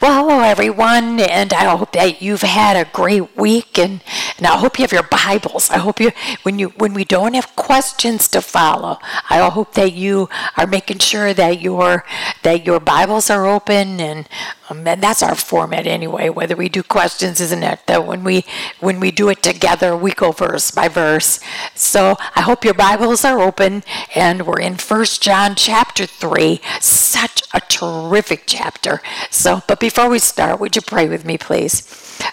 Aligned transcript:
Well, 0.00 0.22
hello 0.28 0.40
everyone, 0.42 1.18
and 1.18 1.52
I 1.52 1.64
hope 1.64 1.90
that 1.92 2.22
you've 2.22 2.42
had 2.42 2.76
a 2.76 2.88
great 2.92 3.36
week, 3.36 3.80
and, 3.80 4.00
and 4.38 4.46
I 4.46 4.56
hope 4.56 4.78
you 4.78 4.82
have 4.82 4.92
your 4.92 5.02
Bibles. 5.02 5.70
I 5.70 5.78
hope 5.78 6.00
you, 6.00 6.12
when 6.42 6.58
you 6.58 6.68
when 6.70 6.94
we 6.94 7.04
don't 7.04 7.34
have 7.34 7.54
questions 7.56 8.28
to 8.28 8.40
follow, 8.40 8.98
I 9.30 9.48
hope 9.48 9.74
that 9.74 9.92
you 9.92 10.28
are 10.56 10.66
making 10.66 10.98
sure 10.98 11.34
that 11.34 11.60
your 11.60 12.04
that 12.42 12.66
your 12.66 12.80
Bibles 12.80 13.30
are 13.30 13.46
open, 13.46 14.00
and, 14.00 14.28
um, 14.68 14.86
and 14.86 15.02
that's 15.02 15.22
our 15.22 15.34
format 15.34 15.86
anyway. 15.86 16.28
Whether 16.28 16.56
we 16.56 16.68
do 16.68 16.82
questions, 16.82 17.40
isn't 17.40 17.62
it? 17.62 17.86
That 17.86 18.06
when 18.06 18.24
we 18.24 18.44
when 18.80 19.00
we 19.00 19.10
do 19.10 19.28
it 19.28 19.42
together, 19.42 19.96
we 19.96 20.12
go 20.12 20.32
verse 20.32 20.70
by 20.70 20.88
verse. 20.88 21.40
So 21.74 22.16
I 22.34 22.42
hope 22.42 22.64
your 22.64 22.74
Bibles 22.74 23.24
are 23.24 23.40
open, 23.40 23.84
and 24.14 24.46
we're 24.46 24.60
in 24.60 24.76
First 24.76 25.22
John 25.22 25.54
chapter 25.54 26.06
three. 26.06 26.60
Such 26.80 27.42
a 27.54 27.60
terrific 27.60 28.44
chapter. 28.46 29.00
So, 29.30 29.62
but 29.66 29.80
before 29.80 30.08
we 30.08 30.18
start, 30.18 30.60
would 30.60 30.76
you 30.76 30.82
pray 30.82 31.08
with 31.08 31.24
me, 31.24 31.38
please? 31.38 31.82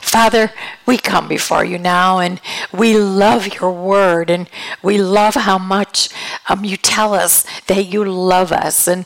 Father, 0.01 0.51
we 0.85 0.97
come 0.97 1.27
before 1.27 1.63
you 1.63 1.77
now 1.77 2.19
and 2.19 2.41
we 2.71 2.97
love 2.97 3.53
your 3.55 3.71
word 3.71 4.29
and 4.29 4.49
we 4.81 4.97
love 4.97 5.35
how 5.35 5.57
much 5.57 6.09
um, 6.47 6.63
you 6.65 6.77
tell 6.77 7.13
us 7.13 7.45
that 7.67 7.85
you 7.85 8.03
love 8.05 8.51
us 8.51 8.87
and 8.87 9.05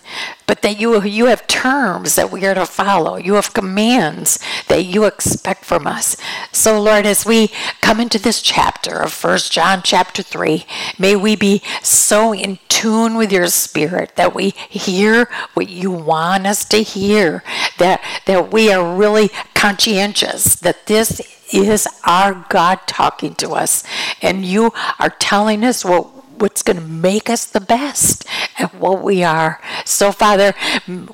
but 0.53 0.61
that 0.61 0.79
you 0.79 1.01
you 1.01 1.25
have 1.25 1.47
terms 1.47 2.13
that 2.13 2.31
we 2.31 2.45
are 2.45 2.53
to 2.53 2.67
follow. 2.67 3.15
You 3.15 3.33
have 3.33 3.55
commands 3.55 4.37
that 4.67 4.85
you 4.85 5.05
expect 5.05 5.65
from 5.65 5.87
us. 5.87 6.15
So 6.51 6.79
Lord, 6.79 7.07
as 7.07 7.25
we 7.25 7.49
come 7.81 7.99
into 7.99 8.19
this 8.19 8.39
chapter 8.39 9.01
of 9.01 9.11
First 9.11 9.51
John 9.51 9.81
chapter 9.83 10.21
3, 10.21 10.63
may 10.99 11.15
we 11.15 11.35
be 11.35 11.63
so 11.81 12.35
in 12.35 12.59
tune 12.69 13.15
with 13.15 13.31
your 13.31 13.47
spirit 13.47 14.15
that 14.15 14.35
we 14.35 14.51
hear 14.69 15.27
what 15.55 15.69
you 15.69 15.89
want 15.89 16.45
us 16.45 16.65
to 16.65 16.83
hear, 16.83 17.43
that 17.79 17.99
that 18.27 18.53
we 18.53 18.71
are 18.71 18.95
really 18.95 19.29
conscientious 19.55 20.53
that 20.57 20.85
this 20.85 21.19
is 21.51 21.87
our 22.05 22.45
God 22.49 22.81
talking 22.85 23.33
to 23.35 23.53
us 23.53 23.83
and 24.21 24.45
you 24.45 24.71
are 24.99 25.09
telling 25.09 25.63
us 25.63 25.83
what 25.83 26.12
what's 26.37 26.63
going 26.63 26.77
to 26.77 26.83
make 26.83 27.29
us 27.29 27.45
the 27.45 27.61
best 27.61 28.25
at 28.57 28.73
what 28.75 29.03
we 29.03 29.23
are. 29.23 29.61
So, 29.85 30.11
Father, 30.11 30.53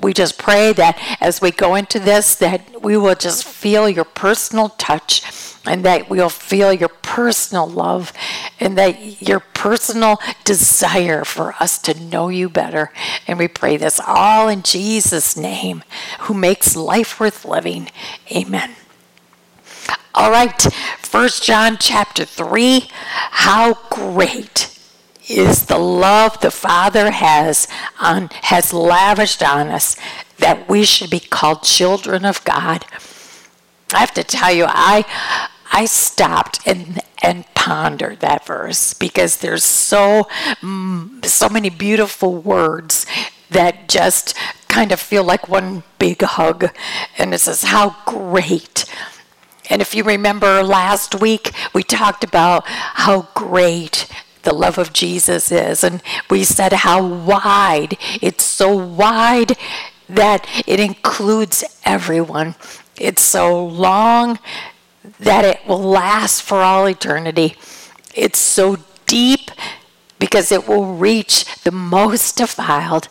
we 0.02 0.12
just 0.12 0.38
pray 0.38 0.72
that 0.72 0.98
as 1.20 1.40
we 1.40 1.50
go 1.50 1.74
into 1.74 1.98
this, 1.98 2.34
that 2.36 2.82
we 2.82 2.96
will 2.96 3.14
just 3.14 3.44
feel 3.44 3.88
your 3.88 4.04
personal 4.04 4.70
touch 4.70 5.22
and 5.66 5.84
that 5.84 6.08
we'll 6.08 6.30
feel 6.30 6.72
your 6.72 6.88
personal 6.88 7.66
love 7.68 8.12
and 8.58 8.78
that 8.78 9.20
your 9.20 9.40
personal 9.40 10.18
desire 10.44 11.24
for 11.24 11.54
us 11.60 11.78
to 11.78 12.00
know 12.00 12.28
you 12.28 12.48
better. 12.48 12.90
And 13.26 13.38
we 13.38 13.48
pray 13.48 13.76
this 13.76 14.00
all 14.04 14.48
in 14.48 14.62
Jesus' 14.62 15.36
name, 15.36 15.84
who 16.20 16.34
makes 16.34 16.76
life 16.76 17.20
worth 17.20 17.44
living. 17.44 17.90
Amen. 18.34 18.70
All 20.14 20.30
right, 20.30 20.60
First 20.98 21.44
John 21.44 21.76
chapter 21.78 22.24
3. 22.24 22.88
How 22.90 23.74
great 23.90 24.79
is 25.30 25.66
the 25.66 25.78
love 25.78 26.40
the 26.40 26.50
Father 26.50 27.10
has 27.10 27.68
on 28.00 28.28
has 28.42 28.72
lavished 28.72 29.42
on 29.42 29.68
us 29.68 29.96
that 30.38 30.68
we 30.68 30.84
should 30.84 31.10
be 31.10 31.20
called 31.20 31.62
children 31.62 32.24
of 32.24 32.42
God. 32.44 32.84
I 33.92 33.98
have 33.98 34.14
to 34.14 34.24
tell 34.24 34.52
you, 34.52 34.66
I 34.68 35.04
I 35.72 35.86
stopped 35.86 36.60
and 36.66 37.00
and 37.22 37.44
pondered 37.54 38.20
that 38.20 38.46
verse 38.46 38.94
because 38.94 39.38
there's 39.38 39.64
so 39.64 40.26
mm, 40.60 41.24
so 41.24 41.48
many 41.48 41.70
beautiful 41.70 42.36
words 42.36 43.06
that 43.50 43.88
just 43.88 44.36
kind 44.68 44.92
of 44.92 45.00
feel 45.00 45.24
like 45.24 45.48
one 45.48 45.82
big 45.98 46.22
hug, 46.22 46.70
and 47.18 47.34
it 47.34 47.38
says 47.38 47.64
how 47.64 47.96
great. 48.06 48.84
And 49.68 49.80
if 49.80 49.94
you 49.94 50.02
remember 50.02 50.64
last 50.64 51.20
week, 51.20 51.52
we 51.72 51.84
talked 51.84 52.24
about 52.24 52.64
how 52.66 53.28
great 53.34 54.08
the 54.42 54.54
love 54.54 54.78
of 54.78 54.92
Jesus 54.92 55.50
is. 55.52 55.84
And 55.84 56.02
we 56.28 56.44
said 56.44 56.72
how 56.72 57.04
wide, 57.04 57.96
it's 58.20 58.44
so 58.44 58.74
wide 58.74 59.56
that 60.08 60.46
it 60.66 60.80
includes 60.80 61.64
everyone. 61.84 62.54
It's 62.96 63.22
so 63.22 63.64
long 63.66 64.38
that 65.18 65.44
it 65.44 65.66
will 65.66 65.82
last 65.82 66.42
for 66.42 66.60
all 66.60 66.86
eternity. 66.86 67.56
It's 68.14 68.38
so 68.38 68.78
deep 69.06 69.50
because 70.18 70.52
it 70.52 70.68
will 70.68 70.94
reach 70.94 71.62
the 71.62 71.70
most 71.70 72.36
defiled. 72.36 73.08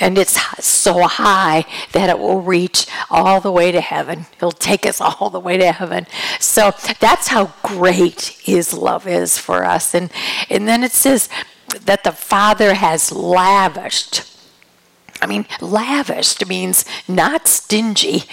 And 0.00 0.16
it's 0.16 0.40
so 0.64 1.02
high 1.02 1.66
that 1.92 2.08
it 2.08 2.18
will 2.18 2.40
reach 2.40 2.86
all 3.10 3.40
the 3.40 3.52
way 3.52 3.70
to 3.70 3.82
heaven. 3.82 4.26
It'll 4.36 4.50
take 4.50 4.86
us 4.86 5.00
all 5.00 5.30
the 5.30 5.38
way 5.38 5.58
to 5.58 5.72
heaven. 5.72 6.06
So 6.40 6.72
that's 6.98 7.28
how 7.28 7.52
great 7.62 8.38
His 8.42 8.72
love 8.72 9.06
is 9.06 9.38
for 9.38 9.64
us. 9.64 9.94
And, 9.94 10.10
and 10.48 10.66
then 10.66 10.82
it 10.82 10.92
says 10.92 11.28
that 11.84 12.02
the 12.02 12.12
Father 12.12 12.74
has 12.74 13.12
lavished. 13.12 14.24
I 15.22 15.26
mean, 15.26 15.46
lavished 15.60 16.46
means 16.48 16.84
not 17.06 17.46
stingy. 17.46 18.24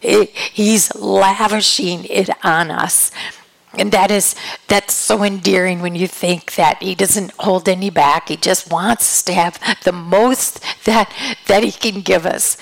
It, 0.00 0.30
he's 0.30 0.94
lavishing 0.94 2.04
it 2.04 2.30
on 2.44 2.70
us. 2.70 3.10
And 3.74 3.92
that 3.92 4.10
is 4.10 4.34
that's 4.66 4.94
so 4.94 5.22
endearing 5.22 5.80
when 5.80 5.94
you 5.94 6.08
think 6.08 6.54
that 6.54 6.82
he 6.82 6.94
doesn't 6.94 7.32
hold 7.38 7.68
any 7.68 7.90
back. 7.90 8.28
He 8.28 8.36
just 8.36 8.70
wants 8.70 9.22
to 9.24 9.34
have 9.34 9.60
the 9.84 9.92
most 9.92 10.62
that 10.84 11.12
that 11.46 11.62
he 11.62 11.72
can 11.72 12.00
give 12.00 12.24
us. 12.24 12.56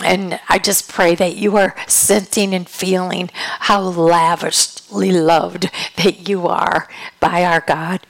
And 0.00 0.38
I 0.48 0.58
just 0.58 0.88
pray 0.88 1.14
that 1.16 1.36
you 1.36 1.56
are 1.56 1.74
sensing 1.86 2.54
and 2.54 2.68
feeling 2.68 3.30
how 3.60 3.80
lavishly 3.80 5.10
loved 5.10 5.70
that 5.96 6.28
you 6.28 6.46
are 6.46 6.88
by 7.20 7.44
our 7.44 7.60
God. 7.60 8.00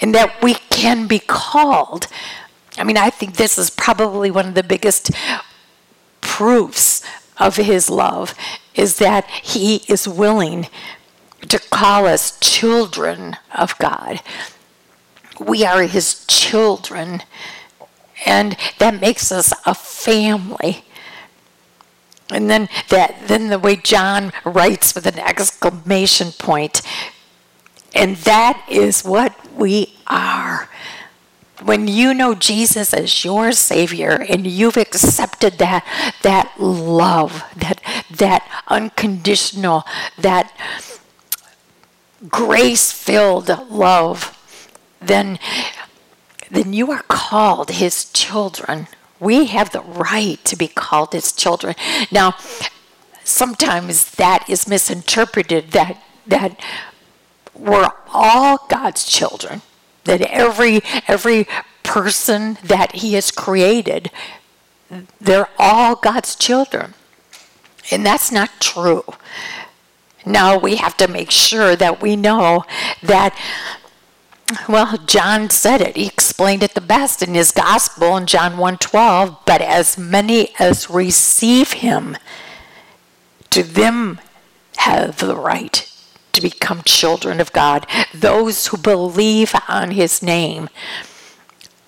And 0.00 0.14
that 0.14 0.42
we 0.42 0.54
can 0.54 1.06
be 1.06 1.18
called. 1.18 2.06
I 2.78 2.84
mean, 2.84 2.96
I 2.96 3.10
think 3.10 3.36
this 3.36 3.58
is 3.58 3.68
probably 3.68 4.30
one 4.30 4.46
of 4.46 4.54
the 4.54 4.62
biggest 4.62 5.10
proofs 6.20 7.02
of 7.36 7.56
his 7.56 7.90
love 7.90 8.34
is 8.74 8.98
that 8.98 9.28
he 9.28 9.82
is 9.88 10.06
willing 10.06 10.68
to 11.48 11.58
call 11.58 12.06
us 12.06 12.38
children 12.40 13.36
of 13.56 13.76
God. 13.78 14.20
We 15.38 15.64
are 15.64 15.82
his 15.82 16.24
children, 16.26 17.22
and 18.26 18.56
that 18.78 19.00
makes 19.00 19.32
us 19.32 19.52
a 19.64 19.74
family. 19.74 20.84
And 22.30 22.48
then 22.48 22.68
that 22.90 23.26
then 23.26 23.48
the 23.48 23.58
way 23.58 23.76
John 23.76 24.32
writes 24.44 24.94
with 24.94 25.06
an 25.06 25.18
exclamation 25.18 26.32
point, 26.32 26.82
and 27.94 28.16
that 28.18 28.64
is 28.68 29.02
what 29.02 29.34
we 29.54 29.96
are 30.06 30.68
when 31.62 31.86
you 31.86 32.14
know 32.14 32.34
Jesus 32.34 32.94
as 32.94 33.24
your 33.24 33.52
savior 33.52 34.24
and 34.28 34.46
you've 34.46 34.76
accepted 34.76 35.58
that 35.58 35.84
that 36.22 36.52
love, 36.58 37.44
that 37.56 37.80
that 38.10 38.64
unconditional, 38.68 39.84
that 40.18 40.52
grace-filled 42.28 43.48
love, 43.70 44.36
then 45.00 45.38
then 46.50 46.72
you 46.72 46.90
are 46.90 47.02
called 47.02 47.70
his 47.70 48.10
children. 48.12 48.88
We 49.20 49.46
have 49.46 49.70
the 49.70 49.82
right 49.82 50.44
to 50.44 50.56
be 50.56 50.66
called 50.66 51.12
his 51.12 51.32
children. 51.32 51.76
Now, 52.10 52.34
sometimes 53.22 54.10
that 54.12 54.50
is 54.50 54.66
misinterpreted 54.66 55.70
that 55.70 56.02
that 56.26 56.60
we're 57.54 57.90
all 58.12 58.66
God's 58.68 59.04
children 59.04 59.62
that 60.04 60.20
every 60.22 60.80
every 61.06 61.46
person 61.82 62.58
that 62.64 62.96
he 62.96 63.14
has 63.14 63.30
created 63.30 64.10
they're 65.20 65.48
all 65.58 65.94
God's 65.96 66.34
children. 66.34 66.94
And 67.90 68.04
that's 68.04 68.32
not 68.32 68.50
true. 68.60 69.04
Now 70.24 70.58
we 70.58 70.76
have 70.76 70.96
to 70.98 71.08
make 71.08 71.30
sure 71.30 71.76
that 71.76 72.02
we 72.02 72.16
know 72.16 72.64
that 73.02 73.36
well, 74.68 74.98
John 75.06 75.48
said 75.50 75.80
it. 75.80 75.96
He 75.96 76.06
explained 76.06 76.62
it 76.62 76.74
the 76.74 76.80
best 76.80 77.22
in 77.22 77.34
his 77.34 77.52
gospel 77.52 78.16
in 78.16 78.26
John 78.26 78.56
1:12, 78.56 79.38
but 79.46 79.60
as 79.60 79.96
many 79.96 80.52
as 80.58 80.90
receive 80.90 81.72
him 81.72 82.16
to 83.50 83.62
them 83.62 84.20
have 84.78 85.18
the 85.18 85.36
right 85.36 85.86
to 86.32 86.40
become 86.40 86.82
children 86.84 87.40
of 87.40 87.52
God, 87.52 87.86
those 88.14 88.68
who 88.68 88.76
believe 88.76 89.54
on 89.68 89.92
his 89.92 90.22
name. 90.22 90.68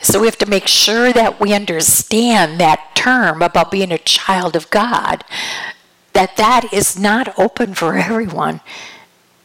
So 0.00 0.20
we 0.20 0.26
have 0.26 0.38
to 0.38 0.46
make 0.46 0.67
sure 0.67 1.12
that 1.12 1.40
we 1.40 1.55
understand 1.55 2.58
that 2.58 2.94
term 2.96 3.40
about 3.40 3.70
being 3.70 3.93
a 3.93 3.99
child 3.99 4.56
of 4.56 4.69
God, 4.70 5.25
that 6.12 6.36
that 6.36 6.72
is 6.72 6.98
not 6.98 7.38
open 7.38 7.74
for 7.74 7.96
everyone. 7.96 8.60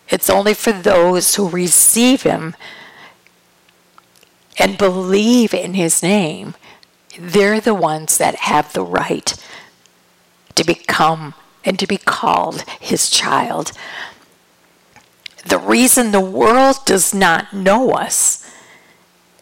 It's 0.09 0.29
only 0.29 0.53
for 0.53 0.71
those 0.71 1.35
who 1.35 1.49
receive 1.49 2.23
him 2.23 2.55
and 4.57 4.77
believe 4.77 5.53
in 5.53 5.73
his 5.73 6.01
name. 6.01 6.55
They're 7.19 7.59
the 7.59 7.73
ones 7.73 8.17
that 8.17 8.35
have 8.35 8.73
the 8.73 8.83
right 8.83 9.33
to 10.55 10.63
become 10.63 11.33
and 11.63 11.77
to 11.79 11.87
be 11.87 11.97
called 11.97 12.61
his 12.79 13.09
child. 13.09 13.71
The 15.45 15.59
reason 15.59 16.11
the 16.11 16.21
world 16.21 16.77
does 16.85 17.13
not 17.13 17.53
know 17.53 17.91
us 17.91 18.49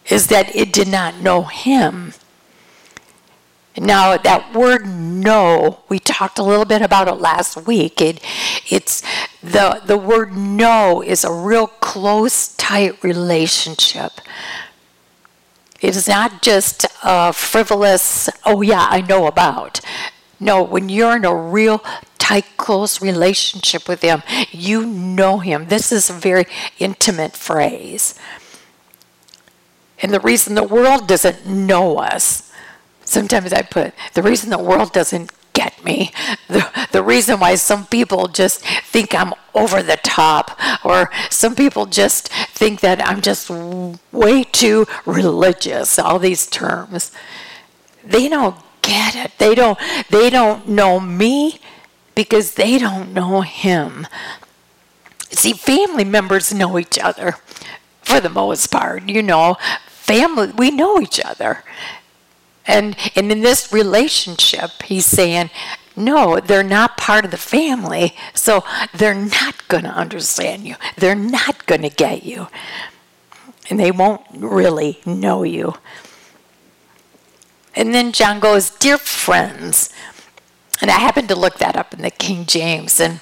is 0.09 0.27
that 0.27 0.55
it 0.55 0.71
did 0.71 0.87
not 0.87 1.21
know 1.21 1.43
him. 1.43 2.13
Now 3.77 4.17
that 4.17 4.53
word 4.53 4.87
know, 4.87 5.79
we 5.89 5.99
talked 5.99 6.39
a 6.39 6.43
little 6.43 6.65
bit 6.65 6.81
about 6.81 7.07
it 7.07 7.15
last 7.15 7.67
week. 7.67 8.01
It 8.01 8.21
it's 8.69 9.03
the 9.41 9.81
the 9.85 9.97
word 9.97 10.35
know 10.35 11.01
is 11.01 11.23
a 11.23 11.31
real 11.31 11.67
close, 11.67 12.55
tight 12.55 13.03
relationship. 13.03 14.21
It 15.81 15.95
is 15.95 16.07
not 16.07 16.41
just 16.41 16.85
a 17.03 17.33
frivolous, 17.33 18.29
oh 18.45 18.61
yeah, 18.61 18.87
I 18.89 19.01
know 19.01 19.27
about. 19.27 19.81
No, 20.39 20.63
when 20.63 20.89
you're 20.89 21.17
in 21.17 21.25
a 21.25 21.35
real 21.35 21.83
tight, 22.17 22.57
close 22.57 23.01
relationship 23.01 23.87
with 23.87 24.01
Him, 24.01 24.23
you 24.51 24.85
know 24.85 25.39
Him. 25.39 25.67
This 25.67 25.91
is 25.91 26.09
a 26.09 26.13
very 26.13 26.45
intimate 26.79 27.33
phrase. 27.33 28.15
And 30.01 30.13
the 30.13 30.19
reason 30.19 30.55
the 30.55 30.63
world 30.63 31.07
doesn't 31.07 31.45
know 31.45 31.99
us, 31.99 32.44
sometimes 33.05 33.53
I 33.53 33.61
put, 33.61 33.93
the 34.13 34.23
reason 34.23 34.49
the 34.49 34.57
world 34.57 34.91
doesn't 34.91 35.31
get 35.53 35.83
me, 35.83 36.11
the, 36.47 36.69
the 36.91 37.01
reason 37.01 37.39
why 37.39 37.55
some 37.55 37.85
people 37.85 38.27
just 38.27 38.61
think 38.61 39.15
I'm 39.15 39.33
over 39.53 39.81
the 39.81 39.97
top, 39.97 40.59
or 40.83 41.09
some 41.29 41.55
people 41.55 41.85
just 41.85 42.27
think 42.27 42.81
that 42.81 43.05
I'm 43.07 43.21
just 43.21 43.49
way 44.11 44.43
too 44.43 44.85
religious, 45.05 45.97
all 45.97 46.19
these 46.19 46.45
terms. 46.47 47.11
They 48.03 48.27
don't 48.27 48.57
get 48.85 49.15
it. 49.15 49.31
They 49.37 49.55
don't 49.55 49.77
they 50.09 50.29
don't 50.29 50.67
know 50.67 50.99
me 50.99 51.59
because 52.13 52.53
they 52.53 52.77
don't 52.77 53.13
know 53.13 53.41
him. 53.41 54.07
See, 55.31 55.53
family 55.53 56.05
members 56.05 56.53
know 56.53 56.77
each 56.77 56.97
other 56.99 57.35
for 58.03 58.19
the 58.19 58.29
most 58.29 58.67
part, 58.67 59.09
you 59.09 59.23
know. 59.23 59.57
Family 59.87 60.51
we 60.55 60.71
know 60.71 60.99
each 61.01 61.19
other. 61.19 61.63
And 62.67 62.95
and 63.15 63.31
in 63.31 63.41
this 63.41 63.71
relationship, 63.71 64.83
he's 64.83 65.05
saying, 65.05 65.49
no, 65.95 66.39
they're 66.39 66.63
not 66.63 66.97
part 66.97 67.25
of 67.25 67.31
the 67.31 67.37
family, 67.37 68.15
so 68.33 68.63
they're 68.93 69.13
not 69.13 69.67
going 69.67 69.85
to 69.85 69.89
understand 69.89 70.67
you. 70.67 70.75
They're 70.97 71.15
not 71.15 71.65
going 71.65 71.83
to 71.83 71.89
get 71.89 72.23
you. 72.23 72.47
And 73.69 73.79
they 73.79 73.91
won't 73.91 74.21
really 74.33 74.99
know 75.05 75.43
you. 75.43 75.75
And 77.75 77.93
then 77.93 78.11
John 78.11 78.39
goes, 78.39 78.69
Dear 78.69 78.97
friends. 78.97 79.89
And 80.81 80.91
I 80.91 80.99
happened 80.99 81.29
to 81.29 81.35
look 81.35 81.57
that 81.59 81.77
up 81.77 81.93
in 81.93 82.01
the 82.01 82.11
King 82.11 82.45
James, 82.45 82.99
and 82.99 83.21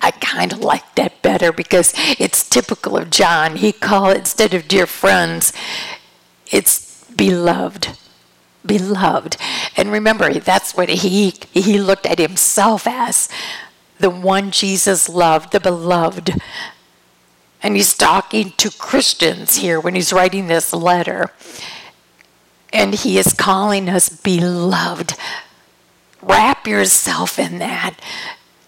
I 0.00 0.10
kind 0.12 0.52
of 0.52 0.60
like 0.60 0.94
that 0.94 1.20
better 1.20 1.52
because 1.52 1.92
it's 2.18 2.48
typical 2.48 2.96
of 2.96 3.10
John. 3.10 3.56
He 3.56 3.70
call 3.70 4.10
it, 4.10 4.18
instead 4.18 4.54
of 4.54 4.66
dear 4.66 4.86
friends, 4.86 5.52
it's 6.50 7.04
beloved. 7.10 7.96
Beloved. 8.64 9.36
And 9.76 9.92
remember, 9.92 10.32
that's 10.34 10.74
what 10.74 10.88
he 10.88 11.34
he 11.52 11.78
looked 11.78 12.06
at 12.06 12.18
himself 12.18 12.86
as 12.86 13.28
the 13.98 14.10
one 14.10 14.50
Jesus 14.50 15.08
loved, 15.08 15.52
the 15.52 15.60
beloved. 15.60 16.40
And 17.62 17.76
he's 17.76 17.94
talking 17.94 18.52
to 18.58 18.70
Christians 18.70 19.56
here 19.56 19.80
when 19.80 19.94
he's 19.94 20.12
writing 20.12 20.48
this 20.48 20.72
letter. 20.72 21.30
And 22.74 22.92
He 22.92 23.18
is 23.18 23.32
calling 23.32 23.88
us 23.88 24.08
beloved. 24.08 25.14
Wrap 26.20 26.66
yourself 26.66 27.38
in 27.38 27.58
that. 27.58 27.94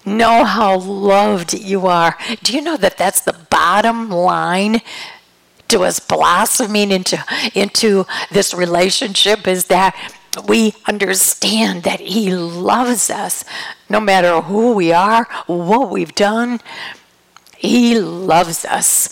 Know 0.05 0.45
how 0.45 0.79
loved 0.79 1.55
you 1.55 1.89
are. 1.89 2.17
Do 2.45 2.55
you 2.55 2.63
know 2.63 2.77
that 2.77 2.97
that's 2.97 3.21
the 3.21 3.33
bottom 3.33 4.09
line 4.09 4.81
to 5.69 5.85
us 5.85 6.01
blossoming 6.01 6.91
into, 6.91 7.23
into 7.55 8.07
this 8.31 8.55
relationship? 8.55 9.47
Is 9.47 9.67
that 9.67 9.95
we 10.47 10.75
understand 10.87 11.83
that 11.85 12.01
He 12.01 12.35
loves 12.35 13.11
us 13.11 13.45
no 13.89 14.01
matter 14.01 14.43
who 14.43 14.73
we 14.73 14.93
are, 14.93 15.29
what 15.47 15.91
we've 15.91 16.15
done. 16.15 16.61
He 17.57 17.99
loves 17.99 18.65
us. 18.65 19.09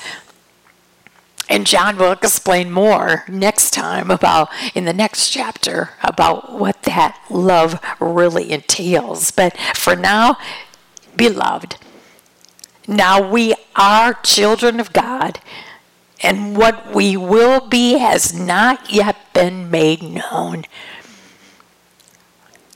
And 1.49 1.67
John 1.67 1.97
will 1.99 2.13
explain 2.13 2.71
more 2.71 3.25
next 3.29 3.73
time 3.73 4.11
about, 4.11 4.49
in 4.75 4.85
the 4.85 4.95
next 4.95 5.31
chapter, 5.31 5.91
about 6.03 6.53
what 6.59 6.83
that 6.85 7.21
love 7.29 7.81
really 8.01 8.51
entails. 8.51 9.31
But 9.31 9.57
for 9.75 9.95
now, 9.95 10.39
beloved, 11.17 11.77
now 12.89 13.31
we 13.31 13.55
are 13.77 14.15
children 14.15 14.81
of 14.81 14.93
God, 14.93 15.41
and 16.25 16.57
what 16.57 16.95
we 16.95 17.17
will 17.17 17.61
be 17.69 17.99
has 17.99 18.35
not 18.35 18.91
yet 18.91 19.17
been 19.33 19.71
made 19.71 20.03
known. 20.03 20.65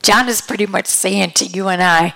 John 0.03 0.29
is 0.29 0.41
pretty 0.41 0.67
much 0.67 0.87
saying 0.87 1.33
to 1.33 1.47
you 1.47 1.69
and 1.69 1.83
I, 1.83 2.15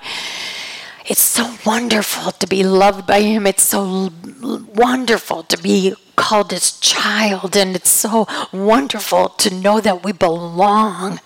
it's 1.06 1.22
so 1.22 1.56
wonderful 1.66 2.30
to 2.32 2.46
be 2.46 2.62
loved 2.62 3.06
by 3.06 3.22
Him. 3.22 3.46
It's 3.46 3.64
so 3.64 4.10
wonderful 4.42 5.42
to 5.44 5.58
be 5.60 5.94
called 6.14 6.52
his 6.52 6.78
child, 6.78 7.56
and 7.56 7.74
it's 7.74 7.90
so 7.90 8.26
wonderful 8.52 9.30
to 9.30 9.52
know 9.52 9.80
that 9.80 10.04
we 10.04 10.12
belong, 10.12 11.18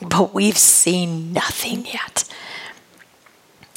but 0.00 0.32
we've 0.32 0.56
seen 0.56 1.32
nothing 1.32 1.84
yet. 1.84 2.24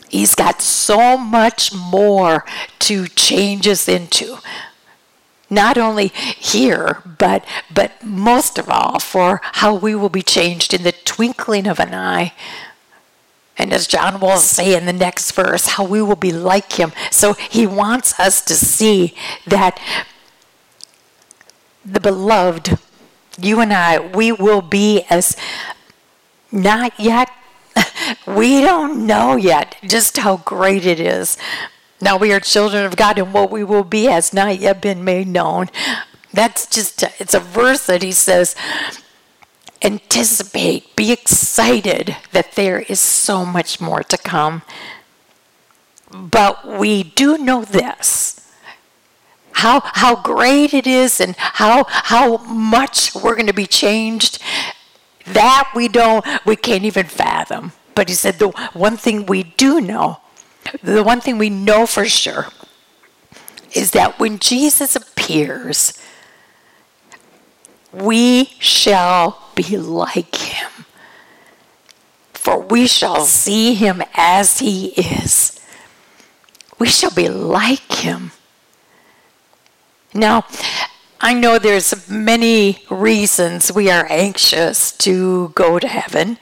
He's 0.10 0.36
got 0.36 0.62
so 0.62 1.18
much 1.18 1.74
more 1.74 2.46
to 2.80 3.08
change 3.08 3.68
us 3.68 3.88
into. 3.88 4.38
Not 5.52 5.78
only 5.78 6.08
here, 6.08 7.04
but 7.20 7.46
but 7.72 8.02
most 8.04 8.58
of 8.58 8.70
all 8.70 9.00
for 9.00 9.42
how 9.44 9.76
we 9.76 9.94
will 9.94 10.10
be 10.10 10.24
changed 10.24 10.74
in 10.74 10.84
the 10.84 10.94
twinkling 10.94 11.68
of 11.68 11.80
an 11.80 11.94
eye. 11.94 12.34
And 13.58 13.74
as 13.74 13.86
John 13.86 14.20
will 14.20 14.38
say 14.38 14.76
in 14.76 14.86
the 14.86 14.94
next 14.94 15.34
verse, 15.34 15.68
how 15.68 15.84
we 15.84 16.02
will 16.02 16.16
be 16.16 16.32
like 16.32 16.80
him. 16.80 16.94
So 17.12 17.34
he 17.34 17.68
wants 17.68 18.20
us 18.20 18.42
to 18.46 18.56
see 18.56 19.14
that 19.46 19.80
the 21.86 22.00
beloved, 22.00 22.80
you 23.38 23.60
and 23.60 23.74
I, 23.74 24.00
we 24.00 24.32
will 24.32 24.62
be 24.62 25.04
as 25.10 25.36
not 26.52 27.00
yet, 27.00 27.30
we 28.26 28.62
don't 28.62 29.06
know 29.06 29.36
yet 29.36 29.76
just 29.84 30.18
how 30.18 30.38
great 30.38 30.86
it 30.86 31.00
is. 31.00 31.38
Now 32.02 32.18
we 32.18 32.34
are 32.34 32.40
children 32.40 32.86
of 32.86 32.96
God, 32.96 33.18
and 33.20 33.34
what 33.34 33.52
we 33.52 33.64
will 33.64 33.84
be 33.84 34.06
has 34.06 34.34
not 34.34 34.60
yet 34.60 34.82
been 34.82 35.04
made 35.04 35.28
known. 35.28 35.70
That's 36.34 36.66
just, 36.66 37.04
it's 37.20 37.34
a 37.34 37.40
verse 37.40 37.86
that 37.86 38.02
he 38.02 38.12
says, 38.12 38.56
anticipate, 39.82 40.96
be 40.96 41.12
excited 41.12 42.16
that 42.32 42.54
there 42.54 42.80
is 42.80 43.00
so 43.00 43.46
much 43.46 43.82
more 43.82 44.04
to 44.04 44.18
come. 44.18 44.62
But 46.12 46.68
we 46.68 47.04
do 47.04 47.38
know 47.38 47.64
this 47.64 48.42
how 49.62 49.82
how 49.84 50.16
great 50.16 50.74
it 50.74 50.88
is 50.88 51.20
and 51.20 51.36
how 51.38 51.86
how 51.88 52.38
much 52.38 53.14
we're 53.14 53.36
going 53.36 53.48
to 53.48 53.54
be 53.54 53.68
changed 53.68 54.42
that 55.26 55.72
we 55.76 55.88
don't 55.88 56.26
we 56.46 56.56
can't 56.56 56.84
even 56.84 57.06
fathom 57.06 57.72
but 57.94 58.10
he 58.10 58.16
said 58.16 58.40
the 58.40 58.48
one 58.74 58.98
thing 58.98 59.26
we 59.26 59.44
do 59.44 59.80
know 59.80 60.20
the 60.84 61.04
one 61.04 61.22
thing 61.22 61.38
we 61.38 61.50
know 61.50 61.86
for 61.86 62.06
sure 62.06 62.48
is 63.74 63.92
that 63.92 64.20
when 64.20 64.40
Jesus 64.40 64.96
appears 64.96 65.98
we 67.92 68.46
shall 68.60 69.50
be 69.56 69.78
like 69.78 70.36
him. 70.36 70.86
For 72.34 72.60
we 72.60 72.88
shall 72.88 73.26
see 73.26 73.74
him 73.74 74.02
as 74.16 74.60
he 74.60 74.88
is. 74.88 75.60
We 76.80 76.88
shall 76.88 77.12
be 77.12 77.30
like 77.30 77.92
him. 77.92 78.32
Now, 80.14 80.46
I 81.20 81.34
know 81.34 81.60
there's 81.60 82.10
many 82.10 82.84
reasons 82.90 83.72
we 83.72 83.92
are 83.92 84.08
anxious 84.10 84.92
to 84.94 85.50
go 85.50 85.78
to 85.78 85.88
heaven. 85.88 86.38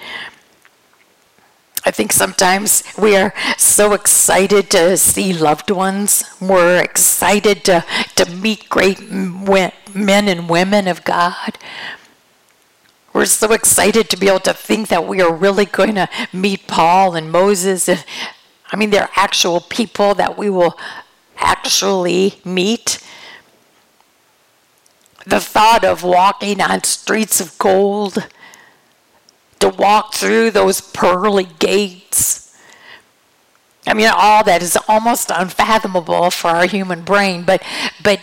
I 1.89 1.91
think 1.91 2.13
sometimes 2.13 2.84
we 3.00 3.15
are 3.15 3.34
so 3.58 3.93
excited 3.93 4.69
to 4.69 4.96
see 4.96 5.34
loved 5.34 5.72
ones. 5.72 6.24
We're 6.39 6.77
excited 6.84 7.65
to, 7.65 7.84
to 8.13 8.29
meet 8.29 8.69
great 8.69 9.10
men 9.10 10.27
and 10.27 10.48
women 10.48 10.88
of 10.88 11.03
God. 11.03 11.58
We're 13.12 13.25
so 13.25 13.53
excited 13.53 14.08
to 14.12 14.17
be 14.17 14.27
able 14.27 14.41
to 14.41 14.53
think 14.53 14.89
that 14.89 15.08
we 15.08 15.19
are 15.19 15.34
really 15.34 15.65
going 15.65 15.96
to 15.96 16.08
meet 16.31 16.67
Paul 16.67 17.15
and 17.15 17.31
Moses. 17.31 17.89
I 17.89 18.75
mean, 18.75 18.91
they're 18.91 19.10
actual 19.15 19.60
people 19.60 20.13
that 20.13 20.38
we 20.38 20.48
will 20.48 20.77
actually 21.38 22.39
meet. 22.46 23.03
The 25.25 25.39
thought 25.39 25.84
of 25.84 26.03
walking 26.03 26.62
on 26.62 26.84
streets 26.84 27.41
of 27.41 27.58
gold, 27.58 28.27
to 29.59 29.69
walk 29.69 30.13
through 30.13 30.51
those 30.51 30.81
pearly 30.81 31.47
gates. 31.59 32.55
I 33.85 33.93
mean, 33.93 34.09
all 34.13 34.43
that 34.43 34.61
is 34.61 34.77
almost 34.87 35.31
unfathomable 35.33 36.31
for 36.31 36.49
our 36.49 36.67
human 36.67 37.03
brain, 37.03 37.43
but 37.43 37.63
but 38.03 38.19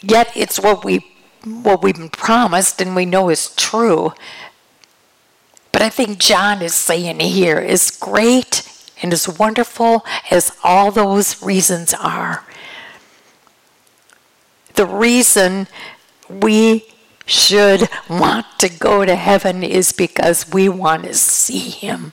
yet 0.00 0.30
it's 0.34 0.58
what 0.58 0.84
we 0.84 1.14
what 1.44 1.82
we've 1.82 1.96
been 1.96 2.08
promised 2.08 2.80
and 2.80 2.96
we 2.96 3.04
know 3.04 3.28
is 3.28 3.54
true. 3.54 4.12
But 5.72 5.82
I 5.82 5.90
think 5.90 6.18
John 6.18 6.62
is 6.62 6.74
saying 6.74 7.20
here 7.20 7.58
is 7.58 7.90
great 7.90 8.70
and 9.02 9.12
as 9.12 9.28
wonderful 9.28 10.04
as 10.30 10.56
all 10.62 10.90
those 10.90 11.42
reasons 11.42 11.92
are. 11.92 12.44
The 14.74 14.86
reason 14.86 15.66
we 16.28 16.93
should 17.26 17.88
want 18.08 18.46
to 18.58 18.68
go 18.68 19.04
to 19.04 19.14
heaven 19.14 19.62
is 19.62 19.92
because 19.92 20.50
we 20.52 20.68
want 20.68 21.04
to 21.04 21.14
see 21.14 21.70
him. 21.70 22.12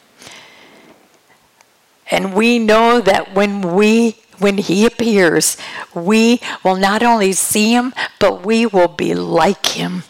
And 2.09 2.33
we 2.33 2.59
know 2.59 3.01
that 3.01 3.33
when 3.33 3.75
we 3.75 4.17
when 4.37 4.57
he 4.57 4.85
appears, 4.85 5.55
we 5.93 6.41
will 6.63 6.75
not 6.75 7.03
only 7.03 7.31
see 7.31 7.73
him, 7.73 7.93
but 8.19 8.43
we 8.43 8.65
will 8.65 8.87
be 8.87 9.13
like 9.13 9.65
him. 9.67 10.03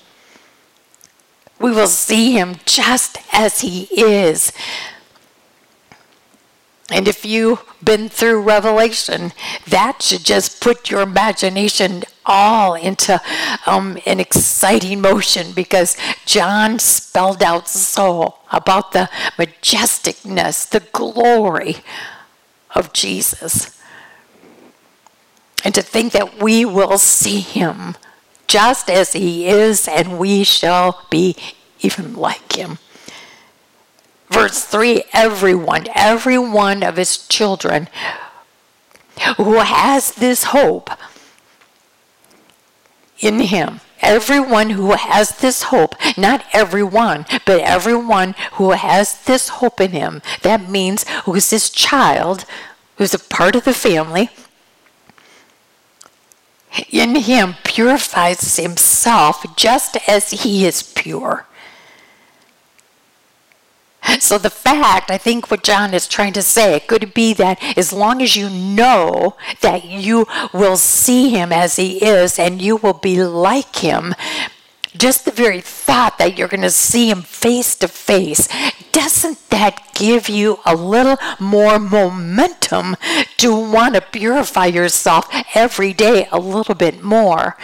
We 1.60 1.72
will 1.72 1.88
see 1.88 2.31
him 2.31 2.55
just 2.65 3.17
as 3.34 3.60
he 3.60 3.84
is. 3.91 4.53
And 6.91 7.07
if 7.07 7.25
you've 7.25 7.63
been 7.83 8.10
through 8.10 8.41
Revelation, 8.41 9.33
that 9.67 10.01
should 10.01 10.24
just 10.24 10.62
put 10.62 10.89
your 10.89 11.01
imagination 11.01 12.03
all 12.25 12.75
into 12.75 13.21
um, 13.65 13.98
an 14.05 14.19
exciting 14.19 15.01
motion 15.01 15.53
because 15.53 15.98
John 16.25 16.79
spelled 16.79 17.41
out 17.41 17.67
so 17.67 18.38
about 18.51 18.91
the 18.91 19.10
majesticness, 19.38 20.69
the 20.69 20.81
glory 20.91 21.77
of 22.75 22.93
Jesus. 22.93 23.77
And 25.63 25.74
to 25.75 25.81
think 25.81 26.13
that 26.13 26.41
we 26.41 26.65
will 26.65 26.98
see 26.98 27.39
him 27.39 27.95
just 28.48 28.89
as 28.89 29.13
he 29.13 29.48
is, 29.48 29.88
and 29.88 30.19
we 30.19 30.43
shall 30.43 31.05
be 31.10 31.36
even 31.79 32.15
like 32.15 32.53
him. 32.53 32.79
Verse 34.32 34.64
3 34.64 35.04
everyone, 35.14 35.88
every 35.94 36.40
one 36.40 36.84
of 36.84 36.96
his 36.96 37.28
children 37.28 37.90
who 39.38 39.60
has 39.60 40.14
this 40.14 40.46
hope 40.46 40.90
in 43.20 43.40
him. 43.42 43.82
Everyone 44.02 44.72
who 44.72 44.94
has 44.94 45.38
this 45.38 45.64
hope, 45.64 45.96
not 46.18 46.44
everyone, 46.54 47.26
but 47.46 47.62
everyone 47.62 48.34
who 48.54 48.72
has 48.72 49.22
this 49.26 49.50
hope 49.50 49.80
in 49.80 49.92
him, 49.92 50.24
that 50.42 50.70
means 50.70 51.08
who 51.26 51.36
is 51.36 51.52
this 51.52 51.70
child, 51.70 52.46
who's 52.96 53.14
a 53.14 53.20
part 53.20 53.56
of 53.56 53.64
the 53.64 53.76
family, 53.76 54.32
in 56.90 57.16
him 57.16 57.56
purifies 57.64 58.56
himself 58.58 59.56
just 59.56 59.98
as 60.08 60.32
he 60.32 60.66
is 60.66 60.82
pure. 60.82 61.46
So, 64.22 64.38
the 64.38 64.51
fact, 64.51 65.10
I 65.10 65.18
think 65.18 65.50
what 65.50 65.63
John 65.63 65.96
is 65.96 66.08
trying 66.08 66.34
to 66.34 66.44
say, 66.44 66.80
could 66.82 67.12
be 67.12 67.34
that 67.34 67.58
as 67.75 67.92
long 67.92 68.22
as 68.22 68.36
you 68.36 68.51
know 68.51 69.36
that 69.62 69.84
you 69.84 70.28
will 70.54 70.78
see 70.78 71.32
him 71.32 71.51
as 71.51 71.78
he 71.78 72.06
is 72.06 72.38
and 72.38 72.62
you 72.62 72.75
will 72.75 72.94
be 72.94 73.24
like 73.24 73.78
him, 73.78 74.13
just 74.96 75.25
the 75.25 75.32
very 75.32 75.60
thought 75.60 76.20
that 76.20 76.38
you're 76.38 76.48
going 76.48 76.62
to 76.62 76.70
see 76.70 77.10
him 77.10 77.24
face 77.24 77.74
to 77.78 77.88
face, 77.88 78.48
doesn't 78.92 79.50
that 79.50 79.92
give 79.96 80.30
you 80.30 80.60
a 80.68 80.75
little 80.75 81.18
more 81.40 81.80
momentum 81.80 82.98
to 83.38 83.56
want 83.56 83.96
to 83.96 84.01
purify 84.01 84.68
yourself 84.68 85.28
every 85.56 85.94
day 85.94 86.28
a 86.32 86.40
little 86.40 86.75
bit 86.75 87.01
more? 87.04 87.58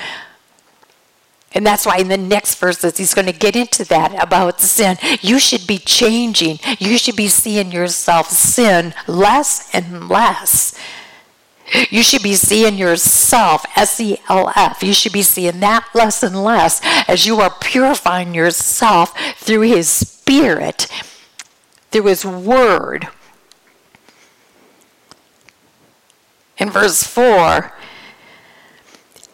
And 1.58 1.66
that's 1.66 1.88
why 1.88 1.98
in 1.98 2.08
the 2.08 2.18
next 2.18 2.60
verses 2.60 2.98
he's 2.98 3.16
going 3.16 3.26
to 3.26 3.34
get 3.34 3.56
into 3.56 3.84
that 3.86 4.14
about 4.24 4.62
sin. 4.62 4.96
You 5.22 5.40
should 5.40 5.66
be 5.66 5.80
changing. 5.80 6.60
You 6.78 7.00
should 7.00 7.16
be 7.16 7.30
seeing 7.30 7.72
yourself 7.72 8.30
sin 8.30 8.94
less 9.08 9.74
and 9.74 10.08
less. 10.08 10.78
You 11.90 12.04
should 12.04 12.22
be 12.22 12.36
seeing 12.36 12.78
yourself, 12.78 13.66
S 13.76 14.00
E 14.00 14.20
L 14.30 14.54
F. 14.56 14.84
You 14.84 14.94
should 14.94 15.14
be 15.14 15.24
seeing 15.24 15.60
that 15.62 15.90
less 15.96 16.22
and 16.22 16.44
less 16.44 16.80
as 17.08 17.26
you 17.26 17.42
are 17.42 17.50
purifying 17.50 18.36
yourself 18.36 19.18
through 19.38 19.62
His 19.62 19.90
Spirit, 19.90 20.86
through 21.90 22.06
His 22.06 22.24
Word. 22.24 23.08
In 26.60 26.70
verse 26.70 27.02
4, 27.02 27.74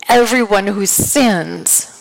everyone 0.08 0.68
who 0.68 0.86
sins 0.86 1.93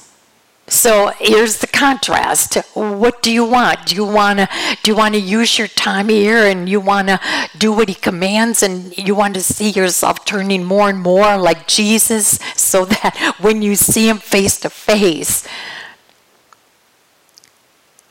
so 0.72 1.12
here's 1.18 1.58
the 1.58 1.66
contrast. 1.66 2.54
What 2.72 3.20
do 3.20 3.30
you 3.30 3.44
want? 3.44 3.84
Do 3.84 3.94
you 3.94 4.06
want 4.06 4.38
to 4.38 4.48
do 4.82 4.90
you 4.90 4.96
want 4.96 5.14
to 5.14 5.20
use 5.20 5.58
your 5.58 5.68
time 5.68 6.08
here 6.08 6.46
and 6.46 6.66
you 6.66 6.80
want 6.80 7.08
to 7.08 7.20
do 7.58 7.72
what 7.72 7.90
he 7.90 7.94
commands 7.94 8.62
and 8.62 8.96
you 8.96 9.14
want 9.14 9.34
to 9.34 9.42
see 9.42 9.68
yourself 9.68 10.24
turning 10.24 10.64
more 10.64 10.88
and 10.88 10.98
more 10.98 11.36
like 11.36 11.68
Jesus 11.68 12.38
so 12.56 12.84
that 13.02 13.34
when 13.38 13.60
you 13.60 13.76
see 13.76 14.08
him 14.08 14.16
face 14.16 14.58
to 14.60 14.70
face 14.70 15.46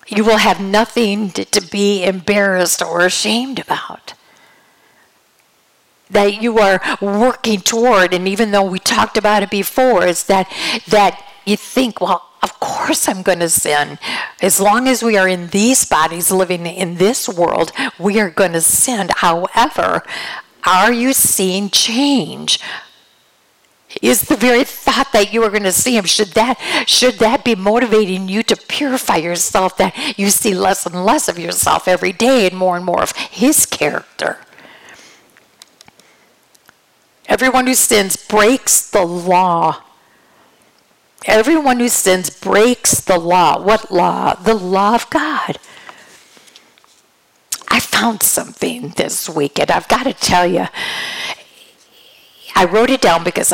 you 0.07 0.23
will 0.23 0.37
have 0.37 0.59
nothing 0.61 1.31
to, 1.31 1.45
to 1.45 1.61
be 1.61 2.03
embarrassed 2.03 2.83
or 2.83 3.01
ashamed 3.01 3.57
about 3.57 4.13
that 6.11 6.41
you 6.43 6.59
are 6.59 6.79
working 7.01 7.59
toward 7.59 8.13
and 8.13 8.27
even 8.27 8.51
though 8.51 8.63
we 8.63 8.77
talked 8.77 9.17
about 9.17 9.41
it 9.41 9.49
before 9.49 10.05
is 10.05 10.25
that 10.25 10.47
that 10.87 11.25
you 11.45 11.57
think 11.57 11.99
well 11.99 12.30
of 12.43 12.59
course 12.59 13.07
I'm 13.07 13.21
going 13.21 13.39
to 13.39 13.49
sin. 13.49 13.99
As 14.41 14.59
long 14.59 14.87
as 14.87 15.03
we 15.03 15.17
are 15.17 15.27
in 15.27 15.47
these 15.47 15.85
bodies 15.85 16.31
living 16.31 16.65
in 16.65 16.95
this 16.95 17.29
world, 17.29 17.71
we 17.99 18.19
are 18.19 18.29
going 18.29 18.53
to 18.53 18.61
sin. 18.61 19.09
However, 19.17 20.03
are 20.65 20.91
you 20.91 21.13
seeing 21.13 21.69
change? 21.69 22.59
Is 24.01 24.23
the 24.23 24.37
very 24.37 24.63
thought 24.63 25.11
that 25.11 25.33
you 25.33 25.43
are 25.43 25.49
going 25.49 25.63
to 25.63 25.71
see 25.71 25.97
him 25.97 26.05
should 26.05 26.29
that 26.29 26.57
should 26.87 27.15
that 27.15 27.43
be 27.43 27.55
motivating 27.55 28.29
you 28.29 28.41
to 28.43 28.55
purify 28.55 29.17
yourself 29.17 29.75
that 29.77 30.17
you 30.17 30.29
see 30.29 30.53
less 30.53 30.85
and 30.85 31.05
less 31.05 31.27
of 31.27 31.37
yourself 31.37 31.89
every 31.89 32.13
day 32.13 32.47
and 32.47 32.57
more 32.57 32.77
and 32.77 32.85
more 32.85 33.01
of 33.01 33.11
his 33.11 33.65
character? 33.65 34.37
Everyone 37.27 37.67
who 37.67 37.75
sins 37.75 38.15
breaks 38.15 38.89
the 38.89 39.05
law 39.05 39.83
Everyone 41.25 41.79
who 41.79 41.89
sins 41.89 42.29
breaks 42.29 42.99
the 42.99 43.19
law. 43.19 43.61
What 43.61 43.91
law? 43.91 44.33
The 44.33 44.55
law 44.55 44.95
of 44.95 45.09
God. 45.09 45.59
I 47.67 47.79
found 47.79 48.23
something 48.23 48.89
this 48.97 49.29
week, 49.29 49.59
and 49.59 49.71
I've 49.71 49.87
got 49.87 50.03
to 50.03 50.13
tell 50.13 50.47
you, 50.47 50.67
I 52.55 52.65
wrote 52.65 52.89
it 52.89 53.01
down 53.01 53.23
because 53.23 53.53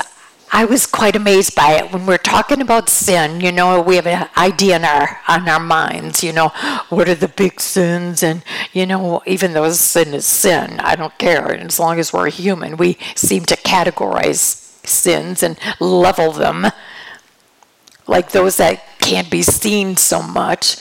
I 0.52 0.64
was 0.64 0.86
quite 0.86 1.16
amazed 1.16 1.56
by 1.56 1.74
it. 1.74 1.92
When 1.92 2.06
we're 2.06 2.18
talking 2.18 2.62
about 2.62 2.88
sin, 2.88 3.42
you 3.42 3.52
know, 3.52 3.82
we 3.82 3.98
have 3.98 4.08
an 4.08 4.30
idea 4.38 4.78
in 4.78 4.86
our 4.86 5.20
on 5.28 5.48
our 5.48 5.60
minds, 5.60 6.24
you 6.24 6.32
know, 6.32 6.50
what 6.90 7.10
are 7.10 7.16
the 7.16 7.28
big 7.28 7.60
sins? 7.60 8.24
And 8.24 8.44
you 8.72 8.86
know, 8.86 9.22
even 9.26 9.54
though 9.54 9.70
sin 9.72 10.14
is 10.14 10.26
sin, 10.26 10.80
I 10.80 10.96
don't 10.96 11.18
care. 11.18 11.48
And 11.48 11.64
as 11.64 11.80
long 11.80 12.00
as 12.00 12.14
we're 12.14 12.30
human, 12.32 12.78
we 12.78 12.98
seem 13.14 13.44
to 13.46 13.58
categorize 13.58 14.64
sins 14.88 15.44
and 15.44 15.60
level 15.82 16.32
them 16.32 16.68
like 18.08 18.32
those 18.32 18.58
that 18.58 18.84
can't 19.00 19.30
be 19.30 19.42
seen 19.42 19.98
so 19.98 20.22
much, 20.22 20.78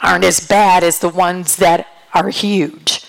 aren't 0.00 0.24
as 0.24 0.46
bad 0.46 0.84
as 0.84 0.98
the 0.98 1.08
ones 1.08 1.56
that 1.56 1.86
are 2.14 2.28
huge. 2.30 3.04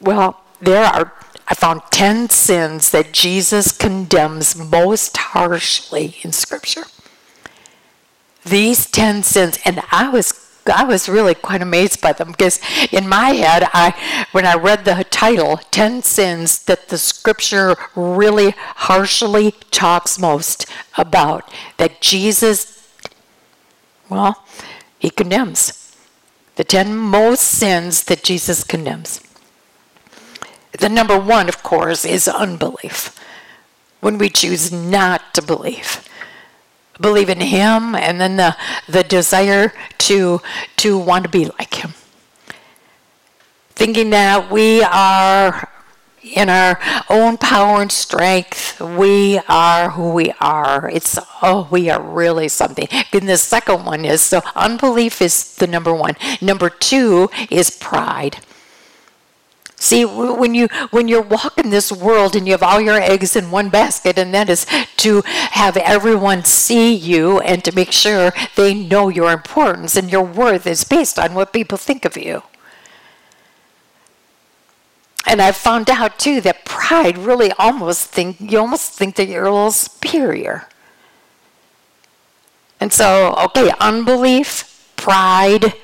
Well, 0.00 0.40
there 0.60 0.84
are, 0.84 1.12
I 1.48 1.54
found 1.54 1.82
10 1.90 2.30
sins 2.30 2.90
that 2.90 3.12
Jesus 3.12 3.72
condemns 3.72 4.56
most 4.56 5.16
harshly 5.16 6.16
in 6.22 6.32
Scripture. 6.32 6.84
These 8.44 8.90
10 8.90 9.22
sins, 9.24 9.58
and 9.64 9.82
I 9.90 10.08
was 10.08 10.47
I 10.68 10.84
was 10.84 11.08
really 11.08 11.34
quite 11.34 11.62
amazed 11.62 12.00
by 12.00 12.12
them 12.12 12.32
because 12.32 12.60
in 12.92 13.08
my 13.08 13.30
head, 13.30 13.68
I 13.72 14.26
when 14.32 14.46
I 14.46 14.54
read 14.54 14.84
the 14.84 15.04
title, 15.10 15.58
10 15.70 16.02
sins 16.02 16.64
that 16.64 16.88
the 16.88 16.98
scripture 16.98 17.76
really 17.94 18.50
harshly 18.56 19.52
talks 19.70 20.18
most 20.18 20.66
about, 20.96 21.52
that 21.76 22.00
Jesus, 22.00 22.88
well, 24.08 24.44
he 24.98 25.10
condemns. 25.10 25.96
The 26.56 26.64
10 26.64 26.96
most 26.96 27.42
sins 27.42 28.04
that 28.04 28.24
Jesus 28.24 28.64
condemns. 28.64 29.20
The 30.78 30.88
number 30.88 31.18
one, 31.18 31.48
of 31.48 31.62
course, 31.62 32.04
is 32.04 32.28
unbelief. 32.28 33.18
When 34.00 34.18
we 34.18 34.28
choose 34.28 34.72
not 34.72 35.34
to 35.34 35.42
believe 35.42 36.07
believe 37.00 37.28
in 37.28 37.40
him 37.40 37.94
and 37.94 38.20
then 38.20 38.36
the 38.36 38.56
the 38.88 39.02
desire 39.02 39.72
to 39.98 40.40
to 40.76 40.98
want 40.98 41.24
to 41.24 41.30
be 41.30 41.46
like 41.58 41.74
him. 41.74 41.94
Thinking 43.70 44.10
that 44.10 44.50
we 44.50 44.82
are 44.82 45.70
in 46.22 46.48
our 46.48 46.78
own 47.08 47.38
power 47.38 47.80
and 47.80 47.92
strength 47.92 48.80
we 48.80 49.40
are 49.48 49.90
who 49.90 50.10
we 50.12 50.32
are. 50.40 50.90
It's 50.90 51.18
oh 51.42 51.68
we 51.70 51.88
are 51.90 52.02
really 52.02 52.48
something. 52.48 52.88
And 53.12 53.28
the 53.28 53.36
second 53.36 53.84
one 53.84 54.04
is 54.04 54.20
so 54.20 54.42
unbelief 54.54 55.22
is 55.22 55.54
the 55.56 55.66
number 55.66 55.94
one. 55.94 56.16
Number 56.40 56.70
two 56.70 57.30
is 57.50 57.70
pride 57.70 58.38
See, 59.80 60.04
when 60.04 60.54
you 60.54 60.66
when 60.90 61.06
you're 61.06 61.22
walking 61.22 61.70
this 61.70 61.92
world 61.92 62.34
and 62.34 62.46
you 62.48 62.52
have 62.52 62.64
all 62.64 62.80
your 62.80 63.00
eggs 63.00 63.36
in 63.36 63.52
one 63.52 63.68
basket, 63.68 64.18
and 64.18 64.34
that 64.34 64.50
is 64.50 64.66
to 64.96 65.22
have 65.24 65.76
everyone 65.76 66.44
see 66.44 66.92
you 66.92 67.38
and 67.40 67.64
to 67.64 67.70
make 67.72 67.92
sure 67.92 68.32
they 68.56 68.74
know 68.74 69.08
your 69.08 69.30
importance 69.30 69.94
and 69.96 70.10
your 70.10 70.24
worth 70.24 70.66
is 70.66 70.82
based 70.82 71.16
on 71.16 71.32
what 71.32 71.52
people 71.52 71.78
think 71.78 72.04
of 72.04 72.16
you. 72.16 72.42
And 75.24 75.40
I've 75.40 75.56
found 75.56 75.88
out 75.90 76.18
too 76.18 76.40
that 76.40 76.64
pride 76.64 77.16
really 77.16 77.52
almost 77.52 78.06
think 78.06 78.40
you 78.40 78.58
almost 78.58 78.94
think 78.94 79.14
that 79.14 79.28
you're 79.28 79.46
a 79.46 79.52
little 79.52 79.70
superior. 79.70 80.66
And 82.80 82.92
so, 82.92 83.34
okay, 83.44 83.70
unbelief, 83.78 84.92
pride, 84.96 85.74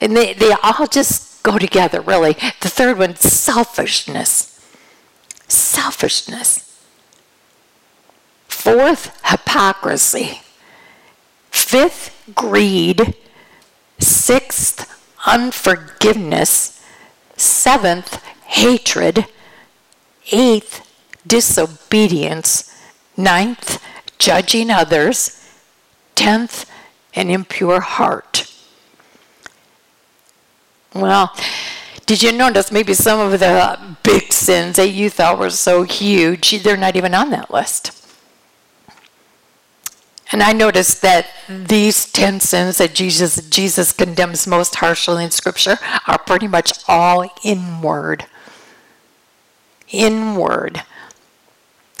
and 0.00 0.16
they, 0.16 0.32
they 0.32 0.52
all 0.62 0.86
just 0.88 1.29
go 1.42 1.58
together, 1.58 2.00
really. 2.00 2.34
The 2.60 2.68
third 2.68 2.98
one, 2.98 3.16
selfishness. 3.16 4.60
Selfishness. 5.48 6.66
Fourth, 8.48 9.18
hypocrisy. 9.24 10.42
Fifth, 11.50 12.32
greed. 12.34 13.16
Sixth, 13.98 14.86
unforgiveness. 15.26 16.84
Seventh, 17.36 18.22
hatred. 18.44 19.26
Eighth, 20.32 20.86
disobedience. 21.26 22.72
Ninth, 23.16 23.82
judging 24.18 24.70
others. 24.70 25.36
Tenth, 26.14 26.70
an 27.14 27.30
impure 27.30 27.80
heart. 27.80 28.49
Well, 30.94 31.34
did 32.06 32.22
you 32.22 32.32
notice 32.32 32.72
maybe 32.72 32.94
some 32.94 33.20
of 33.20 33.38
the 33.38 33.96
big 34.02 34.32
sins 34.32 34.76
that 34.76 34.88
you 34.88 35.08
thought 35.08 35.38
were 35.38 35.50
so 35.50 35.84
huge, 35.84 36.62
they're 36.62 36.76
not 36.76 36.96
even 36.96 37.14
on 37.14 37.30
that 37.30 37.52
list? 37.52 37.96
And 40.32 40.42
I 40.42 40.52
noticed 40.52 41.02
that 41.02 41.26
these 41.48 42.10
10 42.10 42.40
sins 42.40 42.78
that 42.78 42.94
Jesus, 42.94 43.48
Jesus 43.48 43.92
condemns 43.92 44.46
most 44.46 44.76
harshly 44.76 45.24
in 45.24 45.30
Scripture 45.30 45.78
are 46.06 46.18
pretty 46.18 46.46
much 46.46 46.72
all 46.86 47.28
inward. 47.42 48.26
Inward. 49.88 50.82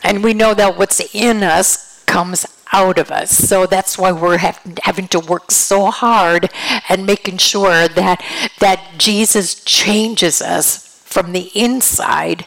And 0.04 0.22
we 0.22 0.32
know 0.32 0.54
that 0.54 0.78
what's 0.78 1.14
in 1.14 1.42
us 1.42 2.04
comes 2.04 2.46
out 2.72 2.98
of 2.98 3.10
us. 3.10 3.30
So 3.30 3.66
that's 3.66 3.98
why 3.98 4.12
we're 4.12 4.38
have, 4.38 4.60
having 4.82 5.08
to 5.08 5.20
work 5.20 5.50
so 5.50 5.90
hard 5.90 6.50
and 6.88 7.06
making 7.06 7.38
sure 7.38 7.88
that 7.88 8.24
that 8.60 8.80
Jesus 8.98 9.62
changes 9.64 10.40
us 10.40 11.02
from 11.04 11.32
the 11.32 11.50
inside 11.54 12.46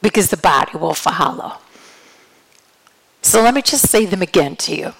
because 0.00 0.30
the 0.30 0.36
body 0.36 0.76
will 0.76 0.94
follow. 0.94 1.58
So 3.22 3.42
let 3.42 3.54
me 3.54 3.62
just 3.62 3.88
say 3.88 4.04
them 4.04 4.22
again 4.22 4.56
to 4.56 4.74
you. 4.74 4.94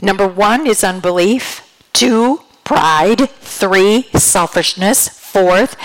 Number 0.00 0.26
1 0.26 0.66
is 0.66 0.84
unbelief, 0.84 1.66
2 1.92 2.40
pride, 2.64 3.28
3 3.28 4.02
selfishness, 4.14 5.08
fourth 5.08 5.76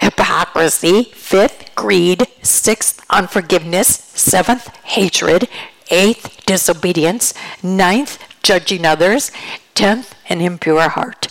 hypocrisy, 0.00 1.04
fifth 1.04 1.74
greed, 1.74 2.26
sixth 2.42 3.04
unforgiveness, 3.10 3.88
seventh 3.88 4.68
hatred, 4.84 5.48
Eighth, 5.90 6.44
disobedience. 6.46 7.34
Ninth, 7.62 8.18
judging 8.42 8.84
others. 8.84 9.30
Tenth, 9.74 10.14
an 10.28 10.40
impure 10.40 10.88
heart. 10.88 11.28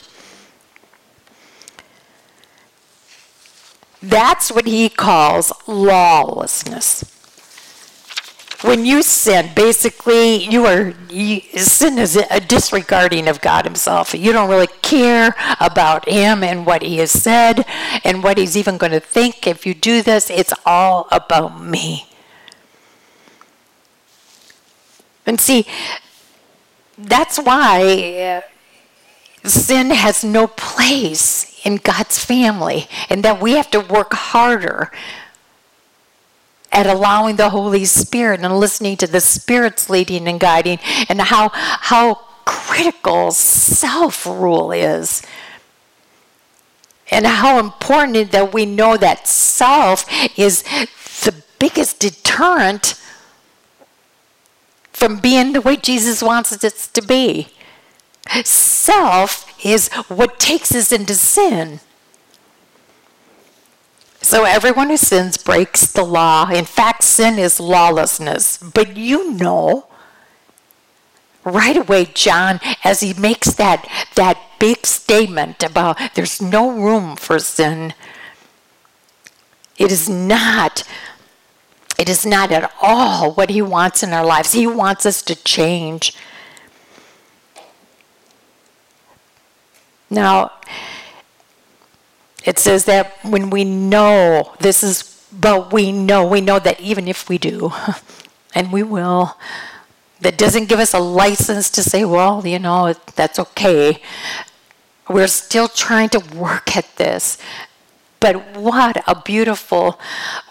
That's 4.01 4.51
what 4.51 4.67
he 4.67 4.89
calls 4.89 5.51
lawlessness. 5.67 7.11
When 8.61 8.85
you 8.85 9.03
sin, 9.03 9.51
basically, 9.55 10.43
you 10.45 10.65
are 10.65 10.93
you, 11.09 11.41
sin 11.57 11.99
is 11.99 12.15
a 12.15 12.39
disregarding 12.39 13.27
of 13.27 13.41
God 13.41 13.65
Himself. 13.65 14.15
You 14.15 14.31
don't 14.31 14.49
really 14.49 14.69
care 14.81 15.35
about 15.59 16.09
Him 16.09 16.43
and 16.43 16.65
what 16.65 16.81
He 16.81 16.97
has 16.97 17.11
said 17.11 17.65
and 18.03 18.23
what 18.23 18.37
He's 18.39 18.57
even 18.57 18.77
going 18.77 18.93
to 18.93 18.99
think. 18.99 19.45
If 19.45 19.67
you 19.67 19.75
do 19.75 20.01
this, 20.01 20.31
it's 20.31 20.53
all 20.65 21.07
about 21.11 21.61
me. 21.61 22.07
And 25.25 25.39
see, 25.39 25.65
that's 26.97 27.37
why 27.37 28.41
uh, 29.43 29.47
sin 29.47 29.89
has 29.89 30.23
no 30.23 30.47
place 30.47 31.59
in 31.65 31.77
God's 31.77 32.23
family, 32.23 32.87
and 33.09 33.23
that 33.23 33.41
we 33.41 33.53
have 33.53 33.71
to 33.71 33.79
work 33.79 34.13
harder 34.13 34.91
at 36.71 36.85
allowing 36.85 37.37
the 37.37 37.49
Holy 37.49 37.85
Spirit 37.85 38.41
and 38.41 38.59
listening 38.59 38.97
to 38.97 39.07
the 39.07 39.21
Spirit's 39.21 39.89
leading 39.89 40.27
and 40.27 40.39
guiding, 40.39 40.79
and 41.09 41.19
how 41.21 41.49
how 41.53 42.15
critical 42.45 43.31
self 43.31 44.25
rule 44.25 44.71
is. 44.71 45.23
And 47.11 47.25
how 47.25 47.59
important 47.59 48.31
that 48.31 48.51
we 48.53 48.65
know 48.65 48.97
that 48.97 49.27
self 49.27 50.05
is 50.37 50.63
the 51.23 51.35
biggest 51.59 51.99
deterrent 51.99 52.99
from 54.95 55.17
being 55.17 55.51
the 55.51 55.59
way 55.59 55.75
Jesus 55.75 56.23
wants 56.23 56.63
us 56.63 56.87
to 56.87 57.01
be. 57.01 57.49
Self 58.45 59.45
is 59.63 59.89
what 60.07 60.39
takes 60.39 60.73
us 60.73 60.93
into 60.93 61.15
sin. 61.15 61.81
So 64.21 64.45
everyone 64.45 64.89
who 64.89 64.97
sins 64.97 65.37
breaks 65.37 65.85
the 65.85 66.03
law. 66.03 66.49
In 66.49 66.63
fact, 66.63 67.03
sin 67.03 67.37
is 67.37 67.59
lawlessness. 67.59 68.57
But 68.57 68.95
you 68.95 69.33
know, 69.33 69.87
right 71.43 71.75
away, 71.75 72.05
John, 72.05 72.61
as 72.85 73.01
he 73.01 73.13
makes 73.13 73.53
that, 73.53 73.87
that 74.15 74.39
big 74.59 74.85
statement 74.85 75.61
about 75.61 75.99
there's 76.15 76.41
no 76.41 76.71
room 76.71 77.17
for 77.17 77.37
sin, 77.37 77.93
it 79.77 79.91
is 79.91 80.07
not 80.07 80.83
it 81.97 82.09
is 82.09 82.25
not 82.25 82.51
at 82.51 82.71
all 82.81 83.33
what 83.33 83.49
He 83.49 83.61
wants 83.61 84.03
in 84.03 84.11
our 84.13 84.25
lives. 84.25 84.53
He 84.53 84.67
wants 84.67 85.05
us 85.05 85.21
to 85.23 85.35
change. 85.35 86.15
Now, 90.09 90.51
it 92.43 92.59
says 92.59 92.85
that 92.85 93.17
when 93.23 93.49
we 93.49 93.63
know, 93.63 94.53
this 94.59 94.83
is, 94.83 95.25
but 95.31 95.73
we 95.73 95.91
know, 95.91 96.25
we 96.25 96.41
know 96.41 96.59
that 96.59 96.79
even 96.79 97.07
if 97.07 97.27
we 97.27 97.37
do, 97.37 97.71
and 98.55 98.71
we 98.71 98.83
will, 98.83 99.37
that 100.21 100.37
doesn't 100.37 100.69
give 100.69 100.79
us 100.79 100.93
a 100.93 100.99
license 100.99 101.69
to 101.71 101.83
say, 101.83 102.05
well, 102.05 102.45
you 102.45 102.59
know, 102.59 102.93
that's 103.15 103.39
okay. 103.39 104.01
We're 105.09 105.27
still 105.27 105.67
trying 105.67 106.09
to 106.09 106.19
work 106.35 106.77
at 106.77 106.95
this. 106.95 107.37
But 108.19 108.57
what 108.57 109.03
a 109.07 109.21
beautiful 109.21 109.99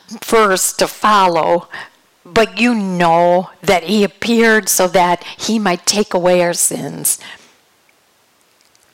verse 0.09 0.73
to 0.75 0.87
follow, 0.87 1.69
but 2.25 2.59
you 2.59 2.75
know 2.75 3.51
that 3.63 3.85
he 3.85 4.05
appeared 4.05 4.69
so 4.69 4.89
that 4.89 5.23
he 5.39 5.59
might 5.59 5.87
take 5.87 6.15
away 6.15 6.43
our 6.43 6.55
sins. 6.55 7.19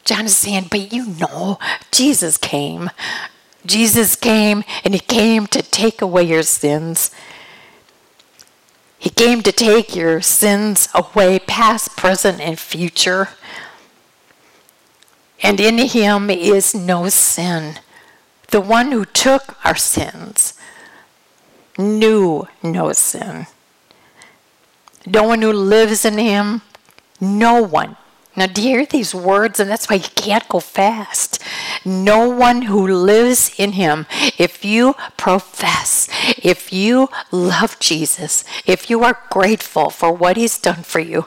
John 0.04 0.26
is 0.26 0.36
saying, 0.36 0.66
but 0.70 0.92
you 0.92 1.06
know, 1.06 1.58
Jesus 1.92 2.36
came. 2.36 2.90
Jesus 3.64 4.16
came 4.16 4.64
and 4.84 4.94
he 4.94 5.00
came 5.00 5.46
to 5.48 5.62
take 5.62 6.02
away 6.02 6.24
your 6.24 6.42
sins. 6.42 7.10
He 8.98 9.10
came 9.10 9.42
to 9.42 9.52
take 9.52 9.94
your 9.94 10.20
sins 10.20 10.88
away, 10.94 11.38
past, 11.38 11.96
present, 11.96 12.40
and 12.40 12.58
future. 12.58 13.30
And 15.42 15.58
in 15.60 15.78
him 15.78 16.28
is 16.28 16.74
no 16.74 17.08
sin. 17.08 17.78
The 18.48 18.60
one 18.60 18.92
who 18.92 19.04
took 19.04 19.56
our 19.64 19.76
sins 19.76 20.54
knew 21.80 22.46
no 22.62 22.92
sin. 22.92 23.46
No 25.06 25.24
one 25.24 25.42
who 25.42 25.52
lives 25.52 26.04
in 26.04 26.18
him, 26.18 26.62
no 27.20 27.62
one. 27.62 27.96
Now, 28.36 28.46
do 28.46 28.62
you 28.62 28.68
hear 28.68 28.86
these 28.86 29.14
words? 29.14 29.58
And 29.58 29.68
that's 29.68 29.90
why 29.90 29.96
you 29.96 30.08
can't 30.14 30.48
go 30.48 30.60
fast. 30.60 31.42
No 31.84 32.28
one 32.28 32.62
who 32.62 32.86
lives 32.86 33.52
in 33.58 33.72
him, 33.72 34.06
if 34.38 34.64
you 34.64 34.94
profess, 35.16 36.08
if 36.38 36.72
you 36.72 37.08
love 37.32 37.78
Jesus, 37.80 38.44
if 38.64 38.88
you 38.88 39.02
are 39.02 39.18
grateful 39.30 39.90
for 39.90 40.12
what 40.12 40.36
he's 40.36 40.58
done 40.58 40.82
for 40.82 41.00
you, 41.00 41.26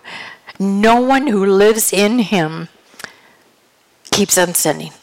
no 0.60 1.02
one 1.02 1.28
who 1.28 1.46
lives 1.46 1.92
in 1.92 2.20
him 2.20 2.70
keeps 4.12 4.38
on 4.38 4.54
sinning. 4.54 4.94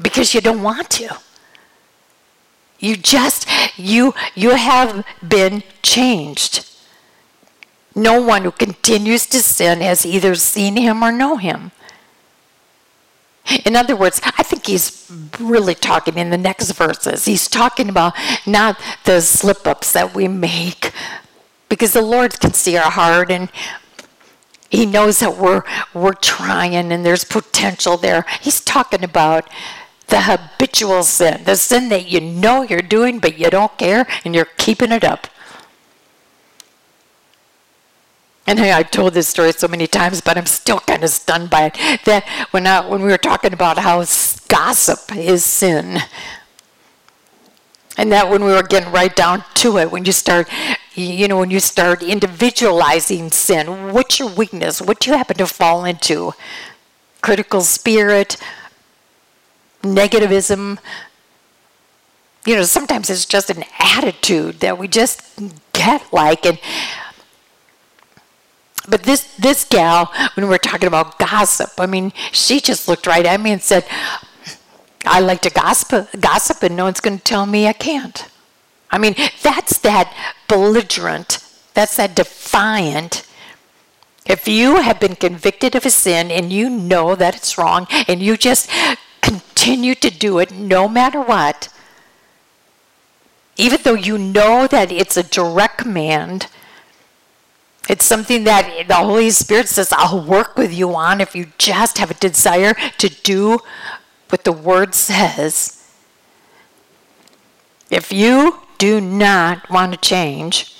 Because 0.00 0.34
you 0.34 0.40
don't 0.40 0.62
want 0.62 0.88
to. 0.90 1.18
You 2.80 2.96
just 2.96 3.46
you 3.78 4.14
you 4.34 4.50
have 4.56 5.04
been 5.26 5.62
changed. 5.82 6.66
No 7.94 8.20
one 8.20 8.42
who 8.42 8.50
continues 8.50 9.26
to 9.26 9.40
sin 9.40 9.80
has 9.80 10.06
either 10.06 10.34
seen 10.34 10.76
him 10.76 11.02
or 11.02 11.12
know 11.12 11.36
him. 11.36 11.72
In 13.64 13.74
other 13.74 13.96
words, 13.96 14.20
I 14.24 14.42
think 14.42 14.66
he's 14.66 15.10
really 15.40 15.74
talking 15.74 16.16
in 16.16 16.30
the 16.30 16.38
next 16.38 16.70
verses. 16.72 17.24
He's 17.24 17.48
talking 17.48 17.88
about 17.88 18.14
not 18.46 18.80
the 19.04 19.20
slip 19.20 19.66
ups 19.66 19.92
that 19.92 20.14
we 20.14 20.28
make, 20.28 20.92
because 21.68 21.92
the 21.92 22.02
Lord 22.02 22.38
can 22.38 22.52
see 22.52 22.76
our 22.76 22.90
heart 22.90 23.30
and 23.30 23.50
he 24.70 24.86
knows 24.86 25.18
that 25.18 25.36
we're 25.36 25.64
we're 25.92 26.12
trying 26.14 26.74
and 26.74 27.04
there's 27.04 27.24
potential 27.24 27.96
there. 27.96 28.24
He's 28.40 28.60
talking 28.60 29.02
about 29.02 29.48
the 30.10 30.22
habitual 30.22 31.02
sin, 31.02 31.44
the 31.44 31.56
sin 31.56 31.88
that 31.88 32.08
you 32.08 32.20
know 32.20 32.62
you're 32.62 32.82
doing 32.82 33.18
but 33.18 33.38
you 33.38 33.48
don't 33.48 33.76
care 33.78 34.06
and 34.24 34.34
you're 34.34 34.48
keeping 34.58 34.92
it 34.92 35.04
up. 35.04 35.26
And 38.46 38.58
hey, 38.58 38.72
I've 38.72 38.90
told 38.90 39.14
this 39.14 39.28
story 39.28 39.52
so 39.52 39.68
many 39.68 39.86
times, 39.86 40.20
but 40.20 40.36
I'm 40.36 40.46
still 40.46 40.80
kind 40.80 41.04
of 41.04 41.10
stunned 41.10 41.50
by 41.50 41.66
it. 41.66 42.04
That 42.04 42.26
when 42.50 42.66
I, 42.66 42.86
when 42.86 43.00
we 43.02 43.08
were 43.08 43.18
talking 43.18 43.52
about 43.52 43.78
how 43.78 44.04
gossip 44.48 45.14
is 45.14 45.44
sin, 45.44 46.00
and 47.96 48.10
that 48.10 48.28
when 48.28 48.42
we 48.42 48.50
were 48.50 48.64
getting 48.64 48.90
right 48.90 49.14
down 49.14 49.44
to 49.54 49.78
it, 49.78 49.92
when 49.92 50.04
you 50.04 50.10
start, 50.10 50.48
you 50.94 51.28
know, 51.28 51.38
when 51.38 51.50
you 51.50 51.60
start 51.60 52.02
individualizing 52.02 53.30
sin, 53.30 53.92
what's 53.92 54.18
your 54.18 54.28
weakness? 54.28 54.80
What 54.80 55.00
do 55.00 55.10
you 55.10 55.16
happen 55.16 55.36
to 55.36 55.46
fall 55.46 55.84
into? 55.84 56.32
Critical 57.20 57.60
spirit, 57.60 58.36
negativism. 59.82 60.78
You 62.46 62.56
know, 62.56 62.62
sometimes 62.62 63.10
it's 63.10 63.26
just 63.26 63.50
an 63.50 63.64
attitude 63.78 64.60
that 64.60 64.78
we 64.78 64.88
just 64.88 65.22
get 65.72 66.12
like, 66.12 66.46
and 66.46 66.58
but 68.88 69.02
this 69.04 69.34
this 69.36 69.64
gal, 69.64 70.12
when 70.34 70.48
we're 70.48 70.58
talking 70.58 70.86
about 70.86 71.18
gossip, 71.18 71.72
I 71.78 71.86
mean, 71.86 72.12
she 72.32 72.60
just 72.60 72.88
looked 72.88 73.06
right 73.06 73.26
at 73.26 73.40
me 73.40 73.52
and 73.52 73.62
said, 73.62 73.84
"I 75.06 75.20
like 75.20 75.42
to 75.42 75.50
gossip, 75.50 76.08
gossip, 76.18 76.62
and 76.62 76.76
no 76.76 76.84
one's 76.84 77.00
going 77.00 77.18
to 77.18 77.24
tell 77.24 77.46
me 77.46 77.66
I 77.66 77.72
can't." 77.72 78.26
I 78.90 78.98
mean, 78.98 79.14
that's 79.42 79.78
that 79.78 80.12
belligerent, 80.48 81.38
that's 81.74 81.96
that 81.96 82.16
defiant. 82.16 83.26
If 84.26 84.48
you 84.48 84.76
have 84.76 84.98
been 85.00 85.16
convicted 85.16 85.74
of 85.74 85.86
a 85.86 85.90
sin 85.90 86.30
and 86.30 86.52
you 86.52 86.68
know 86.68 87.14
that 87.14 87.36
it's 87.36 87.56
wrong, 87.56 87.86
and 88.08 88.20
you 88.20 88.36
just 88.36 88.68
continue 89.60 89.94
to 89.94 90.10
do 90.10 90.38
it 90.38 90.50
no 90.50 90.88
matter 90.88 91.20
what, 91.20 91.68
even 93.56 93.78
though 93.82 93.94
you 93.94 94.16
know 94.16 94.66
that 94.66 94.90
it's 94.90 95.16
a 95.18 95.22
direct 95.22 95.76
command 95.78 96.46
it's 97.90 98.04
something 98.04 98.44
that 98.44 98.86
the 98.86 98.94
Holy 98.94 99.30
Spirit 99.30 99.68
says, 99.68 99.92
I'll 99.92 100.24
work 100.24 100.56
with 100.56 100.72
you 100.72 100.94
on 100.94 101.20
if 101.20 101.34
you 101.34 101.48
just 101.58 101.98
have 101.98 102.08
a 102.08 102.14
desire 102.14 102.74
to 102.98 103.08
do 103.08 103.58
what 104.28 104.44
the 104.44 104.52
Word 104.52 104.94
says. 104.94 105.90
If 107.90 108.12
you 108.12 108.60
do 108.78 109.00
not 109.00 109.68
want 109.70 109.92
to 109.92 109.98
change, 109.98 110.76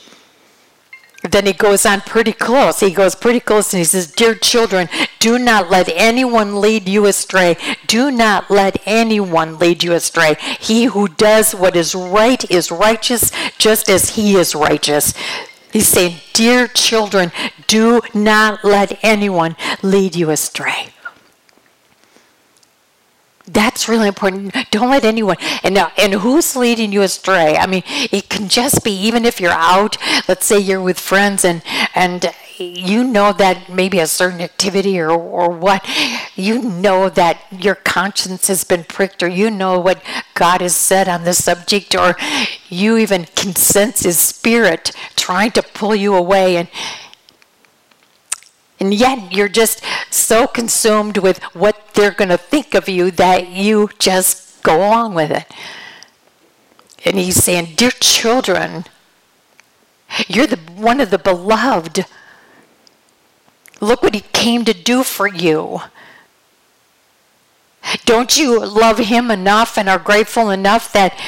then 1.32 1.46
he 1.46 1.52
goes 1.52 1.84
on 1.86 2.00
pretty 2.02 2.32
close. 2.32 2.80
He 2.80 2.90
goes 2.90 3.14
pretty 3.14 3.40
close 3.40 3.72
and 3.72 3.78
he 3.78 3.84
says, 3.84 4.10
Dear 4.10 4.34
children, 4.34 4.88
do 5.18 5.38
not 5.38 5.70
let 5.70 5.88
anyone 5.88 6.60
lead 6.60 6.88
you 6.88 7.06
astray. 7.06 7.56
Do 7.86 8.10
not 8.10 8.50
let 8.50 8.80
anyone 8.86 9.58
lead 9.58 9.82
you 9.82 9.92
astray. 9.92 10.36
He 10.58 10.84
who 10.84 11.08
does 11.08 11.54
what 11.54 11.76
is 11.76 11.94
right 11.94 12.48
is 12.50 12.70
righteous, 12.70 13.30
just 13.58 13.88
as 13.88 14.10
he 14.10 14.36
is 14.36 14.54
righteous. 14.54 15.14
He's 15.72 15.88
saying, 15.88 16.16
Dear 16.32 16.66
children, 16.66 17.32
do 17.66 18.00
not 18.14 18.64
let 18.64 18.98
anyone 19.02 19.56
lead 19.82 20.16
you 20.16 20.30
astray. 20.30 20.88
That's 23.52 23.88
really 23.88 24.06
important. 24.06 24.54
Don't 24.70 24.90
let 24.90 25.04
anyone. 25.04 25.36
And 25.64 25.74
now, 25.74 25.90
and 25.98 26.14
who's 26.14 26.54
leading 26.54 26.92
you 26.92 27.02
astray? 27.02 27.56
I 27.56 27.66
mean, 27.66 27.82
it 27.86 28.28
can 28.28 28.48
just 28.48 28.84
be 28.84 28.92
even 28.92 29.24
if 29.24 29.40
you're 29.40 29.50
out. 29.50 29.96
Let's 30.28 30.46
say 30.46 30.60
you're 30.60 30.80
with 30.80 31.00
friends, 31.00 31.44
and 31.44 31.62
and 31.94 32.32
you 32.58 33.02
know 33.02 33.32
that 33.32 33.68
maybe 33.68 33.98
a 33.98 34.06
certain 34.06 34.40
activity 34.40 35.00
or, 35.00 35.10
or 35.10 35.50
what, 35.50 35.84
you 36.36 36.62
know 36.62 37.08
that 37.08 37.40
your 37.50 37.74
conscience 37.74 38.46
has 38.48 38.62
been 38.64 38.84
pricked, 38.84 39.22
or 39.22 39.28
you 39.28 39.50
know 39.50 39.80
what 39.80 40.00
God 40.34 40.60
has 40.60 40.76
said 40.76 41.08
on 41.08 41.24
the 41.24 41.34
subject, 41.34 41.94
or 41.96 42.16
you 42.68 42.98
even 42.98 43.24
can 43.34 43.56
sense 43.56 44.00
His 44.02 44.18
Spirit 44.18 44.92
trying 45.16 45.50
to 45.52 45.62
pull 45.62 45.96
you 45.96 46.14
away. 46.14 46.56
And, 46.56 46.68
and 48.80 48.94
yet 48.94 49.32
you're 49.32 49.48
just 49.48 49.84
so 50.10 50.46
consumed 50.46 51.18
with 51.18 51.42
what 51.54 51.92
they're 51.92 52.10
going 52.10 52.30
to 52.30 52.38
think 52.38 52.74
of 52.74 52.88
you 52.88 53.10
that 53.12 53.48
you 53.48 53.90
just 53.98 54.62
go 54.62 54.78
along 54.78 55.14
with 55.14 55.30
it. 55.30 55.44
And 57.04 57.16
he's 57.16 57.42
saying, 57.42 57.74
Dear 57.76 57.90
children, 57.90 58.84
you're 60.26 60.46
the 60.46 60.56
one 60.76 61.00
of 61.00 61.10
the 61.10 61.18
beloved. 61.18 62.06
Look 63.80 64.02
what 64.02 64.14
he 64.14 64.22
came 64.32 64.64
to 64.64 64.74
do 64.74 65.02
for 65.02 65.28
you. 65.28 65.80
Don't 68.04 68.36
you 68.36 68.64
love 68.64 68.98
him 68.98 69.30
enough 69.30 69.78
and 69.78 69.88
are 69.88 69.98
grateful 69.98 70.50
enough 70.50 70.92
that 70.92 71.18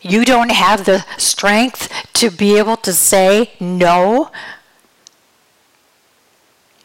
you 0.00 0.24
don't 0.24 0.52
have 0.52 0.86
the 0.86 1.04
strength 1.18 1.92
to 2.14 2.30
be 2.30 2.56
able 2.56 2.76
to 2.78 2.92
say 2.92 3.52
no? 3.58 4.30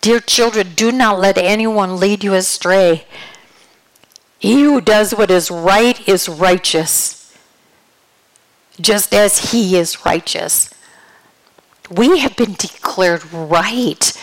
Dear 0.06 0.20
children, 0.20 0.74
do 0.76 0.92
not 0.92 1.20
let 1.20 1.36
anyone 1.40 2.00
lead 2.00 2.24
you 2.24 2.36
astray. 2.36 3.06
He 4.38 4.62
who 4.62 4.80
does 4.80 5.16
what 5.16 5.32
is 5.32 5.50
right 5.50 6.08
is 6.08 6.30
righteous, 6.30 7.36
just 8.80 9.16
as 9.16 9.52
he 9.52 9.76
is 9.76 10.06
righteous 10.06 10.70
we 11.90 12.20
have 12.20 12.36
been 12.36 12.54
declared 12.54 13.32
right. 13.34 14.14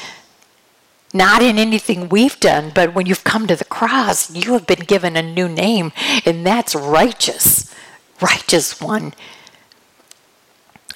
Not 1.14 1.42
in 1.42 1.58
anything 1.58 2.08
we've 2.08 2.40
done, 2.40 2.72
but 2.74 2.94
when 2.94 3.06
you've 3.06 3.24
come 3.24 3.46
to 3.46 3.56
the 3.56 3.66
cross, 3.66 4.30
you 4.34 4.54
have 4.54 4.66
been 4.66 4.80
given 4.80 5.16
a 5.16 5.22
new 5.22 5.48
name, 5.48 5.92
and 6.24 6.46
that's 6.46 6.74
righteous. 6.74 7.72
Righteous 8.20 8.80
one. 8.80 9.12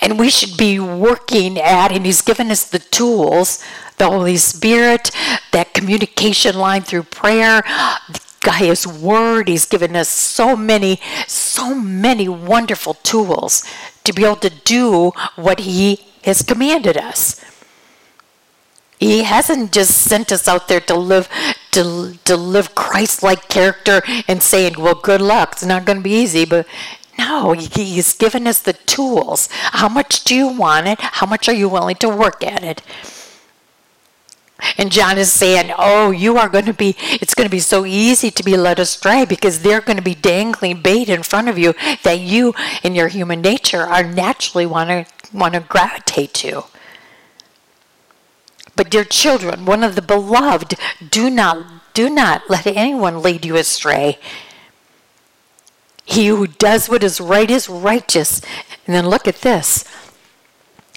And 0.00 0.18
we 0.18 0.30
should 0.30 0.56
be 0.56 0.78
working 0.78 1.58
at, 1.58 1.92
and 1.92 2.04
He's 2.04 2.22
given 2.22 2.50
us 2.50 2.68
the 2.68 2.78
tools 2.78 3.62
the 3.98 4.10
Holy 4.10 4.36
Spirit, 4.36 5.10
that 5.52 5.72
communication 5.74 6.58
line 6.58 6.82
through 6.82 7.04
prayer, 7.04 7.62
His 8.58 8.86
Word. 8.86 9.48
He's 9.48 9.66
given 9.66 9.96
us 9.96 10.08
so 10.08 10.56
many, 10.56 11.00
so 11.26 11.74
many 11.74 12.28
wonderful 12.28 12.94
tools 12.94 13.64
to 14.04 14.12
be 14.12 14.24
able 14.24 14.36
to 14.36 14.50
do 14.50 15.12
what 15.34 15.60
He 15.60 16.06
has 16.22 16.42
commanded 16.42 16.96
us. 16.96 17.44
He 18.98 19.24
hasn't 19.24 19.72
just 19.72 19.90
sent 19.90 20.32
us 20.32 20.48
out 20.48 20.68
there 20.68 20.80
to 20.80 20.94
live 20.94 21.28
to, 21.72 22.16
to 22.24 22.36
live 22.36 22.74
Christ-like 22.74 23.48
character 23.48 24.00
and 24.26 24.42
saying, 24.42 24.76
"Well, 24.78 24.94
good 24.94 25.20
luck. 25.20 25.52
It's 25.52 25.64
not 25.64 25.84
going 25.84 25.98
to 25.98 26.02
be 26.02 26.14
easy." 26.14 26.46
But 26.46 26.66
no, 27.18 27.52
He's 27.52 28.14
given 28.14 28.46
us 28.46 28.58
the 28.58 28.72
tools. 28.72 29.48
How 29.50 29.88
much 29.88 30.24
do 30.24 30.34
you 30.34 30.48
want 30.48 30.86
it? 30.86 31.00
How 31.00 31.26
much 31.26 31.48
are 31.48 31.54
you 31.54 31.68
willing 31.68 31.96
to 31.96 32.08
work 32.08 32.44
at 32.44 32.62
it? 32.62 32.82
And 34.78 34.90
John 34.90 35.18
is 35.18 35.30
saying, 35.30 35.72
Oh, 35.78 36.10
you 36.10 36.38
are 36.38 36.48
going 36.48 36.64
to 36.64 36.72
be, 36.72 36.96
it's 36.98 37.34
going 37.34 37.46
to 37.46 37.50
be 37.50 37.60
so 37.60 37.84
easy 37.84 38.30
to 38.30 38.42
be 38.42 38.56
led 38.56 38.78
astray 38.78 39.24
because 39.24 39.60
they're 39.60 39.80
going 39.80 39.98
to 39.98 40.02
be 40.02 40.14
dangling 40.14 40.80
bait 40.80 41.08
in 41.08 41.22
front 41.22 41.48
of 41.48 41.58
you 41.58 41.74
that 42.02 42.20
you, 42.20 42.54
in 42.82 42.94
your 42.94 43.08
human 43.08 43.40
nature, 43.40 43.82
are 43.82 44.04
naturally 44.04 44.66
want 44.66 44.90
to 44.90 45.06
want 45.32 45.54
to 45.54 45.60
gravitate 45.60 46.32
to. 46.34 46.64
But 48.76 48.90
dear 48.90 49.04
children, 49.04 49.64
one 49.64 49.82
of 49.82 49.94
the 49.94 50.02
beloved, 50.02 50.74
do 51.10 51.30
not 51.30 51.66
do 51.94 52.10
not 52.10 52.42
let 52.48 52.66
anyone 52.66 53.22
lead 53.22 53.44
you 53.44 53.56
astray. 53.56 54.18
He 56.06 56.28
who 56.28 56.46
does 56.46 56.88
what 56.88 57.02
is 57.02 57.20
right 57.20 57.50
is 57.50 57.68
righteous. 57.68 58.40
And 58.86 58.94
then 58.94 59.08
look 59.08 59.28
at 59.28 59.42
this. 59.42 59.84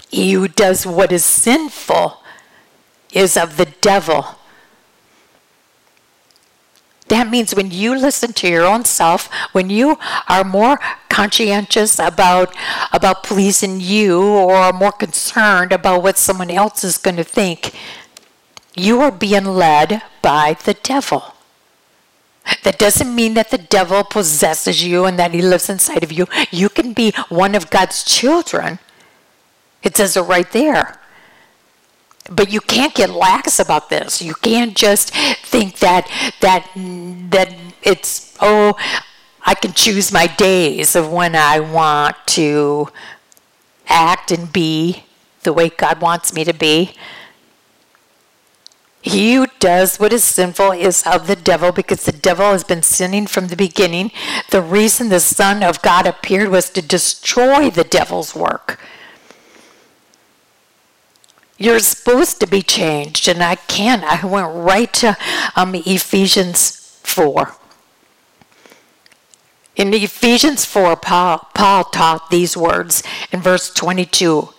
He 0.10 0.34
who 0.34 0.48
does 0.48 0.86
what 0.86 1.12
is 1.12 1.26
sinful 1.26 2.22
is 3.12 3.36
of 3.36 3.58
the 3.58 3.66
devil. 3.82 4.36
That 7.08 7.28
means 7.28 7.56
when 7.56 7.72
you 7.72 7.98
listen 7.98 8.34
to 8.34 8.48
your 8.48 8.66
own 8.66 8.86
self, 8.86 9.34
when 9.52 9.72
you 9.72 9.98
are 10.28 10.44
more 10.44 10.80
conscientious 11.10 11.98
about 11.98 12.56
about 12.94 13.24
pleasing 13.24 13.82
you 13.82 14.22
or 14.22 14.72
more 14.72 14.92
concerned 14.92 15.72
about 15.72 16.04
what 16.04 16.20
someone 16.20 16.52
else 16.52 16.84
is 16.84 17.00
going 17.00 17.18
to 17.18 17.24
think, 17.24 17.74
you 18.76 19.02
are 19.02 19.12
being 19.12 19.46
led 19.46 20.04
by 20.22 20.56
the 20.66 20.76
devil. 20.76 21.34
That 22.64 22.78
doesn't 22.78 23.14
mean 23.14 23.34
that 23.36 23.52
the 23.52 23.58
devil 23.58 24.04
possesses 24.04 24.84
you 24.84 25.06
and 25.06 25.18
that 25.20 25.34
he 25.34 25.42
lives 25.42 25.70
inside 25.70 26.04
of 26.04 26.12
you. 26.12 26.28
You 26.52 26.70
can 26.70 26.94
be 26.94 27.14
one 27.30 27.56
of 27.56 27.70
God's 27.70 28.04
children. 28.04 28.80
It 29.84 29.96
says 29.96 30.18
it 30.18 30.22
right 30.22 30.52
there. 30.52 31.00
But 32.30 32.52
you 32.52 32.62
can't 32.62 32.94
get 32.94 33.10
lax 33.10 33.60
about 33.60 33.90
this. 33.90 34.22
You 34.22 34.36
can't 34.36 34.76
just 34.76 35.14
think 35.44 35.80
that 35.80 36.08
that 36.42 36.70
that 37.32 37.56
it's 37.82 38.38
oh 38.40 38.76
I 39.46 39.56
can 39.56 39.74
choose 39.74 40.12
my 40.12 40.28
days 40.28 40.96
of 40.96 41.12
when 41.12 41.36
I 41.36 41.60
want 41.60 42.18
to 42.38 42.90
act 43.88 44.32
and 44.32 44.52
be 44.52 45.06
the 45.44 45.54
way 45.54 45.70
God 45.70 46.02
wants 46.02 46.34
me 46.34 46.44
to 46.44 46.54
be. 46.54 46.94
He 49.02 49.36
who 49.36 49.48
does 49.60 49.98
what 49.98 50.12
is 50.12 50.24
sinful 50.24 50.74
is 50.74 51.04
of 51.06 51.28
the 51.28 51.36
devil 51.36 51.72
because 51.72 52.04
the 52.04 52.12
devil 52.12 52.52
has 52.52 52.64
been 52.64 52.84
sinning 52.84 53.28
from 53.28 53.48
the 53.48 53.56
beginning. 53.56 54.12
The 54.52 54.62
reason 54.62 55.08
the 55.10 55.22
Son 55.22 55.64
of 55.64 55.82
God 55.82 56.06
appeared 56.06 56.50
was 56.50 56.70
to 56.72 56.82
destroy 56.82 57.70
the 57.70 57.86
devil's 57.86 58.36
work. 58.36 58.80
You're 61.58 61.80
supposed 61.80 62.40
to 62.40 62.48
be 62.48 62.62
changed, 62.62 63.28
and 63.28 63.44
I 63.44 63.56
can't. 63.56 64.04
I 64.04 64.26
went 64.26 64.48
right 64.54 64.92
to 64.96 65.18
um, 65.56 65.76
Ephesians 65.76 67.00
4. 67.04 67.54
In 69.76 69.94
Ephesians 69.94 70.66
4, 70.66 70.98
Paul, 70.98 71.48
Paul 71.54 71.86
taught 71.86 72.30
these 72.30 72.56
words 72.56 73.04
in 73.32 73.42
verse 73.42 73.74
22 73.74 74.50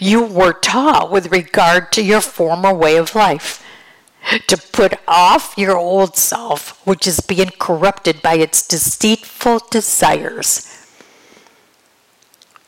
you 0.00 0.24
were 0.24 0.52
taught 0.52 1.10
with 1.10 1.32
regard 1.32 1.92
to 1.92 2.02
your 2.02 2.20
former 2.20 2.72
way 2.72 2.96
of 2.96 3.14
life 3.14 3.64
to 4.46 4.56
put 4.56 4.94
off 5.06 5.54
your 5.56 5.76
old 5.76 6.16
self, 6.16 6.84
which 6.86 7.06
is 7.06 7.20
being 7.20 7.50
corrupted 7.58 8.22
by 8.22 8.34
its 8.34 8.66
deceitful 8.66 9.60
desires. 9.70 10.70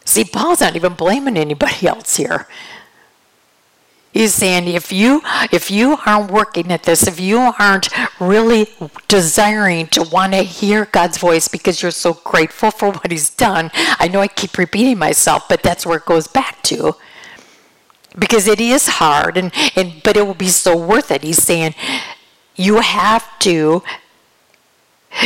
See, 0.04 0.24
Paul's 0.24 0.60
not 0.60 0.76
even 0.76 0.94
blaming 0.94 1.36
anybody 1.36 1.86
else 1.86 2.16
here. 2.16 2.46
He's 4.12 4.32
saying 4.32 4.66
if 4.68 4.92
you 4.92 5.20
if 5.52 5.70
you 5.70 5.98
aren't 6.06 6.30
working 6.30 6.72
at 6.72 6.84
this, 6.84 7.06
if 7.06 7.20
you 7.20 7.38
aren't 7.38 7.90
really 8.18 8.68
desiring 9.08 9.88
to 9.88 10.02
want 10.04 10.32
to 10.32 10.42
hear 10.42 10.86
God's 10.86 11.18
voice 11.18 11.48
because 11.48 11.82
you're 11.82 11.90
so 11.90 12.14
grateful 12.14 12.70
for 12.70 12.92
what 12.92 13.10
He's 13.10 13.28
done, 13.28 13.70
I 13.74 14.08
know 14.08 14.20
I 14.20 14.28
keep 14.28 14.56
repeating 14.56 14.98
myself, 14.98 15.46
but 15.50 15.62
that's 15.62 15.84
where 15.84 15.98
it 15.98 16.06
goes 16.06 16.28
back 16.28 16.62
to 16.62 16.96
because 18.18 18.46
it 18.46 18.60
is 18.60 18.86
hard 18.86 19.36
and, 19.36 19.52
and 19.74 20.02
but 20.02 20.16
it 20.16 20.26
will 20.26 20.34
be 20.34 20.48
so 20.48 20.76
worth 20.76 21.10
it. 21.10 21.22
He's 21.22 21.42
saying 21.42 21.74
you 22.56 22.80
have 22.80 23.38
to 23.40 23.82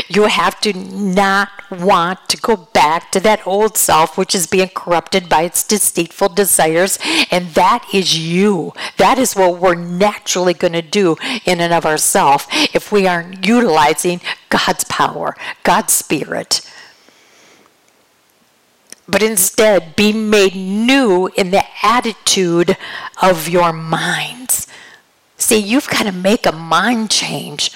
you 0.09 0.25
have 0.25 0.61
to 0.61 0.73
not 0.73 1.49
want 1.71 2.29
to 2.29 2.37
go 2.37 2.57
back 2.57 3.11
to 3.13 3.21
that 3.21 3.45
old 3.47 3.77
self 3.77 4.17
which 4.17 4.35
is 4.35 4.47
being 4.47 4.69
corrupted 4.69 5.29
by 5.29 5.43
its 5.43 5.65
deceitful 5.65 6.29
desires. 6.31 6.99
And 7.31 7.49
that 7.51 7.85
is 7.93 8.19
you. 8.19 8.73
That 8.99 9.19
is 9.19 9.35
what 9.35 9.59
we're 9.59 9.75
naturally 9.75 10.55
going 10.55 10.75
to 10.75 10.83
do 10.83 11.17
in 11.45 11.61
and 11.61 11.73
of 11.73 11.87
ourselves 11.87 12.47
if 12.73 12.93
we 12.93 13.07
aren't 13.07 13.47
utilizing 13.47 14.21
god's 14.49 14.85
power 14.85 15.37
god's 15.63 15.93
spirit 15.93 16.61
but 19.11 19.23
instead 19.23 19.97
be 19.97 20.13
made 20.13 20.55
new 20.55 21.29
in 21.37 21.51
the 21.51 21.65
attitude 21.83 22.77
of 23.21 23.49
your 23.49 23.73
minds. 23.73 24.67
See, 25.37 25.59
you've 25.59 25.89
got 25.89 26.05
to 26.05 26.13
make 26.13 26.47
a 26.47 26.53
mind 26.53 27.11
change. 27.11 27.73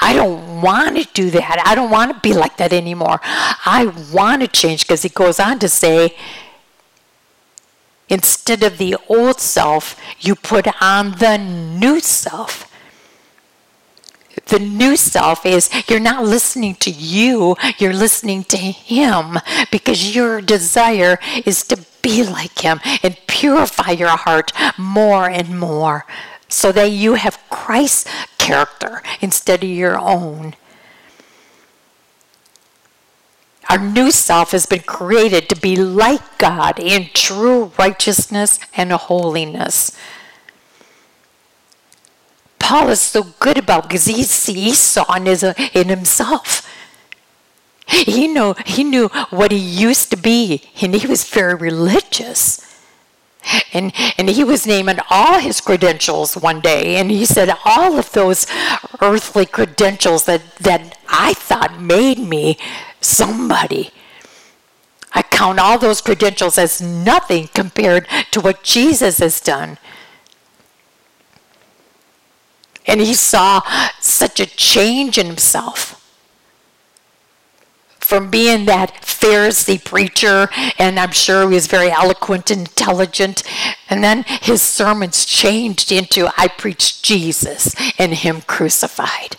I 0.00 0.14
don't 0.14 0.60
want 0.62 0.96
to 0.96 1.08
do 1.12 1.30
that. 1.30 1.62
I 1.64 1.74
don't 1.74 1.90
want 1.90 2.12
to 2.12 2.20
be 2.20 2.32
like 2.34 2.56
that 2.58 2.72
anymore. 2.72 3.20
I 3.22 3.92
want 4.12 4.42
to 4.42 4.48
change 4.48 4.86
because 4.86 5.02
he 5.02 5.08
goes 5.08 5.40
on 5.40 5.58
to 5.58 5.68
say, 5.68 6.14
instead 8.08 8.62
of 8.62 8.78
the 8.78 8.96
old 9.08 9.40
self, 9.40 9.98
you 10.20 10.34
put 10.34 10.66
on 10.80 11.12
the 11.12 11.36
new 11.38 12.00
self 12.00 12.70
the 14.46 14.58
new 14.58 14.96
self 14.96 15.46
is 15.46 15.70
you're 15.88 16.00
not 16.00 16.24
listening 16.24 16.74
to 16.76 16.90
you, 16.90 17.56
you're 17.78 17.92
listening 17.92 18.44
to 18.44 18.56
Him 18.56 19.38
because 19.70 20.14
your 20.14 20.40
desire 20.40 21.18
is 21.44 21.62
to 21.64 21.84
be 22.02 22.22
like 22.22 22.60
Him 22.60 22.80
and 23.02 23.16
purify 23.26 23.90
your 23.92 24.16
heart 24.16 24.52
more 24.78 25.28
and 25.28 25.58
more 25.58 26.06
so 26.48 26.70
that 26.72 26.90
you 26.90 27.14
have 27.14 27.38
Christ's 27.50 28.08
character 28.38 29.02
instead 29.20 29.64
of 29.64 29.70
your 29.70 29.98
own. 29.98 30.54
Our 33.70 33.78
new 33.78 34.10
self 34.10 34.52
has 34.52 34.66
been 34.66 34.80
created 34.80 35.48
to 35.48 35.56
be 35.56 35.74
like 35.74 36.38
God 36.38 36.78
in 36.78 37.08
true 37.14 37.72
righteousness 37.78 38.58
and 38.76 38.92
holiness. 38.92 39.96
Paul 42.64 42.88
is 42.88 43.02
so 43.02 43.24
good 43.40 43.58
about 43.58 43.82
because 43.82 44.06
he, 44.06 44.22
he 44.22 44.72
saw 44.72 45.04
in, 45.16 45.26
his, 45.26 45.42
in 45.74 45.90
himself. 45.90 46.66
He 47.86 48.26
knew, 48.26 48.54
he 48.64 48.82
knew 48.82 49.08
what 49.28 49.52
he 49.52 49.58
used 49.58 50.10
to 50.12 50.16
be, 50.16 50.62
and 50.80 50.94
he 50.94 51.06
was 51.06 51.28
very 51.28 51.54
religious. 51.56 52.80
And, 53.74 53.92
and 54.16 54.30
he 54.30 54.44
was 54.44 54.66
naming 54.66 54.96
all 55.10 55.40
his 55.40 55.60
credentials 55.60 56.38
one 56.38 56.62
day, 56.62 56.96
and 56.96 57.10
he 57.10 57.26
said, 57.26 57.54
All 57.66 57.98
of 57.98 58.10
those 58.12 58.46
earthly 59.02 59.44
credentials 59.44 60.24
that, 60.24 60.56
that 60.56 60.96
I 61.06 61.34
thought 61.34 61.78
made 61.78 62.18
me 62.18 62.56
somebody. 63.02 63.90
I 65.12 65.20
count 65.20 65.58
all 65.58 65.78
those 65.78 66.00
credentials 66.00 66.56
as 66.56 66.80
nothing 66.80 67.48
compared 67.48 68.08
to 68.30 68.40
what 68.40 68.62
Jesus 68.62 69.18
has 69.18 69.38
done. 69.42 69.76
And 72.86 73.00
he 73.00 73.14
saw 73.14 73.62
such 74.00 74.40
a 74.40 74.46
change 74.46 75.18
in 75.18 75.26
himself. 75.26 76.00
From 77.98 78.30
being 78.30 78.66
that 78.66 78.92
Pharisee 79.00 79.82
preacher, 79.82 80.50
and 80.78 81.00
I'm 81.00 81.12
sure 81.12 81.48
he 81.48 81.54
was 81.54 81.66
very 81.66 81.90
eloquent 81.90 82.50
and 82.50 82.60
intelligent, 82.60 83.42
and 83.88 84.04
then 84.04 84.24
his 84.42 84.60
sermons 84.60 85.24
changed 85.24 85.90
into 85.90 86.28
I 86.36 86.48
preach 86.48 87.00
Jesus 87.00 87.74
and 87.98 88.12
Him 88.12 88.42
crucified. 88.42 89.36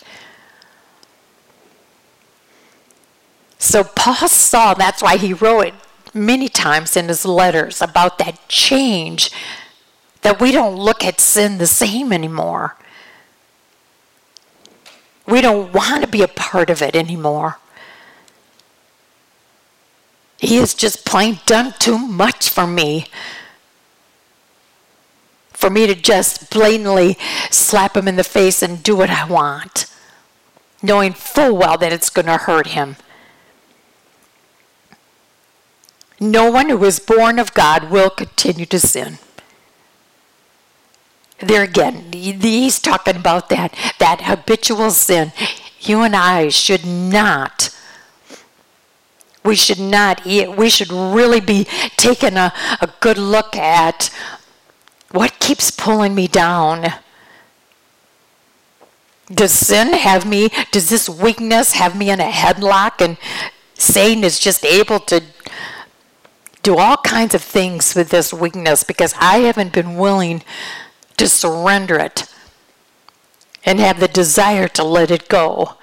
So 3.58 3.84
Paul 3.84 4.28
saw, 4.28 4.74
that's 4.74 5.02
why 5.02 5.16
he 5.16 5.32
wrote 5.32 5.74
many 6.12 6.48
times 6.48 6.96
in 6.96 7.08
his 7.08 7.24
letters 7.24 7.80
about 7.80 8.18
that 8.18 8.48
change, 8.48 9.30
that 10.22 10.40
we 10.40 10.50
don't 10.52 10.76
look 10.76 11.04
at 11.04 11.20
sin 11.20 11.58
the 11.58 11.66
same 11.66 12.12
anymore. 12.12 12.76
We 15.26 15.40
don't 15.40 15.72
want 15.72 16.02
to 16.02 16.08
be 16.08 16.22
a 16.22 16.28
part 16.28 16.70
of 16.70 16.80
it 16.80 16.94
anymore. 16.94 17.58
He 20.38 20.56
has 20.56 20.74
just 20.74 21.04
plain 21.04 21.40
done 21.46 21.74
too 21.78 21.98
much 21.98 22.48
for 22.48 22.66
me. 22.66 23.06
For 25.52 25.70
me 25.70 25.86
to 25.86 25.94
just 25.94 26.50
blatantly 26.50 27.16
slap 27.50 27.96
him 27.96 28.06
in 28.06 28.16
the 28.16 28.24
face 28.24 28.62
and 28.62 28.82
do 28.82 28.94
what 28.96 29.10
I 29.10 29.26
want, 29.26 29.86
knowing 30.82 31.12
full 31.12 31.56
well 31.56 31.78
that 31.78 31.92
it's 31.92 32.10
going 32.10 32.26
to 32.26 32.36
hurt 32.36 32.68
him. 32.68 32.96
No 36.20 36.50
one 36.50 36.68
who 36.68 36.84
is 36.84 36.98
born 36.98 37.38
of 37.38 37.54
God 37.54 37.90
will 37.90 38.10
continue 38.10 38.66
to 38.66 38.78
sin 38.78 39.18
there 41.38 41.62
again, 41.62 42.12
he's 42.12 42.80
talking 42.80 43.16
about 43.16 43.48
that, 43.50 43.74
that 43.98 44.22
habitual 44.22 44.90
sin. 44.90 45.32
You 45.80 46.02
and 46.02 46.16
I 46.16 46.48
should 46.48 46.86
not. 46.86 47.70
We 49.44 49.54
should 49.54 49.78
not 49.78 50.24
We 50.24 50.68
should 50.68 50.90
really 50.90 51.40
be 51.40 51.64
taking 51.96 52.36
a, 52.36 52.52
a 52.80 52.90
good 53.00 53.18
look 53.18 53.54
at 53.54 54.10
what 55.12 55.38
keeps 55.38 55.70
pulling 55.70 56.14
me 56.14 56.26
down. 56.26 56.86
Does 59.32 59.52
sin 59.52 59.92
have 59.92 60.26
me, 60.26 60.50
does 60.72 60.88
this 60.88 61.08
weakness 61.08 61.74
have 61.74 61.96
me 61.96 62.10
in 62.10 62.20
a 62.20 62.30
headlock 62.30 63.00
and 63.00 63.18
Satan 63.74 64.24
is 64.24 64.38
just 64.38 64.64
able 64.64 65.00
to 65.00 65.22
do 66.62 66.76
all 66.76 66.96
kinds 66.98 67.34
of 67.34 67.42
things 67.42 67.94
with 67.94 68.08
this 68.08 68.32
weakness 68.32 68.82
because 68.82 69.14
I 69.18 69.38
haven't 69.38 69.72
been 69.72 69.96
willing 69.96 70.42
to 71.16 71.28
surrender 71.28 71.98
it 71.98 72.32
and 73.64 73.80
have 73.80 74.00
the 74.00 74.08
desire 74.08 74.68
to 74.68 74.84
let 74.84 75.10
it 75.10 75.28
go. 75.28 75.74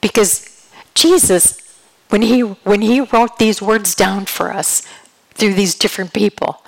Because 0.00 0.68
Jesus, 0.94 1.60
when 2.08 2.22
he, 2.22 2.40
when 2.40 2.82
he 2.82 3.00
wrote 3.00 3.38
these 3.38 3.62
words 3.62 3.94
down 3.94 4.26
for 4.26 4.52
us 4.52 4.86
through 5.34 5.54
these 5.54 5.74
different 5.74 6.12
people, 6.12 6.62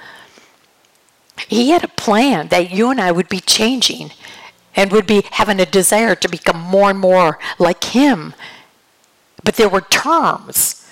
he 1.48 1.70
had 1.70 1.84
a 1.84 1.88
plan 1.88 2.48
that 2.48 2.70
you 2.70 2.90
and 2.90 3.00
I 3.00 3.12
would 3.12 3.28
be 3.28 3.40
changing 3.40 4.12
and 4.76 4.92
would 4.92 5.06
be 5.06 5.24
having 5.32 5.58
a 5.58 5.66
desire 5.66 6.14
to 6.14 6.28
become 6.28 6.60
more 6.60 6.90
and 6.90 6.98
more 6.98 7.38
like 7.58 7.84
him. 7.84 8.34
But 9.42 9.56
there 9.56 9.68
were 9.68 9.80
terms. 9.80 10.86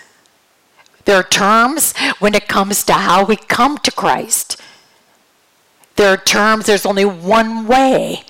There 1.05 1.17
are 1.17 1.23
terms 1.23 1.97
when 2.19 2.35
it 2.35 2.49
comes 2.49 2.83
to 2.85 2.93
how 2.95 3.25
we 3.25 3.37
come 3.37 3.79
to 3.79 3.91
Christ. 3.93 4.61
There 5.99 6.13
are 6.13 6.17
terms, 6.17 6.67
there's 6.67 6.87
only 6.87 7.05
one 7.05 7.67
way. 7.67 8.23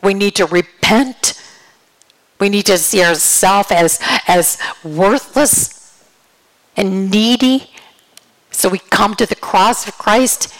We 0.00 0.14
need 0.14 0.36
to 0.36 0.46
repent. 0.46 1.34
We 2.38 2.48
need 2.48 2.66
to 2.66 2.78
see 2.78 3.02
ourselves 3.02 3.72
as, 3.72 3.98
as 4.28 4.58
worthless 4.84 6.06
and 6.76 7.10
needy. 7.10 7.68
So 8.52 8.68
we 8.68 8.78
come 8.78 9.16
to 9.16 9.26
the 9.26 9.34
cross 9.34 9.88
of 9.88 9.98
Christ 9.98 10.54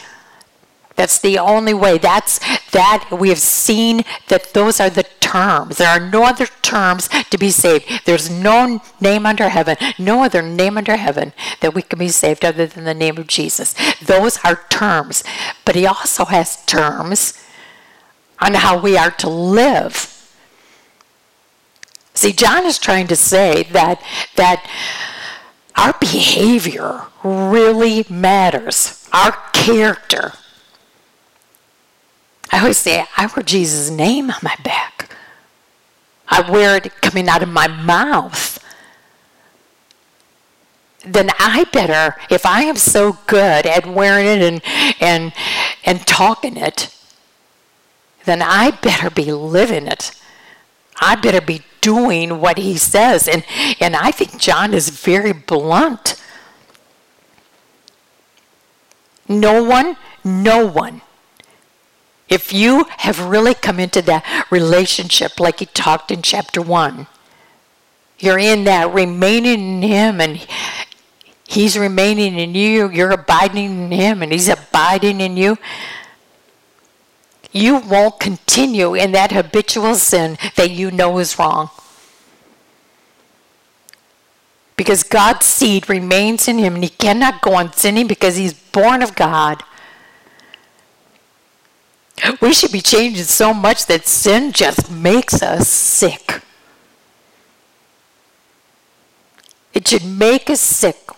that's 0.96 1.18
the 1.18 1.38
only 1.38 1.74
way. 1.74 1.98
That's 1.98 2.38
that 2.70 3.08
we 3.10 3.28
have 3.30 3.38
seen 3.38 4.04
that 4.28 4.52
those 4.54 4.80
are 4.80 4.90
the 4.90 5.06
terms. 5.20 5.78
There 5.78 5.88
are 5.88 6.00
no 6.00 6.24
other 6.24 6.46
terms 6.46 7.08
to 7.30 7.38
be 7.38 7.50
saved. 7.50 8.04
There's 8.04 8.30
no 8.30 8.82
name 9.00 9.26
under 9.26 9.48
heaven, 9.48 9.76
no 9.98 10.22
other 10.24 10.42
name 10.42 10.76
under 10.76 10.96
heaven 10.96 11.32
that 11.60 11.74
we 11.74 11.82
can 11.82 11.98
be 11.98 12.08
saved 12.08 12.44
other 12.44 12.66
than 12.66 12.84
the 12.84 12.94
name 12.94 13.18
of 13.18 13.26
Jesus. 13.26 13.74
Those 14.00 14.38
are 14.44 14.60
terms. 14.68 15.24
But 15.64 15.76
he 15.76 15.86
also 15.86 16.26
has 16.26 16.64
terms 16.66 17.42
on 18.40 18.54
how 18.54 18.78
we 18.78 18.96
are 18.96 19.10
to 19.12 19.28
live. 19.28 20.08
See, 22.14 22.32
John 22.32 22.66
is 22.66 22.78
trying 22.78 23.06
to 23.06 23.16
say 23.16 23.62
that 23.72 24.02
that 24.36 24.68
our 25.76 25.94
behavior 25.98 27.06
really 27.24 28.04
matters. 28.10 29.08
Our 29.12 29.32
character 29.52 30.32
I 32.52 32.60
always 32.60 32.76
say, 32.76 33.06
I 33.16 33.26
wear 33.26 33.42
Jesus' 33.42 33.90
name 33.90 34.30
on 34.30 34.36
my 34.42 34.56
back. 34.62 35.08
I 36.28 36.48
wear 36.50 36.76
it 36.76 37.00
coming 37.00 37.28
out 37.28 37.42
of 37.42 37.48
my 37.48 37.66
mouth. 37.66 38.62
Then 41.04 41.30
I 41.38 41.64
better, 41.72 42.14
if 42.30 42.44
I 42.44 42.62
am 42.62 42.76
so 42.76 43.18
good 43.26 43.66
at 43.66 43.86
wearing 43.86 44.26
it 44.26 44.42
and, 44.42 44.62
and, 45.00 45.32
and 45.84 46.06
talking 46.06 46.58
it, 46.58 46.94
then 48.26 48.42
I 48.42 48.70
better 48.70 49.10
be 49.10 49.32
living 49.32 49.86
it. 49.86 50.12
I 51.00 51.16
better 51.16 51.40
be 51.40 51.62
doing 51.80 52.38
what 52.38 52.58
he 52.58 52.76
says. 52.76 53.26
And, 53.26 53.44
and 53.80 53.96
I 53.96 54.12
think 54.12 54.38
John 54.38 54.74
is 54.74 54.90
very 54.90 55.32
blunt. 55.32 56.22
No 59.26 59.62
one, 59.64 59.96
no 60.22 60.66
one 60.66 61.00
if 62.32 62.50
you 62.50 62.86
have 62.96 63.20
really 63.20 63.52
come 63.52 63.78
into 63.78 64.00
that 64.00 64.46
relationship 64.50 65.38
like 65.38 65.58
he 65.58 65.66
talked 65.66 66.10
in 66.10 66.22
chapter 66.22 66.62
1, 66.62 67.06
you're 68.18 68.38
in 68.38 68.64
that 68.64 68.90
remaining 68.94 69.60
in 69.60 69.82
him 69.82 70.18
and 70.18 70.46
he's 71.46 71.76
remaining 71.76 72.38
in 72.38 72.54
you, 72.54 72.88
you're 72.88 73.10
abiding 73.10 73.84
in 73.84 73.90
him 73.90 74.22
and 74.22 74.32
he's 74.32 74.48
abiding 74.48 75.20
in 75.20 75.36
you. 75.36 75.58
You 77.52 77.76
won't 77.76 78.18
continue 78.18 78.94
in 78.94 79.12
that 79.12 79.30
habitual 79.30 79.96
sin 79.96 80.38
that 80.56 80.70
you 80.70 80.90
know 80.90 81.18
is 81.18 81.38
wrong. 81.38 81.68
Because 84.74 85.02
God's 85.02 85.44
seed 85.44 85.90
remains 85.90 86.48
in 86.48 86.56
him 86.56 86.76
and 86.76 86.82
he 86.82 86.88
cannot 86.88 87.42
go 87.42 87.56
on 87.56 87.74
sinning 87.74 88.06
because 88.06 88.36
he's 88.36 88.54
born 88.54 89.02
of 89.02 89.14
God. 89.14 89.62
We 92.40 92.52
should 92.52 92.72
be 92.72 92.80
changing 92.80 93.24
so 93.24 93.52
much 93.52 93.86
that 93.86 94.06
sin 94.06 94.52
just 94.52 94.90
makes 94.90 95.42
us 95.42 95.68
sick. 95.68 96.42
It 99.74 99.88
should 99.88 100.04
make 100.04 100.50
us 100.50 100.60
sick. 100.60 101.08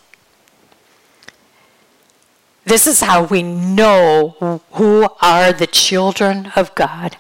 This 2.64 2.87
is 2.87 3.00
how 3.00 3.24
we 3.24 3.42
know 3.42 4.62
who 4.72 5.09
are 5.20 5.52
the 5.52 5.66
children 5.66 6.52
of 6.57 6.74
God. 6.74 7.18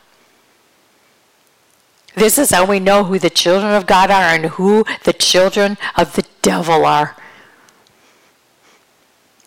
This 2.14 2.38
is 2.38 2.50
how 2.50 2.64
we 2.64 2.78
know 2.78 3.04
who 3.04 3.18
the 3.18 3.28
children 3.28 3.72
of 3.72 3.86
God 3.86 4.10
are 4.10 4.34
and 4.34 4.46
who 4.46 4.84
the 5.02 5.12
children 5.12 5.76
of 5.96 6.14
the 6.14 6.24
devil 6.42 6.84
are. 6.86 7.16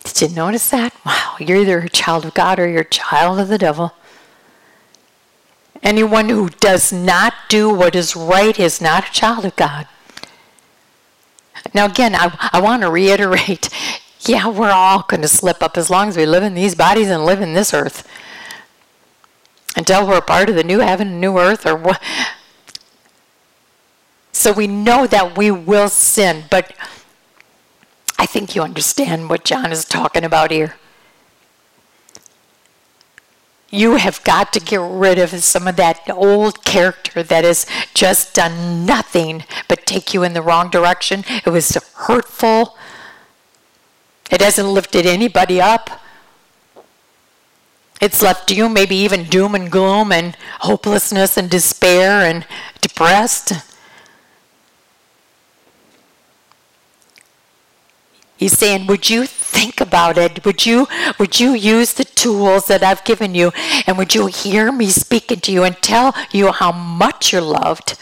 Did 0.04 0.20
you 0.20 0.36
notice 0.36 0.70
that? 0.70 0.94
Wow, 1.04 1.36
you're 1.38 1.58
either 1.58 1.80
a 1.80 1.88
child 1.88 2.24
of 2.24 2.34
God 2.34 2.58
or 2.58 2.68
you're 2.68 2.82
a 2.82 2.84
child 2.84 3.40
of 3.40 3.48
the 3.48 3.58
devil. 3.58 3.94
Anyone 5.82 6.28
who 6.28 6.48
does 6.48 6.92
not 6.92 7.34
do 7.48 7.72
what 7.72 7.94
is 7.94 8.16
right 8.16 8.58
is 8.58 8.80
not 8.80 9.08
a 9.08 9.12
child 9.12 9.44
of 9.44 9.56
God. 9.56 9.86
Now, 11.74 11.86
again, 11.86 12.14
I, 12.14 12.50
I 12.52 12.60
want 12.60 12.82
to 12.82 12.90
reiterate 12.90 13.68
yeah, 14.20 14.48
we're 14.48 14.70
all 14.70 15.02
going 15.02 15.22
to 15.22 15.28
slip 15.28 15.62
up 15.62 15.76
as 15.76 15.90
long 15.90 16.08
as 16.08 16.16
we 16.16 16.26
live 16.26 16.42
in 16.42 16.54
these 16.54 16.74
bodies 16.74 17.08
and 17.08 17.24
live 17.24 17.40
in 17.40 17.54
this 17.54 17.72
earth. 17.72 18.08
Until 19.76 20.06
we're 20.06 20.20
part 20.20 20.48
of 20.48 20.56
the 20.56 20.64
new 20.64 20.80
heaven 20.80 21.08
and 21.08 21.20
new 21.20 21.38
earth, 21.38 21.64
or 21.64 21.76
what. 21.76 22.02
So 24.32 24.52
we 24.52 24.66
know 24.66 25.06
that 25.06 25.36
we 25.36 25.50
will 25.50 25.88
sin, 25.88 26.44
but 26.50 26.74
I 28.18 28.26
think 28.26 28.54
you 28.54 28.62
understand 28.62 29.30
what 29.30 29.44
John 29.44 29.70
is 29.70 29.84
talking 29.84 30.24
about 30.24 30.50
here. 30.50 30.74
You 33.70 33.96
have 33.96 34.24
got 34.24 34.52
to 34.54 34.60
get 34.60 34.80
rid 34.80 35.18
of 35.18 35.30
some 35.44 35.68
of 35.68 35.76
that 35.76 36.08
old 36.08 36.64
character 36.64 37.22
that 37.22 37.44
has 37.44 37.66
just 37.92 38.34
done 38.34 38.86
nothing 38.86 39.44
but 39.68 39.84
take 39.84 40.14
you 40.14 40.22
in 40.22 40.32
the 40.32 40.40
wrong 40.40 40.70
direction. 40.70 41.24
It 41.44 41.50
was 41.50 41.76
hurtful. 41.94 42.76
It 44.30 44.40
hasn't 44.40 44.68
lifted 44.68 45.04
anybody 45.04 45.60
up. 45.60 45.90
It's 48.00 48.22
left 48.22 48.50
you 48.50 48.68
maybe 48.68 48.96
even 48.96 49.24
doom 49.24 49.54
and 49.54 49.70
gloom 49.70 50.12
and 50.12 50.36
hopelessness 50.60 51.36
and 51.36 51.50
despair 51.50 52.20
and 52.22 52.46
depressed. 52.80 53.52
He's 58.38 58.56
saying, 58.56 58.86
would 58.86 59.10
you 59.10 59.26
think 59.26 59.80
about 59.80 60.16
it? 60.16 60.44
Would 60.44 60.64
you, 60.64 60.86
would 61.18 61.40
you 61.40 61.54
use 61.54 61.94
the 61.94 62.04
tools 62.04 62.68
that 62.68 62.84
I've 62.84 63.02
given 63.04 63.34
you? 63.34 63.50
And 63.84 63.98
would 63.98 64.14
you 64.14 64.26
hear 64.26 64.70
me 64.70 64.90
speaking 64.90 65.40
to 65.40 65.52
you 65.52 65.64
and 65.64 65.76
tell 65.82 66.14
you 66.30 66.52
how 66.52 66.70
much 66.70 67.32
you're 67.32 67.42
loved? 67.42 67.98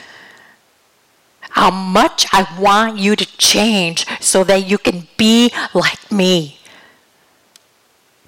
How 1.40 1.70
much 1.70 2.26
I 2.34 2.46
want 2.60 2.98
you 2.98 3.16
to 3.16 3.24
change 3.38 4.04
so 4.20 4.44
that 4.44 4.66
you 4.66 4.76
can 4.76 5.08
be 5.16 5.50
like 5.72 6.12
me. 6.12 6.58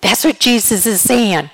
That's 0.01 0.25
what 0.25 0.40
Jesus 0.40 0.87
is 0.87 1.03
saying. 1.03 1.51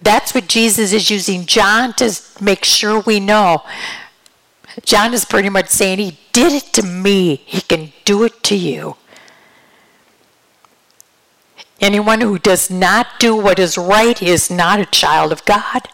That's 0.00 0.34
what 0.34 0.48
Jesus 0.48 0.94
is 0.94 1.10
using 1.10 1.44
John 1.44 1.92
to 1.94 2.18
make 2.40 2.64
sure 2.64 3.00
we 3.00 3.20
know. 3.20 3.62
John 4.84 5.12
is 5.12 5.24
pretty 5.24 5.48
much 5.48 5.68
saying, 5.68 5.98
He 5.98 6.18
did 6.32 6.52
it 6.52 6.72
to 6.74 6.82
me, 6.82 7.42
He 7.44 7.60
can 7.60 7.92
do 8.06 8.22
it 8.22 8.42
to 8.44 8.56
you. 8.56 8.96
Anyone 11.80 12.20
who 12.20 12.38
does 12.38 12.70
not 12.70 13.18
do 13.18 13.36
what 13.36 13.58
is 13.58 13.78
right 13.78 14.20
is 14.20 14.50
not 14.50 14.80
a 14.80 14.86
child 14.86 15.30
of 15.30 15.44
God, 15.44 15.88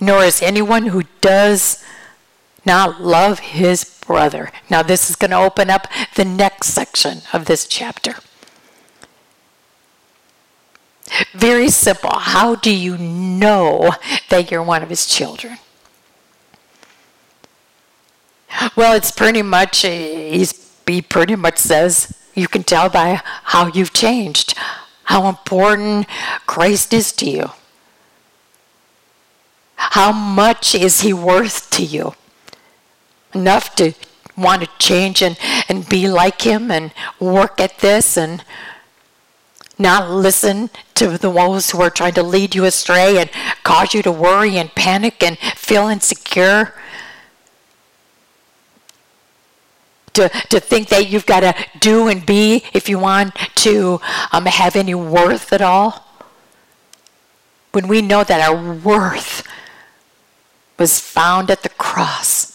nor 0.00 0.24
is 0.24 0.40
anyone 0.40 0.86
who 0.86 1.02
does 1.20 1.84
not 2.64 3.02
love 3.02 3.40
his 3.40 3.84
brother. 3.84 4.50
Now, 4.70 4.82
this 4.82 5.10
is 5.10 5.16
going 5.16 5.30
to 5.30 5.38
open 5.38 5.68
up 5.68 5.86
the 6.14 6.24
next 6.24 6.68
section 6.68 7.22
of 7.32 7.44
this 7.44 7.66
chapter. 7.66 8.16
Very 11.32 11.68
simple. 11.68 12.10
How 12.12 12.54
do 12.54 12.74
you 12.74 12.96
know 12.96 13.92
that 14.30 14.50
you're 14.50 14.62
one 14.62 14.82
of 14.82 14.88
his 14.88 15.06
children? 15.06 15.58
Well, 18.74 18.94
it's 18.94 19.10
pretty 19.10 19.42
much, 19.42 19.82
he 19.82 21.02
pretty 21.08 21.36
much 21.36 21.58
says, 21.58 22.16
you 22.40 22.48
can 22.48 22.64
tell 22.64 22.88
by 22.88 23.20
how 23.24 23.66
you've 23.68 23.92
changed, 23.92 24.54
how 25.04 25.28
important 25.28 26.06
Christ 26.46 26.92
is 26.92 27.12
to 27.12 27.28
you. 27.28 27.50
How 29.76 30.12
much 30.12 30.74
is 30.74 31.00
he 31.00 31.12
worth 31.12 31.70
to 31.70 31.82
you? 31.84 32.14
Enough 33.34 33.74
to 33.76 33.92
want 34.36 34.62
to 34.62 34.68
change 34.78 35.22
and, 35.22 35.38
and 35.68 35.88
be 35.88 36.08
like 36.08 36.42
him 36.42 36.70
and 36.70 36.92
work 37.18 37.60
at 37.60 37.78
this 37.78 38.16
and 38.16 38.44
not 39.78 40.10
listen 40.10 40.70
to 40.94 41.16
the 41.16 41.30
ones 41.30 41.70
who 41.70 41.80
are 41.80 41.90
trying 41.90 42.14
to 42.14 42.22
lead 42.22 42.54
you 42.54 42.64
astray 42.64 43.18
and 43.18 43.30
cause 43.62 43.94
you 43.94 44.02
to 44.02 44.12
worry 44.12 44.58
and 44.58 44.74
panic 44.74 45.22
and 45.22 45.38
feel 45.56 45.88
insecure. 45.88 46.74
To, 50.14 50.28
to 50.28 50.58
think 50.58 50.88
that 50.88 51.08
you've 51.08 51.24
got 51.24 51.40
to 51.40 51.54
do 51.78 52.08
and 52.08 52.26
be 52.26 52.64
if 52.72 52.88
you 52.88 52.98
want 52.98 53.34
to 53.56 54.00
um, 54.32 54.44
have 54.46 54.74
any 54.74 54.94
worth 54.94 55.52
at 55.52 55.62
all. 55.62 56.04
When 57.70 57.86
we 57.86 58.02
know 58.02 58.24
that 58.24 58.40
our 58.40 58.74
worth 58.74 59.46
was 60.78 60.98
found 60.98 61.48
at 61.50 61.62
the 61.62 61.68
cross 61.68 62.49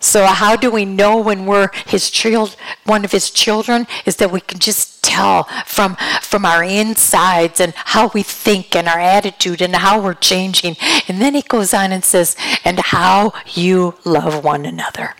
So 0.00 0.26
how 0.26 0.54
do 0.54 0.70
we 0.70 0.84
know 0.84 1.20
when 1.20 1.44
we're 1.44 1.70
his 1.86 2.10
child, 2.10 2.56
one 2.84 3.04
of 3.04 3.12
his 3.12 3.30
children? 3.30 3.86
Is 4.06 4.16
that 4.16 4.30
we 4.30 4.40
can 4.40 4.60
just 4.60 5.02
tell 5.02 5.44
from 5.66 5.96
from 6.22 6.44
our 6.44 6.62
insides 6.62 7.60
and 7.60 7.72
how 7.74 8.08
we 8.14 8.22
think 8.22 8.76
and 8.76 8.86
our 8.86 9.00
attitude 9.00 9.60
and 9.60 9.74
how 9.74 10.00
we're 10.00 10.14
changing. 10.14 10.76
And 11.08 11.20
then 11.20 11.34
he 11.34 11.42
goes 11.42 11.74
on 11.74 11.90
and 11.92 12.04
says, 12.04 12.36
and 12.64 12.78
how 12.78 13.32
you 13.46 13.96
love 14.04 14.44
one 14.44 14.64
another. 14.66 15.14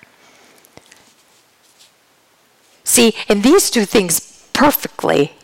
See, 2.84 3.14
and 3.28 3.42
these 3.42 3.70
two 3.70 3.84
things 3.84 4.48
perfectly 4.52 5.37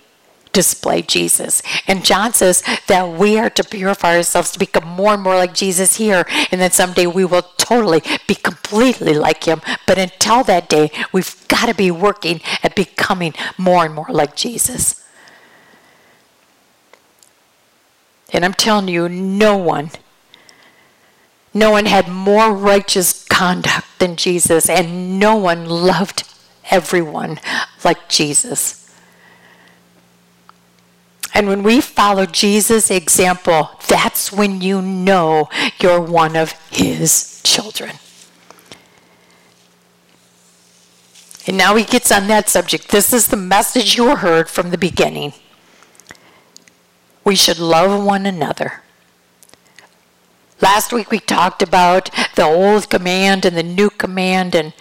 display 0.55 1.03
Jesus. 1.03 1.63
And 1.87 2.05
John 2.05 2.33
says 2.33 2.63
that 2.87 3.11
we 3.11 3.39
are 3.39 3.51
to 3.51 3.63
purify 3.63 4.17
ourselves 4.17 4.53
to 4.53 4.59
become 4.59 4.89
more 4.89 5.13
and 5.13 5.23
more 5.23 5.35
like 5.35 5.53
Jesus 5.53 5.97
here. 5.97 6.25
And 6.51 6.61
then 6.61 6.71
someday 6.71 7.07
we 7.07 7.27
will 7.27 7.43
totally 7.59 8.03
be 8.27 8.35
completely 8.35 9.13
like 9.13 9.45
him. 9.45 9.61
But 9.87 9.99
until 9.99 10.43
that 10.45 10.71
day, 10.71 10.91
we've 11.13 11.47
got 11.49 11.67
to 11.67 11.75
be 11.75 11.91
working 11.91 12.41
at 12.63 12.75
becoming 12.75 13.35
more 13.59 13.85
and 13.85 13.95
more 13.95 14.07
like 14.09 14.35
Jesus. 14.35 15.05
And 18.33 18.45
I'm 18.45 18.55
telling 18.55 18.89
you, 18.89 19.09
no 19.09 19.57
one, 19.57 19.91
no 21.53 21.71
one 21.71 21.87
had 21.87 22.09
more 22.09 22.53
righteous 22.53 23.25
conduct 23.25 23.87
than 24.01 24.17
Jesus, 24.17 24.69
and 24.69 25.21
no 25.21 25.37
one 25.37 25.67
loved 25.67 26.25
everyone 26.71 27.39
like 27.85 28.09
Jesus. 28.09 28.84
And 31.35 31.49
when 31.49 31.65
we 31.65 31.81
follow 31.81 32.27
Jesus' 32.27 32.93
example, 32.93 33.71
that's 33.89 34.31
when 34.31 34.61
you 34.61 34.81
know 34.81 35.49
you're 35.81 36.01
one 36.01 36.37
of 36.37 36.53
his 36.71 37.41
children. 37.43 37.97
And 41.47 41.57
now 41.57 41.75
he 41.75 41.85
gets 41.85 42.11
on 42.13 42.29
that 42.29 42.49
subject. 42.49 42.89
This 42.89 43.13
is 43.13 43.27
the 43.27 43.37
message 43.37 43.97
you 43.97 44.15
heard 44.17 44.49
from 44.49 44.71
the 44.71 44.79
beginning. 44.79 45.35
We 47.25 47.35
should 47.35 47.59
love 47.59 48.03
one 48.03 48.27
another. 48.27 48.83
Last 50.61 50.93
week 50.93 51.11
we 51.11 51.19
talked 51.19 51.63
about 51.63 52.11
the 52.37 52.45
old 52.45 52.89
command 52.89 53.45
and 53.45 53.57
the 53.57 53.63
new 53.63 53.91
command, 53.91 54.55
and 54.55 54.73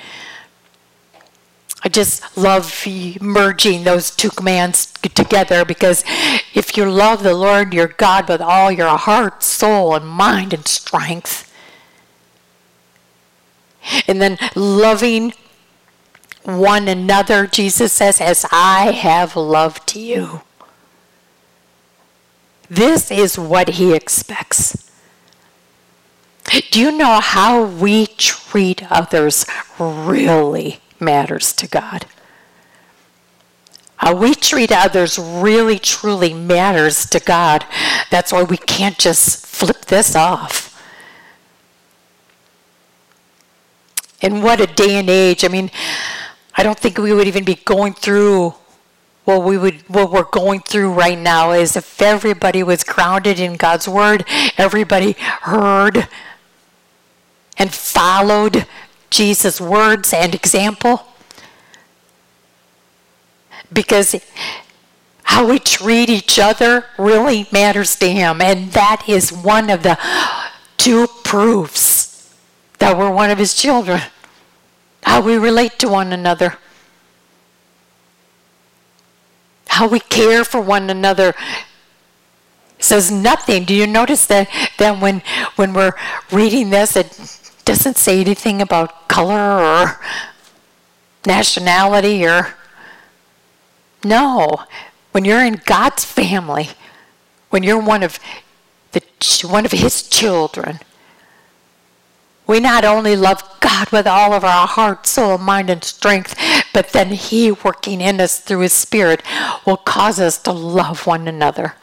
I 1.83 1.89
just 1.89 2.37
love 2.37 2.85
merging 3.19 3.83
those 3.83 4.09
two 4.09 4.29
commands 4.29 4.85
together 4.85 5.65
because 5.65 6.05
if 6.53 6.77
you 6.77 6.89
love 6.89 7.23
the 7.23 7.33
Lord 7.33 7.73
your 7.73 7.89
God 7.89 8.29
with 8.29 8.39
all 8.39 8.71
your 8.71 8.97
heart, 8.97 9.43
soul, 9.43 9.93
and 9.93 10.07
mind 10.07 10.53
and 10.53 10.65
strength, 10.65 11.51
and 14.07 14.21
then 14.21 14.37
loving 14.55 15.33
one 16.43 16.87
another, 16.87 17.47
Jesus 17.47 17.91
says, 17.91 18.21
as 18.21 18.45
I 18.51 18.91
have 18.91 19.35
loved 19.35 19.95
you. 19.95 20.41
This 22.69 23.11
is 23.11 23.37
what 23.37 23.69
he 23.69 23.93
expects. 23.93 24.89
Do 26.71 26.79
you 26.79 26.91
know 26.91 27.19
how 27.19 27.65
we 27.65 28.07
treat 28.07 28.89
others 28.91 29.45
really 29.77 30.79
matters 31.03 31.53
to 31.53 31.67
God. 31.67 32.05
How 33.97 34.15
we 34.15 34.35
treat 34.35 34.71
others 34.71 35.17
really, 35.17 35.79
truly 35.79 36.33
matters 36.33 37.05
to 37.07 37.19
God. 37.19 37.65
That's 38.09 38.33
why 38.33 38.43
we 38.43 38.57
can't 38.57 38.97
just 38.97 39.45
flip 39.45 39.85
this 39.85 40.15
off. 40.15 40.69
And 44.21 44.43
what 44.43 44.59
a 44.59 44.67
day 44.67 44.95
and 44.95 45.09
age. 45.09 45.43
I 45.45 45.47
mean, 45.47 45.71
I 46.55 46.63
don't 46.63 46.77
think 46.77 46.97
we 46.97 47.13
would 47.13 47.27
even 47.27 47.43
be 47.43 47.55
going 47.55 47.93
through 47.93 48.55
what 49.25 49.43
we 49.43 49.57
would 49.57 49.81
what 49.89 50.11
we're 50.11 50.23
going 50.23 50.59
through 50.59 50.91
right 50.91 51.17
now 51.17 51.51
is 51.51 51.77
if 51.77 52.01
everybody 52.01 52.61
was 52.61 52.83
grounded 52.83 53.39
in 53.39 53.55
God's 53.55 53.87
word, 53.87 54.25
everybody 54.57 55.13
heard 55.13 56.07
and 57.57 57.73
followed 57.73 58.67
Jesus' 59.13 59.61
words 59.61 60.11
and 60.11 60.33
example. 60.33 61.05
Because 63.71 64.15
how 65.23 65.47
we 65.47 65.59
treat 65.59 66.09
each 66.09 66.39
other 66.39 66.85
really 66.97 67.47
matters 67.51 67.95
to 67.97 68.09
him. 68.09 68.41
And 68.41 68.71
that 68.71 69.03
is 69.07 69.31
one 69.31 69.69
of 69.69 69.83
the 69.83 69.97
two 70.77 71.07
proofs 71.23 72.35
that 72.79 72.97
we're 72.97 73.11
one 73.11 73.29
of 73.29 73.37
his 73.37 73.53
children. 73.53 74.01
How 75.03 75.21
we 75.21 75.37
relate 75.37 75.77
to 75.79 75.87
one 75.87 76.11
another. 76.11 76.57
How 79.67 79.87
we 79.87 79.99
care 79.99 80.43
for 80.43 80.59
one 80.59 80.89
another 80.89 81.35
says 82.79 83.11
nothing. 83.11 83.63
Do 83.63 83.73
you 83.73 83.87
notice 83.87 84.25
that, 84.25 84.49
that 84.77 85.01
when 85.01 85.21
when 85.55 85.73
we're 85.73 85.93
reading 86.31 86.69
this, 86.69 86.95
it 86.95 87.42
doesn't 87.65 87.97
say 87.97 88.19
anything 88.19 88.61
about 88.61 89.07
color 89.07 89.59
or 89.61 89.99
nationality 91.25 92.25
or. 92.25 92.55
No. 94.03 94.65
When 95.11 95.25
you're 95.25 95.43
in 95.43 95.61
God's 95.65 96.03
family, 96.03 96.69
when 97.49 97.63
you're 97.63 97.79
one 97.79 98.03
of 98.03 98.19
the 98.91 99.01
one 99.47 99.65
of 99.65 99.71
his 99.71 100.03
children, 100.03 100.79
we 102.45 102.59
not 102.59 102.83
only 102.83 103.15
love 103.15 103.43
God 103.59 103.91
with 103.91 104.05
all 104.05 104.33
of 104.33 104.43
our 104.43 104.67
heart, 104.67 105.07
soul, 105.07 105.37
mind, 105.37 105.69
and 105.69 105.83
strength, 105.83 106.35
but 106.73 106.89
then 106.89 107.11
He 107.11 107.51
working 107.51 108.01
in 108.01 108.19
us 108.19 108.39
through 108.39 108.59
His 108.59 108.73
Spirit 108.73 109.21
will 109.65 109.77
cause 109.77 110.19
us 110.19 110.37
to 110.39 110.51
love 110.51 111.07
one 111.07 111.27
another. 111.27 111.75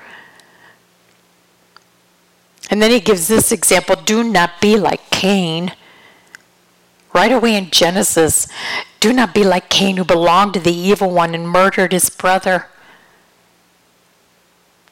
And 2.70 2.80
then 2.80 2.92
he 2.92 3.00
gives 3.00 3.26
this 3.26 3.50
example 3.50 3.96
do 3.96 4.22
not 4.22 4.60
be 4.60 4.76
like 4.76 5.10
Cain. 5.10 5.72
Right 7.12 7.32
away 7.32 7.56
in 7.56 7.70
Genesis, 7.70 8.46
do 9.00 9.12
not 9.12 9.34
be 9.34 9.42
like 9.42 9.68
Cain, 9.68 9.96
who 9.96 10.04
belonged 10.04 10.54
to 10.54 10.60
the 10.60 10.72
evil 10.72 11.10
one 11.10 11.34
and 11.34 11.48
murdered 11.48 11.92
his 11.92 12.08
brother. 12.08 12.68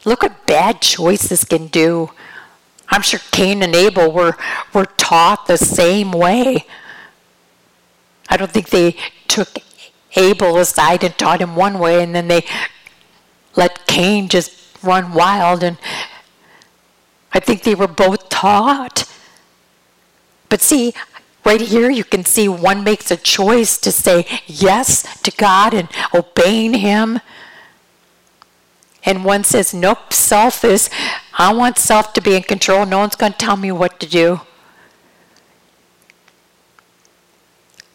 Look 0.04 0.22
what 0.22 0.44
bad 0.46 0.80
choices 0.80 1.44
can 1.44 1.68
do. 1.68 2.10
I'm 2.88 3.02
sure 3.02 3.20
Cain 3.30 3.62
and 3.62 3.76
Abel 3.76 4.10
were, 4.10 4.36
were 4.72 4.86
taught 4.86 5.46
the 5.46 5.58
same 5.58 6.10
way. 6.10 6.66
I 8.28 8.36
don't 8.36 8.50
think 8.50 8.70
they 8.70 8.96
took 9.28 9.58
Abel 10.16 10.56
aside 10.56 11.04
and 11.04 11.16
taught 11.16 11.40
him 11.40 11.54
one 11.54 11.78
way, 11.78 12.02
and 12.02 12.14
then 12.14 12.26
they 12.26 12.44
let 13.54 13.86
Cain 13.86 14.28
just 14.28 14.52
run 14.82 15.12
wild 15.12 15.62
and 15.62 15.76
I 17.32 17.40
think 17.40 17.62
they 17.62 17.74
were 17.74 17.88
both 17.88 18.28
taught. 18.28 19.04
But 20.48 20.60
see, 20.60 20.94
right 21.44 21.60
here 21.60 21.90
you 21.90 22.04
can 22.04 22.24
see 22.24 22.48
one 22.48 22.84
makes 22.84 23.10
a 23.10 23.16
choice 23.16 23.78
to 23.78 23.92
say 23.92 24.26
yes 24.46 25.20
to 25.22 25.30
God 25.32 25.74
and 25.74 25.88
obeying 26.14 26.74
Him. 26.74 27.20
And 29.04 29.24
one 29.24 29.44
says, 29.44 29.72
nope, 29.72 30.12
self 30.12 30.64
is, 30.64 30.90
I 31.38 31.52
want 31.52 31.78
self 31.78 32.12
to 32.14 32.20
be 32.20 32.34
in 32.34 32.42
control. 32.42 32.84
No 32.84 32.98
one's 32.98 33.16
going 33.16 33.32
to 33.32 33.38
tell 33.38 33.56
me 33.56 33.72
what 33.72 34.00
to 34.00 34.06
do. 34.06 34.40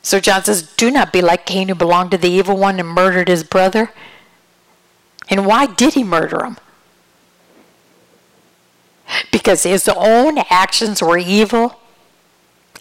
So 0.02 0.20
John 0.20 0.44
says, 0.44 0.64
do 0.76 0.92
not 0.92 1.14
be 1.14 1.22
like 1.22 1.46
Cain 1.46 1.70
who 1.70 1.76
belonged 1.76 2.12
to 2.12 2.18
the 2.18 2.30
evil 2.30 2.58
one 2.58 2.80
and 2.80 2.88
murdered 2.88 3.30
his 3.30 3.44
brother. 3.44 3.92
And 5.30 5.46
why 5.46 5.66
did 5.66 5.94
he 5.94 6.04
murder 6.04 6.44
him? 6.44 6.58
Because 9.32 9.64
his 9.64 9.88
own 9.88 10.38
actions 10.50 11.02
were 11.02 11.18
evil 11.18 11.80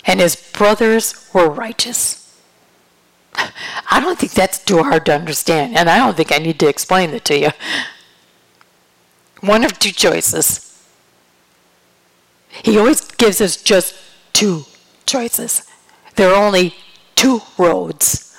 and 0.05 0.20
his 0.20 0.37
brothers 0.37 1.28
were 1.33 1.49
righteous. 1.49 2.18
I 3.35 4.01
don't 4.01 4.18
think 4.18 4.33
that's 4.33 4.62
too 4.62 4.83
hard 4.83 5.07
to 5.07 5.14
understand, 5.14 5.76
and 5.76 5.89
I 5.89 5.99
don't 5.99 6.16
think 6.16 6.33
I 6.33 6.39
need 6.39 6.59
to 6.61 6.68
explain 6.68 7.11
it 7.11 7.24
to 7.26 7.39
you. 7.39 7.51
One 9.41 9.64
of 9.64 9.78
two 9.78 9.91
choices. 9.91 10.68
He 12.49 12.78
always 12.78 13.01
gives 13.01 13.41
us 13.41 13.57
just 13.57 13.95
two 14.33 14.64
choices. 15.07 15.66
There 16.16 16.30
are 16.30 16.45
only 16.45 16.74
two 17.14 17.41
roads. 17.57 18.33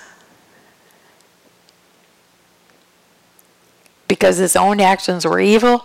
because 4.14 4.38
his 4.38 4.56
own 4.56 4.80
actions 4.80 5.26
were 5.26 5.40
evil. 5.40 5.84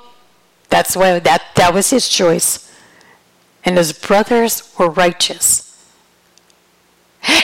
That's 0.68 0.96
why 0.96 1.18
that, 1.18 1.42
that 1.54 1.74
was 1.74 1.90
his 1.90 2.08
choice. 2.08 2.70
And 3.64 3.76
his 3.76 3.92
brothers 3.92 4.74
were 4.78 4.90
righteous. 4.90 5.64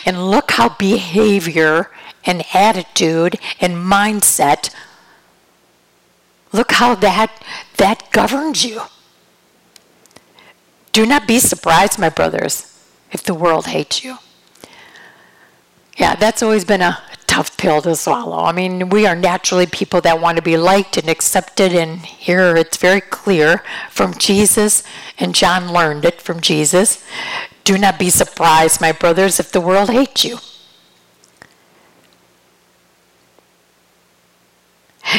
And 0.06 0.30
look 0.30 0.52
how 0.52 0.70
behavior 0.70 1.90
and 2.24 2.44
attitude 2.54 3.38
and 3.60 3.76
mindset 3.76 4.70
look 6.54 6.72
how 6.72 6.94
that 6.94 7.30
that 7.76 8.10
governs 8.12 8.64
you. 8.64 8.82
Do 10.92 11.04
not 11.04 11.26
be 11.26 11.40
surprised, 11.40 11.98
my 11.98 12.08
brothers, 12.08 12.54
if 13.10 13.24
the 13.24 13.34
world 13.34 13.66
hates 13.66 14.04
you. 14.04 14.18
Yeah, 15.98 16.14
that's 16.14 16.42
always 16.42 16.64
been 16.64 16.80
a 16.80 17.02
tough 17.34 17.56
pill 17.56 17.82
to 17.82 17.96
swallow. 17.96 18.44
I 18.44 18.52
mean, 18.52 18.90
we 18.90 19.06
are 19.06 19.16
naturally 19.16 19.66
people 19.66 20.00
that 20.02 20.20
want 20.20 20.36
to 20.36 20.42
be 20.42 20.56
liked 20.56 20.96
and 20.96 21.08
accepted, 21.08 21.72
and 21.72 21.98
here 21.98 22.54
it's 22.54 22.76
very 22.76 23.00
clear 23.00 23.60
from 23.90 24.14
Jesus, 24.14 24.84
and 25.18 25.34
John 25.34 25.72
learned 25.72 26.04
it 26.04 26.20
from 26.20 26.38
Jesus. 26.38 27.04
Do 27.64 27.76
not 27.76 27.98
be 27.98 28.08
surprised, 28.08 28.80
my 28.80 28.92
brothers, 28.92 29.40
if 29.40 29.50
the 29.50 29.60
world 29.60 29.90
hates 29.90 30.24
you. 30.24 30.38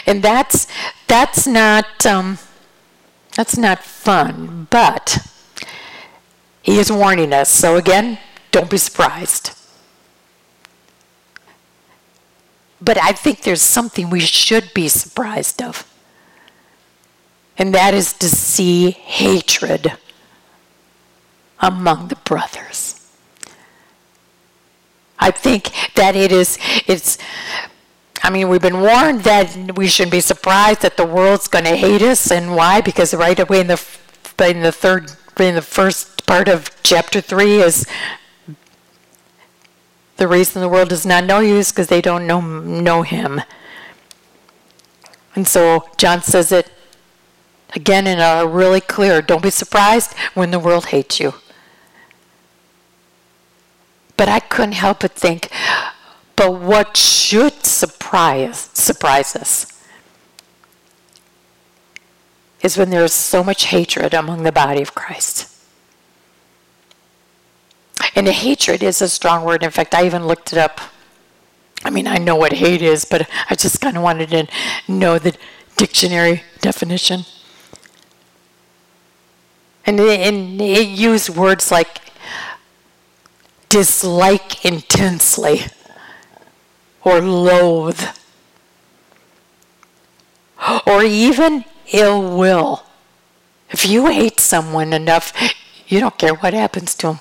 And 0.05 0.23
that's 0.23 0.67
that's 1.07 1.45
not 1.45 2.05
um, 2.05 2.37
that's 3.35 3.57
not 3.57 3.83
fun, 3.83 4.67
but 4.69 5.17
he 6.63 6.79
is 6.79 6.89
warning 6.89 7.33
us. 7.33 7.49
So 7.49 7.75
again, 7.75 8.19
don't 8.51 8.69
be 8.69 8.77
surprised. 8.77 9.51
But 12.85 12.97
I 13.01 13.11
think 13.11 13.41
there's 13.41 13.63
something 13.63 14.09
we 14.09 14.19
should 14.19 14.73
be 14.73 14.87
surprised 14.87 15.61
of. 15.61 15.91
And 17.57 17.73
that 17.73 17.93
is 17.93 18.13
to 18.13 18.29
see 18.29 18.91
hatred 18.91 19.93
among 21.59 22.09
the 22.09 22.15
brothers. 22.17 23.01
I 25.17 25.31
think 25.31 25.71
that 25.95 26.15
it 26.15 26.31
is 26.31 26.59
it's 26.85 27.17
I 28.23 28.29
mean, 28.31 28.49
we've 28.49 28.61
been 28.61 28.81
warned 28.81 29.21
that 29.21 29.77
we 29.77 29.87
shouldn't 29.87 30.11
be 30.11 30.19
surprised 30.19 30.81
that 30.81 30.97
the 30.97 31.05
world's 31.05 31.47
going 31.47 31.65
to 31.65 31.75
hate 31.75 32.01
us, 32.01 32.31
and 32.31 32.55
why? 32.55 32.81
Because 32.81 33.13
right 33.13 33.39
away 33.39 33.59
in 33.59 33.67
the 33.67 33.81
in 34.39 34.61
the 34.61 34.71
third 34.71 35.11
in 35.39 35.55
the 35.55 35.61
first 35.61 36.25
part 36.25 36.47
of 36.47 36.71
chapter 36.83 37.21
three 37.21 37.61
is 37.61 37.85
the 40.17 40.27
reason 40.27 40.61
the 40.61 40.69
world 40.69 40.89
does 40.89 41.05
not 41.05 41.25
know 41.25 41.39
you 41.39 41.55
is 41.55 41.71
because 41.71 41.87
they 41.87 42.01
don't 42.01 42.25
know 42.25 42.39
know 42.41 43.01
Him. 43.01 43.41
And 45.35 45.47
so 45.47 45.89
John 45.97 46.21
says 46.21 46.51
it 46.51 46.71
again 47.73 48.07
in 48.07 48.19
a 48.19 48.47
really 48.47 48.81
clear. 48.81 49.21
Don't 49.21 49.43
be 49.43 49.49
surprised 49.49 50.13
when 50.33 50.51
the 50.51 50.59
world 50.59 50.87
hates 50.87 51.19
you. 51.19 51.33
But 54.17 54.29
I 54.29 54.39
couldn't 54.39 54.73
help 54.73 55.01
but 55.01 55.11
think, 55.11 55.49
but 56.37 56.59
what 56.59 56.95
should 56.95 57.65
surprise 57.65 58.69
surprise 58.73 59.35
us 59.35 59.75
is 62.61 62.77
when 62.77 62.89
there 62.89 63.03
is 63.03 63.13
so 63.13 63.43
much 63.43 63.65
hatred 63.65 64.13
among 64.13 64.43
the 64.43 64.51
body 64.51 64.81
of 64.81 64.95
Christ. 64.95 65.54
And 68.13 68.27
hatred 68.27 68.83
is 68.83 69.01
a 69.01 69.09
strong 69.09 69.43
word. 69.43 69.63
In 69.63 69.71
fact, 69.71 69.95
I 69.95 70.05
even 70.05 70.27
looked 70.27 70.53
it 70.53 70.59
up. 70.59 70.79
I 71.83 71.89
mean, 71.89 72.07
I 72.07 72.17
know 72.17 72.35
what 72.35 72.53
hate 72.53 72.81
is, 72.81 73.05
but 73.05 73.29
I 73.49 73.55
just 73.55 73.81
kind 73.81 73.97
of 73.97 74.03
wanted 74.03 74.29
to 74.29 74.47
know 74.87 75.17
the 75.19 75.35
dictionary 75.77 76.43
definition. 76.61 77.25
And 79.85 79.99
it, 79.99 80.19
and 80.19 80.59
it 80.61 80.87
used 80.87 81.29
words 81.29 81.71
like 81.71 82.01
dislike 83.69 84.65
intensely 84.65 85.61
or 87.03 87.21
loathe 87.21 88.01
or 90.87 91.03
even 91.03 91.65
ill 91.91 92.37
will. 92.37 92.83
If 93.69 93.85
you 93.85 94.07
hate 94.07 94.39
someone 94.39 94.93
enough, 94.93 95.33
you 95.87 95.99
don't 95.99 96.17
care 96.17 96.33
what 96.33 96.53
happens 96.53 96.95
to 96.95 97.07
them. 97.07 97.19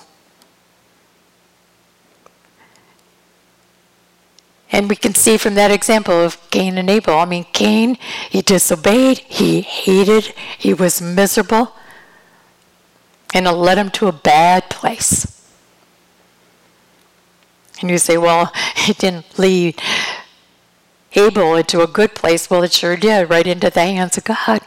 And 4.75 4.89
we 4.89 4.97
can 4.97 5.15
see 5.15 5.37
from 5.37 5.55
that 5.55 5.71
example 5.71 6.13
of 6.13 6.37
Cain 6.51 6.77
and 6.77 6.89
Abel. 6.89 7.17
I 7.17 7.23
mean, 7.23 7.45
Cain, 7.53 7.97
he 8.29 8.41
disobeyed, 8.41 9.19
he 9.19 9.61
hated, 9.61 10.33
he 10.57 10.73
was 10.73 11.01
miserable, 11.01 11.71
and 13.33 13.47
it 13.47 13.51
led 13.51 13.77
him 13.77 13.89
to 13.91 14.07
a 14.07 14.11
bad 14.11 14.69
place. 14.69 15.47
And 17.79 17.89
you 17.89 17.97
say, 17.97 18.17
well, 18.17 18.51
it 18.75 18.97
didn't 18.97 19.39
lead 19.39 19.81
Abel 21.13 21.55
into 21.55 21.81
a 21.81 21.87
good 21.87 22.13
place. 22.13 22.49
Well, 22.49 22.63
it 22.63 22.73
sure 22.73 22.97
did, 22.97 23.29
right 23.29 23.47
into 23.47 23.69
the 23.69 23.79
hands 23.79 24.17
of 24.17 24.25
God. 24.25 24.59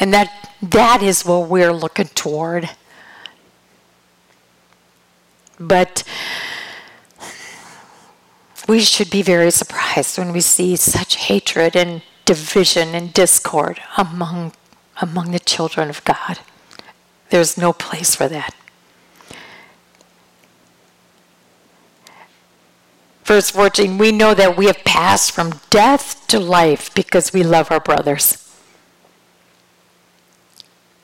And 0.00 0.12
that 0.12 0.50
that 0.60 1.04
is 1.04 1.24
what 1.24 1.48
we're 1.48 1.72
looking 1.72 2.08
toward. 2.08 2.68
But 5.60 6.02
we 8.66 8.80
should 8.80 9.10
be 9.10 9.22
very 9.22 9.50
surprised 9.50 10.18
when 10.18 10.32
we 10.32 10.40
see 10.40 10.76
such 10.76 11.16
hatred 11.16 11.76
and 11.76 12.02
division 12.24 12.94
and 12.94 13.12
discord 13.12 13.80
among 13.96 14.52
among 15.00 15.30
the 15.30 15.38
children 15.38 15.88
of 15.88 16.02
God. 16.04 16.38
There's 17.30 17.58
no 17.58 17.72
place 17.72 18.14
for 18.14 18.28
that. 18.28 18.54
Verse 23.24 23.50
14, 23.50 23.98
we 23.98 24.12
know 24.12 24.34
that 24.34 24.56
we 24.56 24.66
have 24.66 24.84
passed 24.84 25.32
from 25.32 25.60
death 25.68 26.26
to 26.28 26.38
life 26.38 26.94
because 26.94 27.32
we 27.32 27.42
love 27.42 27.72
our 27.72 27.80
brothers. 27.80 28.42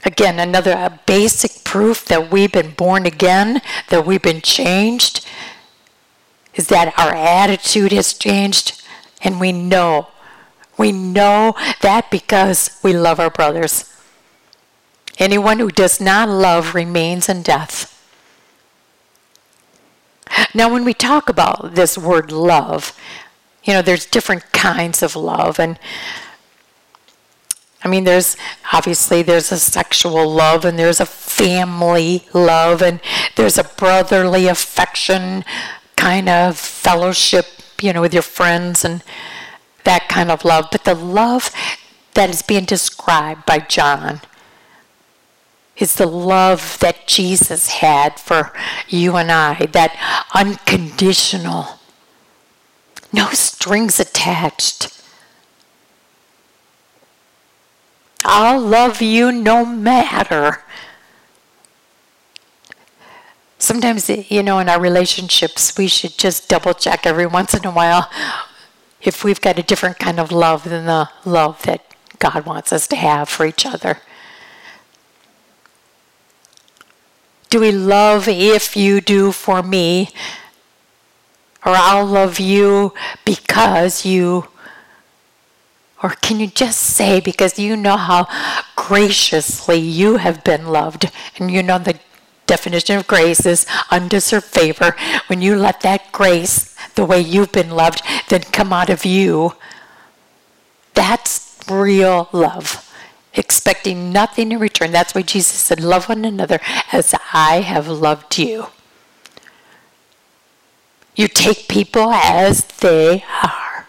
Again, 0.04 0.38
another 0.38 1.00
basic 1.04 1.64
proof 1.64 2.04
that 2.06 2.30
we've 2.30 2.52
been 2.52 2.74
born 2.74 3.06
again, 3.06 3.60
that 3.88 4.06
we've 4.06 4.22
been 4.22 4.40
changed, 4.40 5.26
is 6.54 6.68
that 6.68 6.98
our 6.98 7.14
attitude 7.14 7.92
has 7.92 8.12
changed, 8.12 8.82
and 9.22 9.40
we 9.40 9.52
know. 9.52 10.08
We 10.76 10.92
know 10.92 11.54
that 11.80 12.10
because 12.10 12.78
we 12.82 12.92
love 12.92 13.20
our 13.20 13.30
brothers. 13.30 13.92
Anyone 15.18 15.58
who 15.58 15.70
does 15.70 16.00
not 16.00 16.28
love 16.28 16.74
remains 16.74 17.28
in 17.28 17.42
death. 17.42 17.88
Now, 20.54 20.72
when 20.72 20.84
we 20.84 20.94
talk 20.94 21.28
about 21.28 21.74
this 21.74 21.98
word 21.98 22.32
love, 22.32 22.98
you 23.64 23.72
know, 23.72 23.82
there's 23.82 24.06
different 24.06 24.52
kinds 24.52 25.02
of 25.02 25.14
love. 25.14 25.60
And 25.60 25.78
I 27.84 27.88
mean, 27.88 28.04
there's 28.04 28.36
obviously 28.72 29.22
there's 29.22 29.52
a 29.52 29.58
sexual 29.58 30.30
love 30.30 30.64
and 30.64 30.78
there's 30.78 31.00
a 31.00 31.06
family 31.06 32.26
love 32.32 32.82
and 32.82 33.00
there's 33.36 33.58
a 33.58 33.64
brotherly 33.64 34.46
affection 34.46 35.44
kind 36.02 36.28
of 36.28 36.58
fellowship, 36.58 37.46
you 37.80 37.92
know, 37.92 38.00
with 38.00 38.12
your 38.12 38.24
friends 38.24 38.84
and 38.84 39.04
that 39.84 40.08
kind 40.08 40.32
of 40.32 40.44
love. 40.44 40.66
But 40.72 40.82
the 40.82 40.96
love 40.96 41.52
that 42.14 42.28
is 42.28 42.42
being 42.42 42.64
described 42.64 43.46
by 43.46 43.60
John 43.60 44.20
is 45.76 45.94
the 45.94 46.06
love 46.06 46.76
that 46.80 47.06
Jesus 47.06 47.68
had 47.68 48.18
for 48.18 48.52
you 48.88 49.14
and 49.14 49.30
I, 49.30 49.66
that 49.66 49.96
unconditional, 50.34 51.78
no 53.12 53.28
strings 53.30 54.00
attached. 54.00 55.00
I'll 58.24 58.60
love 58.60 59.00
you 59.00 59.30
no 59.30 59.64
matter. 59.64 60.64
Sometimes, 63.62 64.10
you 64.10 64.42
know, 64.42 64.58
in 64.58 64.68
our 64.68 64.80
relationships, 64.80 65.78
we 65.78 65.86
should 65.86 66.18
just 66.18 66.48
double 66.48 66.74
check 66.74 67.06
every 67.06 67.26
once 67.26 67.54
in 67.54 67.64
a 67.64 67.70
while 67.70 68.10
if 69.00 69.22
we've 69.22 69.40
got 69.40 69.56
a 69.56 69.62
different 69.62 70.00
kind 70.00 70.18
of 70.18 70.32
love 70.32 70.64
than 70.64 70.84
the 70.86 71.08
love 71.24 71.62
that 71.62 71.86
God 72.18 72.44
wants 72.44 72.72
us 72.72 72.88
to 72.88 72.96
have 72.96 73.28
for 73.28 73.46
each 73.46 73.64
other. 73.64 73.98
Do 77.50 77.60
we 77.60 77.70
love 77.70 78.26
if 78.26 78.76
you 78.76 79.00
do 79.00 79.30
for 79.30 79.62
me? 79.62 80.10
Or 81.64 81.74
I'll 81.76 82.04
love 82.04 82.40
you 82.40 82.92
because 83.24 84.04
you. 84.04 84.48
Or 86.02 86.10
can 86.20 86.40
you 86.40 86.48
just 86.48 86.80
say, 86.80 87.20
because 87.20 87.60
you 87.60 87.76
know 87.76 87.96
how 87.96 88.26
graciously 88.74 89.78
you 89.78 90.16
have 90.16 90.42
been 90.42 90.66
loved, 90.66 91.12
and 91.38 91.48
you 91.48 91.62
know 91.62 91.78
the 91.78 92.00
definition 92.46 92.96
of 92.98 93.06
grace 93.06 93.46
is 93.46 93.66
undeserved 93.90 94.46
favor. 94.46 94.96
When 95.26 95.42
you 95.42 95.56
let 95.56 95.80
that 95.80 96.12
grace, 96.12 96.74
the 96.94 97.04
way 97.04 97.20
you've 97.20 97.52
been 97.52 97.70
loved, 97.70 98.02
then 98.28 98.42
come 98.42 98.72
out 98.72 98.90
of 98.90 99.04
you, 99.04 99.54
That's 100.94 101.58
real 101.70 102.28
love. 102.32 102.88
Expecting 103.34 104.12
nothing 104.12 104.52
in 104.52 104.58
return. 104.58 104.92
That's 104.92 105.14
why 105.14 105.22
Jesus 105.22 105.56
said, 105.56 105.80
Love 105.80 106.08
one 106.08 106.24
another 106.24 106.60
as 106.92 107.14
I 107.32 107.62
have 107.62 107.88
loved 107.88 108.38
you. 108.38 108.66
You 111.14 111.28
take 111.28 111.68
people 111.68 112.10
as 112.12 112.64
they 112.64 113.24
are. 113.42 113.86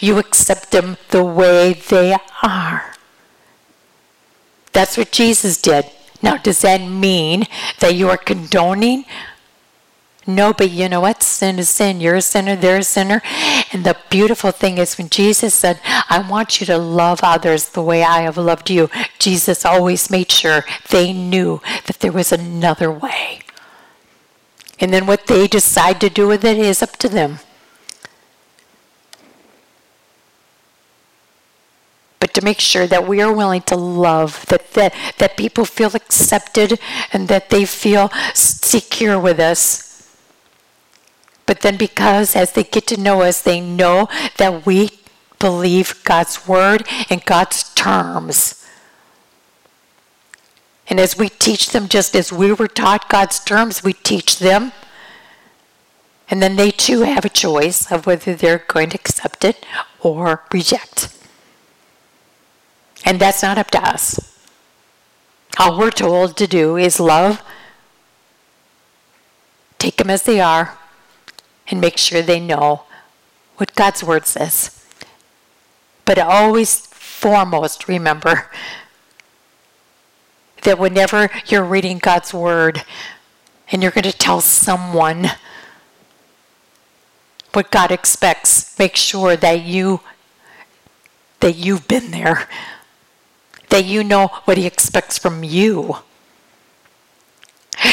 You 0.00 0.18
accept 0.18 0.70
them 0.70 0.96
the 1.10 1.24
way 1.24 1.74
they 1.74 2.16
are. 2.42 2.94
That's 4.72 4.96
what 4.98 5.12
Jesus 5.12 5.60
did. 5.60 5.86
Now, 6.22 6.36
does 6.36 6.62
that 6.62 6.80
mean 6.80 7.46
that 7.80 7.94
you 7.94 8.08
are 8.08 8.16
condoning? 8.16 9.04
No, 10.26 10.52
but 10.52 10.70
you 10.70 10.88
know 10.88 11.00
what? 11.00 11.22
Sin 11.22 11.58
is 11.58 11.68
sin. 11.68 12.00
You're 12.00 12.16
a 12.16 12.22
sinner, 12.22 12.56
they're 12.56 12.78
a 12.78 12.82
sinner. 12.82 13.22
And 13.72 13.84
the 13.84 13.96
beautiful 14.10 14.50
thing 14.50 14.78
is 14.78 14.98
when 14.98 15.08
Jesus 15.08 15.54
said, 15.54 15.80
I 15.84 16.24
want 16.28 16.60
you 16.60 16.66
to 16.66 16.78
love 16.78 17.20
others 17.22 17.68
the 17.68 17.82
way 17.82 18.02
I 18.02 18.22
have 18.22 18.36
loved 18.36 18.68
you, 18.68 18.90
Jesus 19.20 19.64
always 19.64 20.10
made 20.10 20.32
sure 20.32 20.64
they 20.90 21.12
knew 21.12 21.60
that 21.86 22.00
there 22.00 22.12
was 22.12 22.32
another 22.32 22.90
way. 22.90 23.40
And 24.80 24.92
then 24.92 25.06
what 25.06 25.26
they 25.26 25.46
decide 25.46 26.00
to 26.00 26.10
do 26.10 26.26
with 26.26 26.44
it 26.44 26.58
is 26.58 26.82
up 26.82 26.96
to 26.96 27.08
them. 27.08 27.38
But 32.26 32.34
to 32.34 32.44
make 32.44 32.58
sure 32.58 32.88
that 32.88 33.06
we 33.06 33.22
are 33.22 33.32
willing 33.32 33.62
to 33.62 33.76
love, 33.76 34.46
that, 34.46 34.72
that, 34.72 34.92
that 35.18 35.36
people 35.36 35.64
feel 35.64 35.94
accepted 35.94 36.80
and 37.12 37.28
that 37.28 37.50
they 37.50 37.64
feel 37.64 38.10
secure 38.34 39.16
with 39.16 39.38
us. 39.38 40.10
But 41.46 41.60
then, 41.60 41.76
because 41.76 42.34
as 42.34 42.50
they 42.50 42.64
get 42.64 42.88
to 42.88 43.00
know 43.00 43.22
us, 43.22 43.42
they 43.42 43.60
know 43.60 44.08
that 44.38 44.66
we 44.66 44.90
believe 45.38 46.02
God's 46.02 46.48
word 46.48 46.84
and 47.08 47.24
God's 47.24 47.72
terms. 47.74 48.66
And 50.88 50.98
as 50.98 51.16
we 51.16 51.28
teach 51.28 51.70
them, 51.70 51.86
just 51.86 52.16
as 52.16 52.32
we 52.32 52.52
were 52.52 52.66
taught 52.66 53.08
God's 53.08 53.38
terms, 53.38 53.84
we 53.84 53.92
teach 53.92 54.40
them. 54.40 54.72
And 56.28 56.42
then 56.42 56.56
they 56.56 56.72
too 56.72 57.02
have 57.02 57.24
a 57.24 57.28
choice 57.28 57.92
of 57.92 58.04
whether 58.04 58.34
they're 58.34 58.64
going 58.66 58.90
to 58.90 58.98
accept 58.98 59.44
it 59.44 59.64
or 60.00 60.42
reject. 60.52 61.15
And 63.06 63.20
that's 63.20 63.42
not 63.42 63.56
up 63.56 63.70
to 63.70 63.82
us. 63.82 64.36
All 65.58 65.78
we're 65.78 65.90
told 65.92 66.36
to 66.36 66.46
do 66.46 66.76
is 66.76 67.00
love, 67.00 67.40
take 69.78 69.96
them 69.96 70.10
as 70.10 70.24
they 70.24 70.40
are, 70.40 70.76
and 71.68 71.80
make 71.80 71.96
sure 71.96 72.20
they 72.20 72.40
know 72.40 72.82
what 73.56 73.74
God's 73.74 74.02
word 74.02 74.26
says. 74.26 74.84
But 76.04 76.18
always, 76.18 76.80
foremost, 76.80 77.88
remember 77.88 78.50
that 80.62 80.78
whenever 80.78 81.30
you're 81.46 81.64
reading 81.64 81.98
God's 81.98 82.34
word 82.34 82.82
and 83.70 83.82
you're 83.82 83.92
going 83.92 84.02
to 84.02 84.12
tell 84.12 84.40
someone 84.40 85.30
what 87.52 87.70
God 87.70 87.90
expects, 87.92 88.76
make 88.78 88.96
sure 88.96 89.36
that 89.36 89.62
you 89.62 90.00
that 91.40 91.54
you've 91.54 91.86
been 91.86 92.10
there. 92.10 92.48
That 93.68 93.84
you 93.84 94.04
know 94.04 94.28
what 94.44 94.58
he 94.58 94.66
expects 94.66 95.18
from 95.18 95.44
you. 95.44 95.98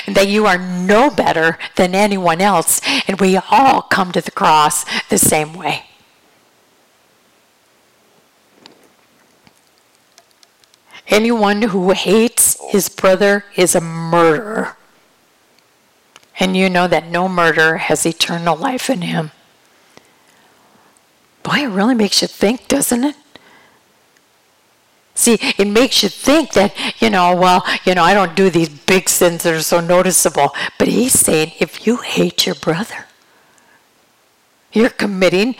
And 0.05 0.15
that 0.15 0.27
you 0.27 0.45
are 0.45 0.57
no 0.57 1.09
better 1.09 1.57
than 1.75 1.95
anyone 1.95 2.41
else 2.41 2.81
and 3.07 3.19
we 3.19 3.37
all 3.37 3.81
come 3.81 4.11
to 4.11 4.21
the 4.21 4.31
cross 4.31 4.85
the 5.09 5.17
same 5.17 5.53
way. 5.53 5.85
Anyone 11.07 11.63
who 11.63 11.91
hates 11.91 12.57
his 12.71 12.89
brother 12.89 13.45
is 13.55 13.75
a 13.75 13.81
murderer. 13.81 14.77
And 16.39 16.57
you 16.57 16.69
know 16.69 16.87
that 16.87 17.07
no 17.07 17.27
murderer 17.27 17.77
has 17.77 18.05
eternal 18.05 18.55
life 18.55 18.89
in 18.89 19.01
him. 19.01 19.31
Boy, 21.43 21.63
it 21.63 21.67
really 21.67 21.93
makes 21.93 22.21
you 22.21 22.27
think, 22.27 22.67
doesn't 22.67 23.03
it? 23.03 23.15
See, 25.15 25.37
it 25.57 25.67
makes 25.67 26.01
you 26.01 26.09
think 26.09 26.53
that, 26.53 26.73
you 26.99 27.09
know, 27.09 27.35
well, 27.35 27.65
you 27.85 27.93
know, 27.93 28.03
I 28.03 28.13
don't 28.13 28.35
do 28.35 28.49
these 28.49 28.69
big 28.69 29.09
sins 29.09 29.43
that 29.43 29.53
are 29.53 29.61
so 29.61 29.79
noticeable. 29.79 30.55
But 30.79 30.87
he's 30.87 31.13
saying 31.13 31.53
if 31.59 31.85
you 31.85 31.97
hate 31.97 32.45
your 32.45 32.55
brother, 32.55 33.05
you're 34.71 34.89
committing 34.89 35.55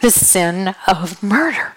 the 0.00 0.10
sin 0.10 0.74
of 0.88 1.22
murder. 1.22 1.74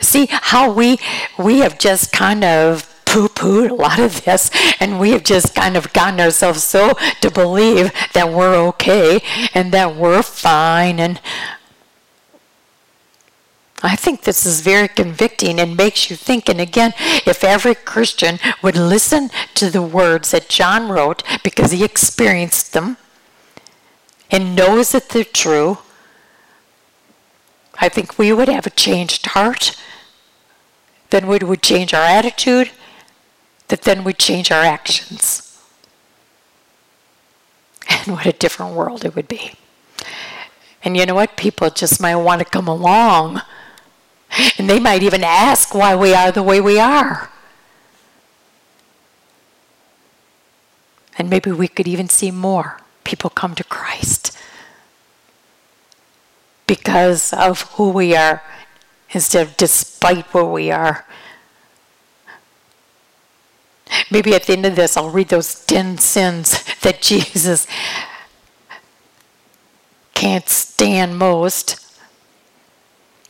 See 0.00 0.26
how 0.30 0.70
we 0.70 0.98
we 1.38 1.60
have 1.60 1.78
just 1.78 2.12
kind 2.12 2.44
of 2.44 2.88
poo-pooed 3.06 3.70
a 3.70 3.74
lot 3.74 3.98
of 3.98 4.24
this 4.24 4.50
and 4.80 4.98
we 4.98 5.10
have 5.10 5.22
just 5.22 5.54
kind 5.54 5.76
of 5.76 5.92
gotten 5.92 6.18
ourselves 6.18 6.64
so 6.64 6.94
to 7.20 7.30
believe 7.30 7.92
that 8.14 8.30
we're 8.32 8.56
okay 8.56 9.20
and 9.54 9.70
that 9.72 9.94
we're 9.94 10.22
fine 10.22 10.98
and 10.98 11.20
I 13.82 13.96
think 13.96 14.22
this 14.22 14.46
is 14.46 14.60
very 14.60 14.86
convicting 14.88 15.58
and 15.58 15.76
makes 15.76 16.08
you 16.08 16.16
think. 16.16 16.48
And 16.48 16.60
again, 16.60 16.94
if 17.26 17.42
every 17.42 17.74
Christian 17.74 18.38
would 18.62 18.76
listen 18.76 19.30
to 19.54 19.70
the 19.70 19.82
words 19.82 20.30
that 20.30 20.48
John 20.48 20.88
wrote 20.88 21.22
because 21.42 21.72
he 21.72 21.84
experienced 21.84 22.72
them 22.72 22.96
and 24.30 24.54
knows 24.54 24.92
that 24.92 25.08
they're 25.08 25.24
true, 25.24 25.78
I 27.80 27.88
think 27.88 28.18
we 28.18 28.32
would 28.32 28.48
have 28.48 28.66
a 28.66 28.70
changed 28.70 29.26
heart. 29.26 29.76
Then 31.10 31.26
we 31.26 31.38
would 31.38 31.62
change 31.62 31.92
our 31.92 32.04
attitude, 32.04 32.70
that 33.68 33.82
then 33.82 34.04
would 34.04 34.18
change 34.18 34.50
our 34.50 34.62
actions. 34.62 35.48
And 37.88 38.16
what 38.16 38.26
a 38.26 38.32
different 38.32 38.74
world 38.74 39.04
it 39.04 39.14
would 39.14 39.28
be. 39.28 39.52
And 40.82 40.96
you 40.96 41.04
know 41.04 41.14
what? 41.14 41.36
People 41.36 41.68
just 41.70 42.00
might 42.00 42.16
want 42.16 42.40
to 42.40 42.44
come 42.44 42.66
along 42.66 43.42
and 44.58 44.68
they 44.68 44.80
might 44.80 45.02
even 45.02 45.22
ask 45.24 45.74
why 45.74 45.94
we 45.94 46.14
are 46.14 46.32
the 46.32 46.42
way 46.42 46.60
we 46.60 46.78
are. 46.78 47.30
And 51.18 51.28
maybe 51.28 51.52
we 51.52 51.68
could 51.68 51.86
even 51.86 52.08
see 52.08 52.30
more 52.30 52.78
people 53.04 53.30
come 53.30 53.54
to 53.54 53.64
Christ 53.64 54.36
because 56.66 57.32
of 57.32 57.62
who 57.72 57.90
we 57.90 58.16
are 58.16 58.42
instead 59.10 59.46
of 59.46 59.56
despite 59.56 60.24
what 60.32 60.50
we 60.50 60.70
are. 60.70 61.04
Maybe 64.10 64.34
at 64.34 64.44
the 64.44 64.54
end 64.54 64.64
of 64.64 64.76
this, 64.76 64.96
I'll 64.96 65.10
read 65.10 65.28
those 65.28 65.66
10 65.66 65.98
sins 65.98 66.64
that 66.80 67.02
Jesus 67.02 67.66
can't 70.14 70.48
stand 70.48 71.18
most 71.18 71.81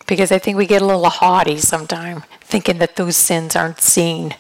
because 0.07 0.32
I 0.32 0.38
think 0.38 0.57
we 0.57 0.66
get 0.66 0.82
a 0.82 0.86
little 0.86 1.09
haughty 1.09 1.59
sometimes, 1.59 2.24
thinking 2.40 2.78
that 2.78 2.96
those 2.96 3.16
sins 3.16 3.57
aren't 3.57 3.80
seen. 3.80 4.34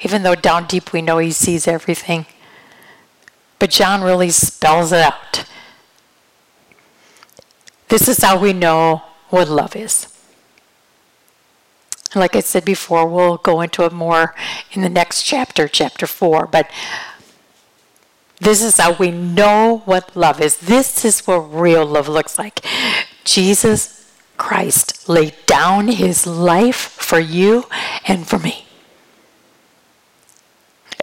Even 0.00 0.22
though 0.22 0.34
down 0.34 0.66
deep 0.66 0.92
we 0.92 1.02
know 1.02 1.18
He 1.18 1.30
sees 1.30 1.66
everything. 1.66 2.26
But 3.58 3.70
John 3.70 4.02
really 4.02 4.30
spells 4.30 4.92
it 4.92 5.00
out. 5.00 5.44
This 7.88 8.08
is 8.08 8.22
how 8.22 8.38
we 8.38 8.52
know 8.52 9.02
what 9.30 9.48
love 9.48 9.76
is. 9.76 10.08
Like 12.14 12.36
I 12.36 12.40
said 12.40 12.64
before, 12.64 13.06
we'll 13.06 13.38
go 13.38 13.60
into 13.60 13.84
it 13.84 13.92
more 13.92 14.34
in 14.72 14.82
the 14.82 14.88
next 14.88 15.22
chapter, 15.22 15.66
chapter 15.66 16.06
4. 16.06 16.46
But 16.46 16.70
this 18.40 18.62
is 18.62 18.76
how 18.76 18.92
we 18.92 19.10
know 19.10 19.82
what 19.84 20.14
love 20.16 20.40
is. 20.40 20.58
This 20.58 21.04
is 21.04 21.26
what 21.26 21.38
real 21.38 21.84
love 21.84 22.08
looks 22.08 22.38
like. 22.38 22.64
Jesus 23.24 24.03
Christ 24.36 25.08
laid 25.08 25.34
down 25.46 25.88
his 25.88 26.26
life 26.26 26.76
for 26.76 27.18
you 27.18 27.66
and 28.06 28.26
for 28.26 28.38
me. 28.38 28.64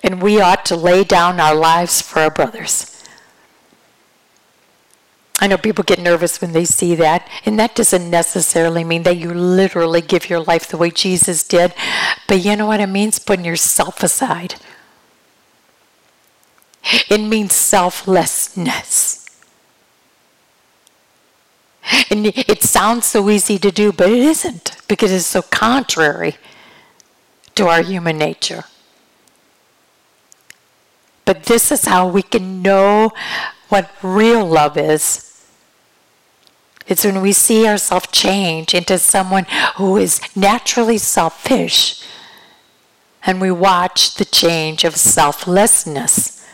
And 0.04 0.22
we 0.22 0.42
ought 0.42 0.66
to 0.66 0.76
lay 0.76 1.04
down 1.04 1.40
our 1.40 1.56
lives 1.56 2.02
for 2.02 2.20
our 2.20 2.32
brothers. 2.32 2.88
I 5.40 5.48
know 5.48 5.58
people 5.58 5.84
get 5.84 6.00
nervous 6.00 6.40
when 6.40 6.52
they 6.52 6.66
see 6.66 6.94
that, 6.96 7.28
and 7.46 7.58
that 7.58 7.74
doesn't 7.74 8.10
necessarily 8.10 8.84
mean 8.84 9.04
that 9.04 9.18
you 9.18 9.34
literally 9.34 10.02
give 10.02 10.30
your 10.30 10.40
life 10.40 10.68
the 10.68 10.78
way 10.78 10.92
Jesus 10.92 11.44
did, 11.44 11.74
but 12.28 12.46
you 12.46 12.56
know 12.56 12.68
what 12.68 12.80
it 12.80 12.88
means? 12.88 13.18
Putting 13.18 13.46
yourself 13.46 14.04
aside. 14.04 14.56
It 17.10 17.20
means 17.20 17.54
selflessness. 17.54 19.21
And 22.10 22.28
it 22.28 22.62
sounds 22.62 23.06
so 23.06 23.30
easy 23.30 23.58
to 23.58 23.72
do, 23.72 23.92
but 23.92 24.10
it 24.10 24.20
isn't 24.20 24.78
because 24.88 25.12
it's 25.12 25.26
so 25.26 25.42
contrary 25.42 26.36
to 27.56 27.68
our 27.68 27.82
human 27.82 28.18
nature. 28.18 28.66
But 31.26 31.44
this 31.44 31.72
is 31.72 31.86
how 31.86 32.08
we 32.08 32.22
can 32.22 32.62
know 32.62 33.12
what 33.70 33.90
real 34.04 34.46
love 34.46 34.78
is. 34.78 35.28
It's 36.88 37.06
when 37.06 37.22
we 37.22 37.32
see 37.32 37.68
ourselves 37.68 38.08
change 38.12 38.74
into 38.74 38.98
someone 38.98 39.46
who 39.78 39.98
is 39.98 40.20
naturally 40.36 40.98
selfish 40.98 42.04
and 43.24 43.40
we 43.40 43.52
watch 43.52 44.16
the 44.16 44.26
change 44.26 44.84
of 44.84 44.98
selflessness 44.98 46.46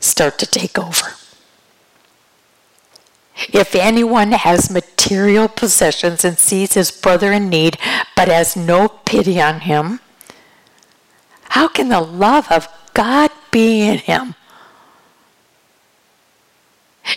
start 0.00 0.38
to 0.38 0.46
take 0.46 0.78
over. 0.78 1.14
If 3.52 3.74
anyone 3.74 4.32
has 4.32 4.70
material 4.70 5.48
possessions 5.48 6.24
and 6.24 6.38
sees 6.38 6.74
his 6.74 6.90
brother 6.90 7.32
in 7.32 7.48
need 7.48 7.78
but 8.16 8.28
has 8.28 8.56
no 8.56 8.88
pity 8.88 9.40
on 9.40 9.60
him, 9.60 10.00
how 11.50 11.68
can 11.68 11.88
the 11.88 12.00
love 12.00 12.50
of 12.50 12.68
God 12.94 13.30
be 13.50 13.82
in 13.82 13.98
him? 13.98 14.34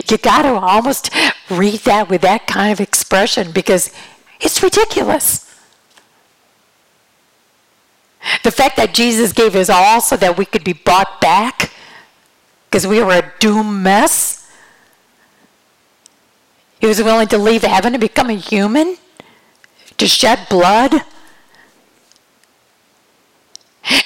You 0.09 0.17
got 0.17 0.43
to 0.43 0.53
almost 0.53 1.09
read 1.49 1.81
that 1.81 2.07
with 2.07 2.21
that 2.21 2.47
kind 2.47 2.71
of 2.71 2.79
expression 2.79 3.51
because 3.51 3.91
it's 4.39 4.61
ridiculous. 4.63 5.47
The 8.43 8.51
fact 8.51 8.77
that 8.77 8.93
Jesus 8.93 9.33
gave 9.33 9.53
his 9.53 9.69
all 9.69 9.99
so 9.99 10.15
that 10.17 10.37
we 10.37 10.45
could 10.45 10.63
be 10.63 10.73
brought 10.73 11.19
back 11.19 11.71
because 12.69 12.87
we 12.87 13.03
were 13.03 13.17
a 13.17 13.33
doomed 13.39 13.83
mess 13.83 14.40
he 16.81 16.87
was 16.87 17.01
willing 17.01 17.27
to 17.27 17.37
leave 17.37 17.61
heaven 17.61 17.93
to 17.93 17.99
become 17.99 18.31
a 18.31 18.33
human, 18.33 18.97
to 19.97 20.07
shed 20.07 20.47
blood. 20.49 21.03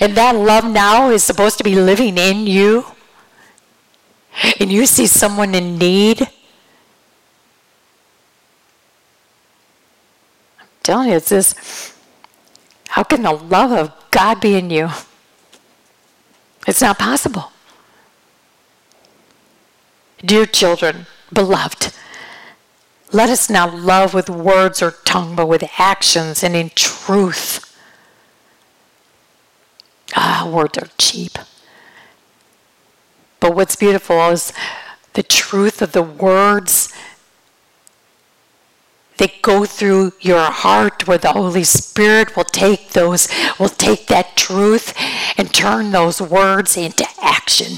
And 0.01 0.13
that 0.17 0.35
love 0.35 0.69
now 0.69 1.09
is 1.09 1.23
supposed 1.23 1.57
to 1.59 1.63
be 1.63 1.75
living 1.75 2.17
in 2.17 2.45
you. 2.45 2.85
And 4.59 4.69
you 4.69 4.85
see 4.85 5.07
someone 5.07 5.55
in 5.55 5.77
need. 5.77 6.21
I'm 10.59 10.67
telling 10.83 11.09
you, 11.09 11.15
it's 11.15 11.29
this. 11.29 11.95
How 12.89 13.03
can 13.03 13.23
the 13.23 13.31
love 13.31 13.71
of 13.71 13.93
God 14.11 14.41
be 14.41 14.55
in 14.55 14.69
you? 14.69 14.89
It's 16.67 16.81
not 16.81 16.99
possible. 16.99 17.53
Dear 20.19 20.45
children, 20.45 21.05
beloved, 21.31 21.93
let 23.15 23.29
us 23.29 23.49
not 23.49 23.73
love 23.73 24.13
with 24.13 24.29
words 24.29 24.81
or 24.81 24.91
tongue, 24.91 25.37
but 25.37 25.47
with 25.47 25.63
actions 25.77 26.43
and 26.43 26.53
in 26.53 26.69
truth. 26.75 27.61
Ah, 30.13 30.49
words 30.51 30.77
are 30.77 30.89
cheap. 30.97 31.37
But 33.39 33.55
what's 33.55 33.77
beautiful 33.77 34.19
is 34.31 34.51
the 35.13 35.23
truth 35.23 35.81
of 35.81 35.93
the 35.93 36.03
words 36.03 36.91
that 39.15 39.41
go 39.41 39.63
through 39.63 40.11
your 40.19 40.51
heart 40.51 41.07
where 41.07 41.17
the 41.17 41.31
Holy 41.31 41.63
Spirit 41.63 42.35
will 42.35 42.43
take 42.43 42.89
those, 42.89 43.29
will 43.57 43.69
take 43.69 44.07
that 44.07 44.35
truth 44.35 44.93
and 45.37 45.53
turn 45.53 45.91
those 45.91 46.21
words 46.21 46.75
into 46.75 47.07
action. 47.21 47.77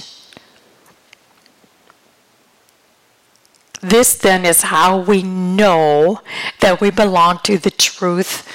This 3.82 4.16
then 4.16 4.46
is 4.46 4.64
how 4.64 4.98
we 5.00 5.22
know 5.24 6.22
that 6.62 6.82
we 6.82 6.90
belong 6.90 7.40
to 7.44 7.58
the 7.58 7.72
truth 7.72 8.48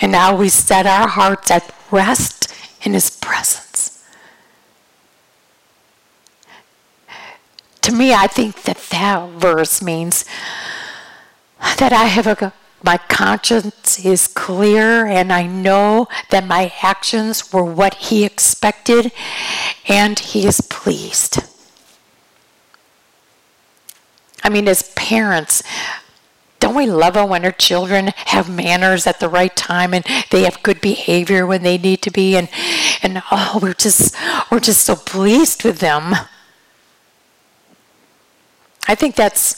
and 0.00 0.14
how 0.14 0.36
we 0.36 0.48
set 0.48 0.86
our 0.86 1.08
hearts 1.08 1.50
at 1.50 1.74
rest 1.90 2.54
in 2.82 2.92
His 2.92 3.10
presence. 3.10 4.04
To 7.82 7.92
me, 7.92 8.12
I 8.12 8.26
think 8.26 8.62
that 8.62 8.78
that 8.90 9.28
verse 9.30 9.82
means 9.82 10.24
that 11.78 11.92
I 11.92 12.04
have 12.04 12.26
a 12.26 12.52
my 12.84 12.98
conscience 12.98 14.04
is 14.04 14.26
clear 14.26 15.06
and 15.06 15.32
I 15.32 15.46
know 15.46 16.06
that 16.28 16.46
my 16.46 16.70
actions 16.82 17.50
were 17.50 17.64
what 17.64 17.94
he 17.94 18.26
expected 18.26 19.10
and 19.88 20.18
he 20.18 20.46
is 20.46 20.60
pleased. 20.60 21.38
I 24.44 24.50
mean, 24.50 24.68
as 24.68 24.92
parents, 24.94 25.62
don't 26.60 26.76
we 26.76 26.86
love 26.86 27.16
it 27.16 27.28
when 27.28 27.44
our 27.44 27.52
children 27.52 28.12
have 28.26 28.48
manners 28.48 29.06
at 29.06 29.18
the 29.18 29.28
right 29.28 29.54
time 29.56 29.92
and 29.92 30.04
they 30.30 30.44
have 30.44 30.62
good 30.62 30.80
behavior 30.80 31.46
when 31.46 31.62
they 31.62 31.78
need 31.78 32.02
to 32.02 32.10
be? 32.10 32.36
And 32.36 32.48
and 33.02 33.22
oh 33.32 33.58
we're 33.60 33.74
just 33.74 34.14
we're 34.52 34.60
just 34.60 34.82
so 34.82 34.94
pleased 34.94 35.64
with 35.64 35.78
them. 35.80 36.14
I 38.86 38.94
think 38.94 39.16
that's 39.16 39.56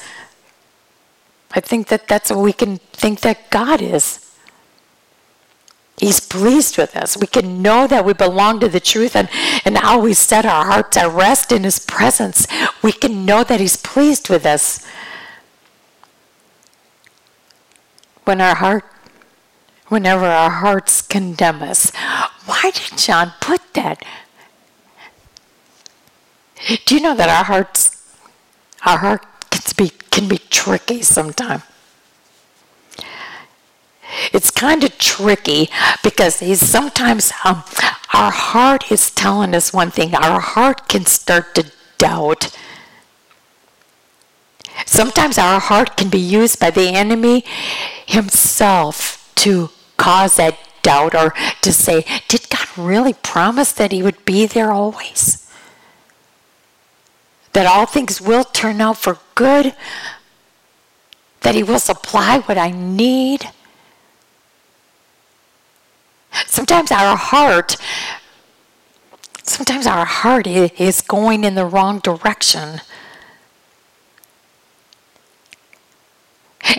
i 1.57 1.61
think 1.61 1.89
that 1.89 2.07
that's 2.07 2.31
what 2.31 2.41
we 2.41 2.53
can 2.53 2.79
think 2.93 3.21
that 3.21 3.51
god 3.51 3.81
is 3.81 4.26
He's 5.99 6.21
pleased 6.21 6.77
with 6.77 6.95
us. 6.95 7.17
We 7.17 7.27
can 7.27 7.63
know 7.63 7.87
that 7.87 8.05
we 8.05 8.13
belong 8.13 8.61
to 8.61 8.69
the 8.69 8.81
truth 8.81 9.17
and, 9.17 9.31
and 9.65 9.79
how 9.79 9.99
we 9.99 10.13
set 10.13 10.45
our 10.45 10.67
hearts 10.67 10.97
at 10.97 11.11
rest 11.11 11.53
in 11.53 11.65
His 11.65 11.79
presence. 11.79 12.47
We 12.83 12.93
can 12.93 13.25
know 13.25 13.45
that 13.45 13.61
He's 13.61 13.77
pleased 13.77 14.29
with 14.29 14.45
us. 14.45 14.87
When 18.25 18.41
our 18.41 18.57
heart, 18.57 18.85
whenever 19.89 20.27
our 20.27 20.51
hearts 20.51 21.01
condemn 21.01 21.63
us. 21.63 21.93
Why 22.45 22.71
did 22.75 22.99
John 22.99 23.33
put 23.41 23.61
that? 23.75 24.05
Do 26.85 26.95
you 26.95 27.01
know 27.01 27.15
that 27.15 27.29
our 27.29 27.45
hearts, 27.45 28.05
our 28.85 28.99
heart 28.99 29.25
can 29.51 29.63
be, 29.77 29.91
can 30.11 30.29
be 30.29 30.39
tricky 30.39 31.03
sometimes? 31.03 31.63
It's 34.37 34.51
kind 34.51 34.85
of 34.85 34.99
tricky 34.99 35.71
because 36.03 36.37
sometimes 36.61 37.33
um, 37.47 37.65
our 38.13 38.31
heart 38.31 38.93
is 38.93 39.11
telling 39.11 39.55
us 39.55 39.73
one 39.73 39.91
thing. 39.91 40.15
Our 40.15 40.41
heart 40.41 40.89
can 40.89 41.07
start 41.07 41.55
to 41.55 41.73
doubt. 41.97 42.55
Sometimes 44.85 45.39
our 45.39 45.59
heart 45.59 45.97
can 45.97 46.11
be 46.11 46.19
used 46.19 46.61
by 46.61 46.71
the 46.71 46.91
enemy 46.91 47.45
himself 48.05 49.33
to 49.37 49.71
cause 49.97 50.37
that 50.37 50.59
doubt 50.83 51.15
or 51.15 51.33
to 51.63 51.73
say, 51.73 52.05
Did 52.29 52.47
God 52.51 52.69
really 52.77 53.15
promise 53.15 53.73
that 53.73 53.91
He 53.91 54.03
would 54.03 54.23
be 54.27 54.45
there 54.45 54.71
always? 54.71 55.51
That 57.55 57.67
all 57.67 57.87
things 57.87 58.21
will 58.21 58.45
turn 58.45 58.83
out 58.83 58.99
for 58.99 59.19
good? 59.35 59.75
That 61.41 61.55
He 61.55 61.63
will 61.63 61.79
supply 61.79 62.41
what 62.41 62.59
I 62.59 62.71
need? 62.71 63.49
Sometimes 66.47 66.91
our 66.91 67.17
heart, 67.17 67.77
sometimes 69.43 69.87
our 69.87 70.05
heart 70.05 70.47
is 70.47 71.01
going 71.01 71.45
in 71.45 71.55
the 71.55 71.65
wrong 71.65 72.01
direction. 72.01 72.81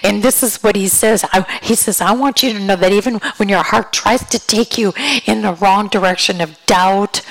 And 0.03 0.21
this 0.21 0.43
is 0.43 0.61
what 0.61 0.75
he 0.75 0.87
says. 0.87 1.25
I, 1.31 1.45
he 1.61 1.75
says, 1.75 2.01
I 2.01 2.13
want 2.13 2.43
you 2.43 2.53
to 2.53 2.59
know 2.59 2.75
that 2.75 2.91
even 2.91 3.15
when 3.37 3.49
your 3.49 3.63
heart 3.63 3.93
tries 3.93 4.27
to 4.29 4.39
take 4.39 4.77
you 4.77 4.93
in 5.25 5.41
the 5.41 5.53
wrong 5.53 5.87
direction 5.87 6.41
of 6.41 6.57
doubt, 6.65 7.21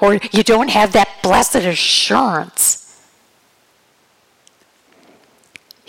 or 0.00 0.18
you 0.32 0.42
don't 0.42 0.70
have 0.70 0.92
that 0.92 1.08
blessed 1.22 1.56
assurance, 1.56 2.79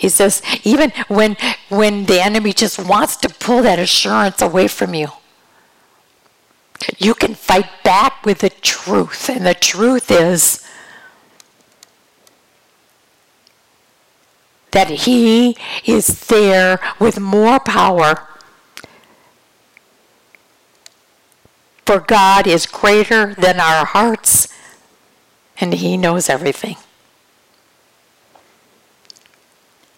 He 0.02 0.10
says, 0.10 0.42
even 0.64 0.92
when, 1.10 1.38
when 1.70 2.06
the 2.08 2.20
enemy 2.20 2.54
just 2.54 2.80
wants 2.80 3.16
to 3.18 3.30
pull 3.30 3.62
that 3.62 3.78
assurance 3.78 4.42
away 4.42 4.68
from 4.68 4.96
you, 4.96 5.10
you 6.98 7.14
can 7.14 7.36
fight 7.36 7.70
back 7.84 8.26
with 8.26 8.40
the 8.40 8.50
truth. 8.50 9.30
And 9.30 9.46
the 9.46 9.54
truth 9.54 10.10
is 10.10 10.68
that 14.72 14.90
He 14.90 15.56
is 15.86 16.08
there 16.26 16.80
with 17.00 17.20
more 17.20 17.60
power. 17.60 18.28
For 21.86 22.00
God 22.00 22.48
is 22.48 22.66
greater 22.66 23.36
than 23.36 23.60
our 23.60 23.86
hearts, 23.86 24.48
and 25.60 25.76
He 25.76 25.96
knows 25.96 26.28
everything. 26.28 26.78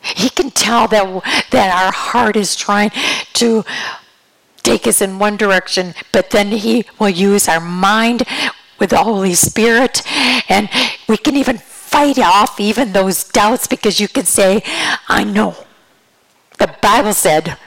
He 0.04 0.30
can 0.30 0.52
tell 0.52 0.88
that, 0.90 1.48
that 1.52 1.84
our 1.84 1.92
heart 1.92 2.36
is 2.36 2.56
trying 2.56 2.92
to 3.34 3.64
take 4.64 4.88
us 4.88 5.02
in 5.02 5.20
one 5.20 5.38
direction, 5.38 5.94
but 6.12 6.30
then 6.30 6.52
He 6.52 6.86
will 7.00 7.10
use 7.10 7.48
our 7.48 7.60
mind 7.60 8.24
with 8.80 8.90
the 8.90 9.04
Holy 9.04 9.34
Spirit, 9.34 10.02
and 10.50 10.70
we 11.08 11.18
can 11.18 11.36
even 11.36 11.58
fight 11.58 12.18
off 12.20 12.60
even 12.60 12.92
those 12.92 13.24
doubts 13.24 13.68
because 13.68 14.00
you 14.00 14.08
can 14.08 14.26
say, 14.26 14.64
I 15.08 15.24
know. 15.24 15.56
The 16.58 16.76
Bible 16.82 17.14
said, 17.14 17.58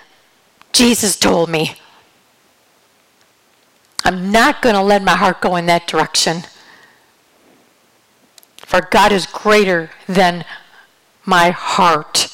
Jesus 0.73 1.17
told 1.17 1.49
me. 1.49 1.77
I'm 4.05 4.31
not 4.31 4.63
going 4.63 4.75
to 4.75 4.83
let 4.83 5.03
my 5.03 5.17
heart 5.17 5.41
go 5.41 5.57
in 5.57 5.67
that 5.67 5.87
direction. 5.87 6.43
For 8.57 8.81
God 8.81 9.11
is 9.11 9.27
greater 9.27 9.91
than 10.07 10.45
my 11.25 11.51
heart. 11.51 12.26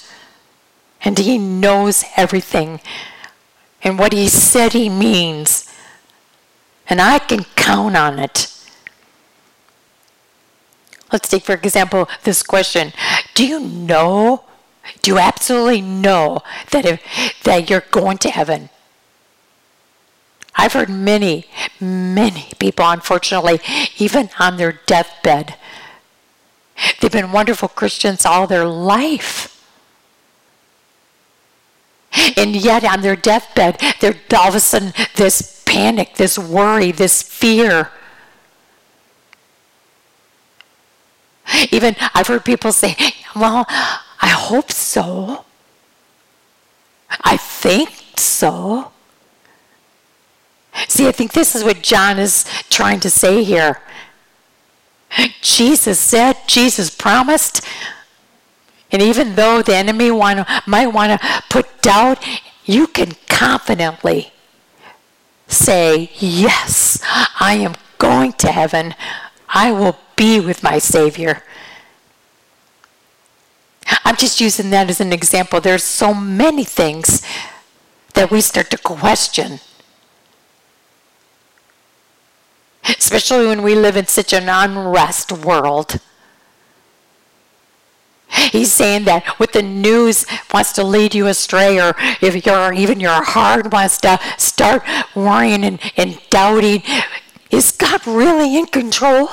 And 1.05 1.19
He 1.19 1.39
knows 1.39 2.05
everything. 2.17 2.81
And 3.83 3.99
what 3.99 4.13
He 4.13 4.29
said 4.29 4.73
He 4.73 4.89
means. 4.89 5.73
And 6.89 7.01
I 7.01 7.19
can 7.19 7.45
count 7.57 7.97
on 7.97 8.19
it. 8.19 8.49
Let's 11.13 11.29
take, 11.29 11.45
for 11.45 11.55
example, 11.55 12.09
this 12.25 12.43
question 12.43 12.93
Do 13.35 13.47
you 13.47 13.61
know? 13.61 14.45
Do 15.03 15.13
you 15.13 15.19
absolutely 15.19 15.81
know 15.81 16.41
that, 16.71 16.85
if, 16.85 17.01
that 17.45 17.71
you're 17.71 17.85
going 17.93 18.19
to 18.19 18.31
heaven? 18.31 18.69
I've 20.57 20.73
heard 20.73 20.91
many, 20.91 21.47
many 21.81 22.49
people, 22.59 22.85
unfortunately, 22.89 23.61
even 23.99 24.31
on 24.39 24.57
their 24.57 24.81
deathbed, 24.87 25.55
they've 27.01 27.13
been 27.13 27.33
wonderful 27.33 27.69
Christians 27.69 28.27
all 28.27 28.47
their 28.47 28.67
life. 28.67 29.52
And 32.37 32.55
yet, 32.55 32.85
on 32.85 33.01
their 33.01 33.17
deathbed, 33.17 33.81
they're 34.01 34.19
all 34.37 34.49
of 34.49 34.55
a 34.55 34.61
sudden 34.61 34.93
this 35.17 35.63
panic, 35.65 36.17
this 36.17 36.39
worry, 36.39 36.93
this 36.93 37.23
fear. 37.23 37.91
Even 41.71 41.97
I've 42.15 42.27
heard 42.27 42.45
people 42.45 42.73
say, 42.73 42.97
Well, 43.35 43.67
I 43.69 44.29
hope 44.29 44.71
so. 44.71 45.45
I 47.25 47.37
think 47.37 47.91
so. 48.17 48.93
See, 50.89 51.07
I 51.07 51.13
think 51.13 51.33
this 51.33 51.55
is 51.55 51.65
what 51.65 51.83
John 51.83 52.19
is 52.19 52.45
trying 52.71 53.01
to 53.01 53.11
say 53.11 53.45
here. 53.45 53.81
Jesus 55.43 55.99
said, 55.99 56.37
Jesus 56.47 56.89
promised, 56.89 57.65
and 58.93 59.03
even 59.03 59.35
though 59.35 59.63
the 59.63 59.75
enemy 59.75 60.11
want, 60.11 60.47
might 60.67 60.89
want 60.89 61.21
to 61.21 61.43
put 61.49 61.83
doubt, 61.83 62.25
you 62.65 62.87
can 62.87 63.13
confidently 63.29 64.33
say, 65.49 66.11
Yes, 66.19 67.01
I 67.41 67.55
am 67.55 67.75
going 67.99 68.35
to 68.35 68.53
heaven. 68.53 68.95
I 69.49 69.73
will 69.73 69.99
be 70.17 70.41
with 70.41 70.63
my 70.63 70.79
Savior. 70.79 71.43
I'm 74.05 74.17
just 74.17 74.41
using 74.41 74.71
that 74.71 74.89
as 74.91 75.01
an 75.01 75.13
example. 75.13 75.61
There's 75.61 75.83
so 75.83 76.15
many 76.15 76.65
things 76.65 77.23
that 78.15 78.31
we 78.31 78.41
start 78.41 78.71
to 78.71 78.79
question 78.79 79.61
especially 82.99 83.47
when 83.47 83.63
we 83.63 83.75
live 83.75 83.97
in 83.97 84.07
such 84.07 84.33
an 84.33 84.49
unrest 84.49 85.33
world. 85.33 86.01
He's 88.33 88.73
saying 88.73 89.05
that 89.05 89.27
what 89.39 89.53
the 89.53 89.63
news 89.63 90.27
wants 90.53 90.73
to 90.73 90.85
lead 90.85 91.15
you 91.15 91.27
astray, 91.27 91.81
or 91.81 91.95
if 92.21 92.47
your 92.47 92.73
even 92.73 92.99
your 92.99 93.23
heart 93.23 93.73
wants 93.73 93.99
to 93.99 94.19
start 94.39 94.83
worrying 95.15 95.65
and, 95.65 95.79
and 95.97 96.19
doubting, 96.31 96.83
is 97.51 97.73
God 97.73 98.07
really 98.07 98.57
in 98.57 98.67
control? 98.67 99.29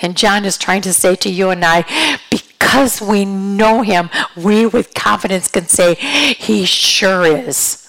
And 0.00 0.16
John 0.16 0.44
is 0.44 0.56
trying 0.56 0.82
to 0.82 0.92
say 0.92 1.14
to 1.16 1.30
you 1.30 1.50
and 1.50 1.64
I, 1.64 1.84
because 2.30 3.00
we 3.00 3.24
know 3.24 3.82
him, 3.82 4.10
we 4.36 4.66
with 4.66 4.94
confidence 4.94 5.48
can 5.48 5.66
say, 5.66 5.94
He 5.94 6.64
sure 6.64 7.26
is. 7.26 7.88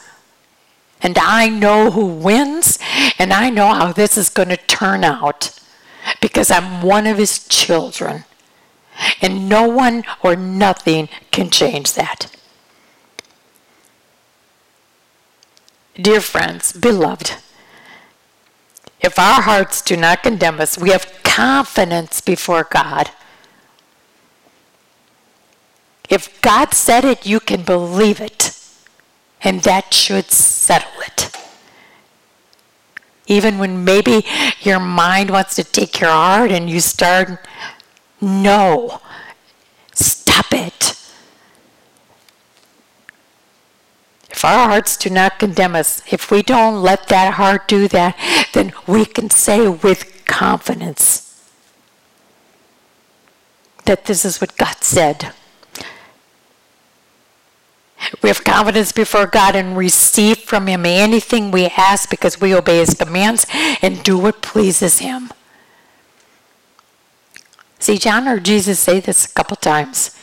And 1.01 1.17
I 1.17 1.49
know 1.49 1.91
who 1.91 2.05
wins, 2.05 2.79
and 3.19 3.31
I 3.31 3.49
know 3.49 3.73
how 3.73 3.91
this 3.91 4.17
is 4.17 4.29
going 4.29 4.49
to 4.49 4.57
turn 4.57 5.03
out 5.03 5.51
because 6.21 6.51
I'm 6.51 6.81
one 6.81 7.07
of 7.07 7.17
his 7.17 7.47
children. 7.47 8.25
And 9.21 9.49
no 9.49 9.67
one 9.67 10.03
or 10.23 10.35
nothing 10.35 11.09
can 11.31 11.49
change 11.49 11.93
that. 11.93 12.35
Dear 15.95 16.21
friends, 16.21 16.73
beloved, 16.73 17.35
if 18.99 19.17
our 19.19 19.41
hearts 19.41 19.81
do 19.81 19.95
not 19.95 20.23
condemn 20.23 20.59
us, 20.59 20.77
we 20.77 20.89
have 20.89 21.21
confidence 21.23 22.21
before 22.21 22.63
God. 22.63 23.11
If 26.09 26.41
God 26.41 26.73
said 26.73 27.05
it, 27.05 27.25
you 27.25 27.39
can 27.39 27.63
believe 27.63 28.19
it. 28.19 28.57
And 29.41 29.61
that 29.61 29.93
should 29.93 30.31
settle 30.31 31.01
it. 31.01 31.35
Even 33.27 33.57
when 33.57 33.83
maybe 33.83 34.25
your 34.61 34.79
mind 34.79 35.29
wants 35.29 35.55
to 35.55 35.63
take 35.63 35.99
your 35.99 36.11
heart 36.11 36.51
and 36.51 36.69
you 36.69 36.79
start, 36.79 37.39
no, 38.25 39.01
stop 39.93 40.51
it. 40.51 40.99
If 44.31 44.43
our 44.43 44.67
hearts 44.67 44.97
do 44.97 45.11
not 45.11 45.37
condemn 45.37 45.75
us, 45.75 46.01
if 46.11 46.31
we 46.31 46.41
don't 46.41 46.81
let 46.81 47.07
that 47.09 47.35
heart 47.35 47.67
do 47.67 47.87
that, 47.89 48.17
then 48.53 48.73
we 48.87 49.05
can 49.05 49.29
say 49.29 49.67
with 49.67 50.25
confidence 50.25 51.51
that 53.85 54.05
this 54.05 54.25
is 54.25 54.41
what 54.41 54.57
God 54.57 54.83
said. 54.83 55.31
We 58.23 58.29
have 58.29 58.43
confidence 58.43 58.91
before 58.91 59.27
God 59.27 59.55
and 59.55 59.77
receive 59.77 60.39
from 60.39 60.65
Him 60.67 60.85
anything 60.85 61.51
we 61.51 61.67
ask 61.67 62.09
because 62.09 62.41
we 62.41 62.55
obey 62.55 62.79
His 62.79 62.95
commands 62.95 63.45
and 63.81 64.01
do 64.03 64.17
what 64.17 64.41
pleases 64.41 64.97
Him. 64.97 65.31
See, 67.85 67.99
John 67.99 68.25
heard 68.25 68.43
Jesus 68.43 68.79
say 68.79 68.99
this 68.99 69.25
a 69.25 69.33
couple 69.35 69.55
times. 69.57 70.17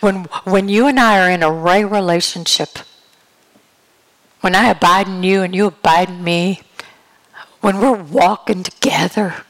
When, 0.00 0.24
when 0.42 0.68
you 0.68 0.88
and 0.88 0.98
I 0.98 1.20
are 1.20 1.30
in 1.30 1.44
a 1.44 1.52
right 1.52 1.88
relationship, 1.88 2.78
when 4.40 4.56
I 4.56 4.70
abide 4.70 5.06
in 5.06 5.22
you 5.22 5.42
and 5.42 5.54
you 5.54 5.66
abide 5.66 6.08
in 6.08 6.24
me, 6.24 6.62
when 7.60 7.78
we're 7.78 8.02
walking 8.02 8.64
together, 8.64 9.44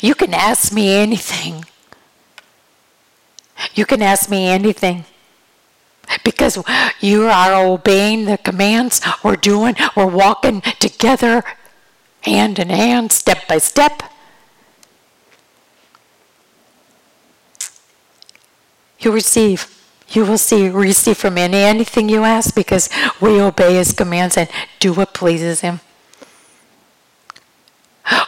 you 0.00 0.14
can 0.14 0.32
ask 0.32 0.72
me 0.72 0.94
anything 0.94 1.64
you 3.74 3.84
can 3.84 4.02
ask 4.02 4.30
me 4.30 4.46
anything. 4.46 5.04
Because 6.24 6.58
you 7.00 7.26
are 7.26 7.54
obeying 7.54 8.24
the 8.24 8.38
commands 8.38 9.00
we're 9.22 9.36
doing, 9.36 9.76
we're 9.94 10.06
walking 10.06 10.60
together 10.80 11.44
hand 12.22 12.58
in 12.58 12.70
hand, 12.70 13.12
step 13.12 13.46
by 13.48 13.58
step. 13.58 14.02
You 18.98 19.12
receive. 19.12 19.76
You 20.08 20.24
will 20.24 20.38
see 20.38 20.68
receive 20.68 21.18
from 21.18 21.36
him 21.36 21.54
anything 21.54 22.08
you 22.08 22.24
ask 22.24 22.52
because 22.54 22.88
we 23.20 23.40
obey 23.40 23.74
his 23.74 23.92
commands 23.92 24.36
and 24.36 24.48
do 24.80 24.92
what 24.92 25.14
pleases 25.14 25.60
him. 25.60 25.80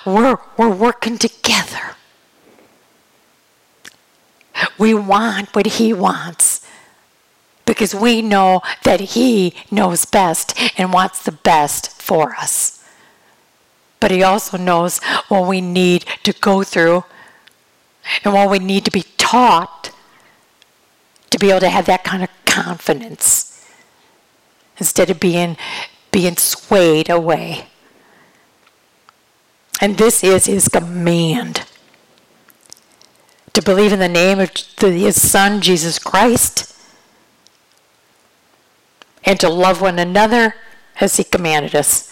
We're, 0.07 0.39
we're 0.57 0.75
working 0.75 1.19
together. 1.19 1.97
We 4.79 4.95
want 4.95 5.55
what 5.55 5.67
He 5.67 5.93
wants 5.93 6.67
because 7.65 7.95
we 7.95 8.23
know 8.23 8.63
that 8.85 9.01
He 9.01 9.55
knows 9.71 10.05
best 10.05 10.59
and 10.79 10.93
wants 10.93 11.23
the 11.23 11.33
best 11.33 12.01
for 12.01 12.35
us. 12.35 12.82
But 14.03 14.11
He 14.11 14.25
also 14.25 14.59
knows 14.59 14.99
what 15.29 15.47
we 15.47 15.61
need 15.61 16.05
to 16.25 16.33
go 16.33 16.65
through 16.65 17.05
and 18.25 18.35
what 18.35 18.51
we 18.51 18.59
need 18.59 18.85
to 18.85 18.91
be 18.91 19.05
taught 19.17 19.93
to 21.31 21.39
be 21.39 21.51
able 21.51 21.61
to 21.61 21.69
have 21.69 21.87
that 21.87 22.03
kind 22.03 22.25
of 22.25 22.29
confidence 22.45 23.65
instead 24.79 25.09
of 25.09 25.21
being 25.21 25.57
being 26.11 26.37
swayed 26.37 27.09
away. 27.09 27.67
And 29.81 29.97
this 29.97 30.25
is 30.25 30.47
his 30.47 30.67
command 30.67 31.65
to 33.53 33.63
believe 33.63 33.93
in 33.93 34.01
the 34.01 34.09
name 34.09 34.41
of 34.41 34.51
his 34.81 35.23
Son, 35.23 35.61
Jesus 35.61 36.01
Christ, 36.01 36.77
and 39.23 39.39
to 39.39 39.49
love 39.49 39.81
one 39.81 40.01
another 40.01 40.57
as 41.01 41.19
he 41.19 41.25
commanded 41.25 41.77
us. 41.77 42.12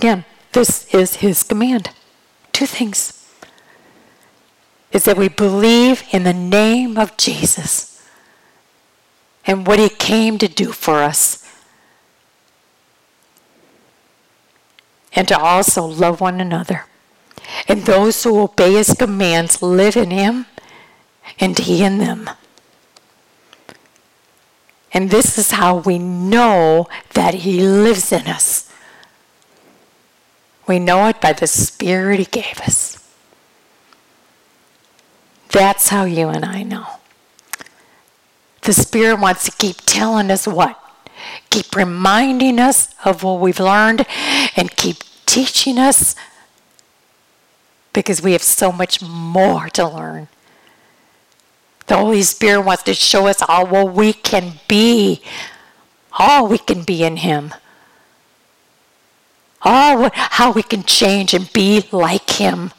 Again, 0.00 0.24
this 0.52 0.86
is 0.94 1.16
his 1.16 1.42
command. 1.42 1.90
Two 2.52 2.64
things 2.64 3.22
is 4.92 5.04
that 5.04 5.18
we 5.18 5.28
believe 5.28 6.04
in 6.10 6.24
the 6.24 6.32
name 6.32 6.96
of 6.96 7.18
Jesus 7.18 8.02
and 9.46 9.66
what 9.66 9.78
he 9.78 9.90
came 9.90 10.38
to 10.38 10.48
do 10.48 10.72
for 10.72 11.02
us. 11.02 11.46
And 15.12 15.28
to 15.28 15.38
also 15.38 15.84
love 15.84 16.22
one 16.22 16.40
another. 16.40 16.86
And 17.68 17.82
those 17.82 18.24
who 18.24 18.40
obey 18.40 18.72
his 18.72 18.94
commands 18.94 19.60
live 19.60 19.98
in 19.98 20.10
him 20.10 20.46
and 21.38 21.58
he 21.58 21.84
in 21.84 21.98
them. 21.98 22.30
And 24.94 25.10
this 25.10 25.36
is 25.36 25.50
how 25.50 25.76
we 25.76 25.98
know 25.98 26.88
that 27.12 27.34
he 27.34 27.60
lives 27.60 28.12
in 28.12 28.26
us 28.26 28.69
We 30.70 30.78
know 30.78 31.08
it 31.08 31.20
by 31.20 31.32
the 31.32 31.48
Spirit 31.48 32.20
He 32.20 32.26
gave 32.26 32.60
us. 32.60 32.96
That's 35.48 35.88
how 35.88 36.04
you 36.04 36.28
and 36.28 36.44
I 36.44 36.62
know. 36.62 36.86
The 38.62 38.72
Spirit 38.72 39.18
wants 39.18 39.44
to 39.46 39.50
keep 39.50 39.78
telling 39.84 40.30
us 40.30 40.46
what? 40.46 40.80
Keep 41.50 41.74
reminding 41.74 42.60
us 42.60 42.94
of 43.04 43.24
what 43.24 43.40
we've 43.40 43.58
learned 43.58 44.06
and 44.54 44.76
keep 44.76 44.98
teaching 45.26 45.76
us 45.76 46.14
because 47.92 48.22
we 48.22 48.30
have 48.30 48.44
so 48.44 48.70
much 48.70 49.02
more 49.02 49.68
to 49.70 49.88
learn. 49.88 50.28
The 51.88 51.96
Holy 51.96 52.22
Spirit 52.22 52.60
wants 52.60 52.84
to 52.84 52.94
show 52.94 53.26
us 53.26 53.42
all 53.42 53.66
what 53.66 53.92
we 53.92 54.12
can 54.12 54.60
be, 54.68 55.20
all 56.16 56.46
we 56.46 56.58
can 56.58 56.84
be 56.84 57.02
in 57.02 57.16
Him, 57.16 57.54
all 59.62 60.10
how 60.14 60.52
we 60.52 60.62
can 60.62 60.82
change 60.84 61.34
and 61.34 61.52
be 61.52 61.86
like 61.92 62.30
Him. 62.30 62.72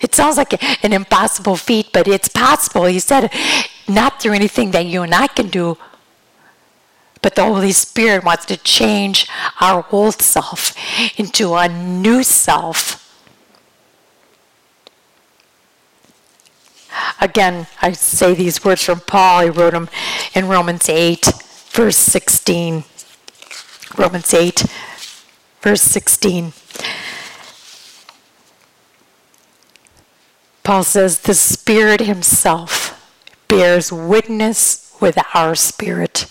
It 0.00 0.14
sounds 0.14 0.36
like 0.36 0.62
an 0.84 0.92
impossible 0.92 1.56
feat, 1.56 1.90
but 1.92 2.06
it's 2.06 2.28
possible. 2.28 2.84
He 2.84 2.98
said, 2.98 3.32
not 3.88 4.20
through 4.20 4.32
anything 4.32 4.70
that 4.72 4.86
you 4.86 5.02
and 5.02 5.14
I 5.14 5.26
can 5.28 5.48
do, 5.48 5.78
but 7.22 7.34
the 7.34 7.44
Holy 7.44 7.72
Spirit 7.72 8.24
wants 8.24 8.44
to 8.46 8.56
change 8.58 9.26
our 9.60 9.86
old 9.90 10.20
self 10.20 10.74
into 11.18 11.54
a 11.54 11.68
new 11.68 12.22
self. 12.22 13.00
Again, 17.20 17.66
I 17.80 17.92
say 17.92 18.34
these 18.34 18.62
words 18.64 18.84
from 18.84 19.00
Paul. 19.00 19.44
He 19.44 19.50
wrote 19.50 19.72
them 19.72 19.88
in 20.34 20.48
Romans 20.48 20.88
8, 20.88 21.32
verse 21.70 21.96
16. 21.96 22.84
Romans 23.96 24.34
8, 24.34 24.64
verse 25.64 25.80
16. 25.80 26.52
Paul 30.62 30.84
says, 30.84 31.20
The 31.20 31.32
Spirit 31.32 32.00
Himself 32.02 33.00
bears 33.48 33.90
witness 33.90 34.94
with 35.00 35.18
our 35.34 35.54
spirit 35.54 36.26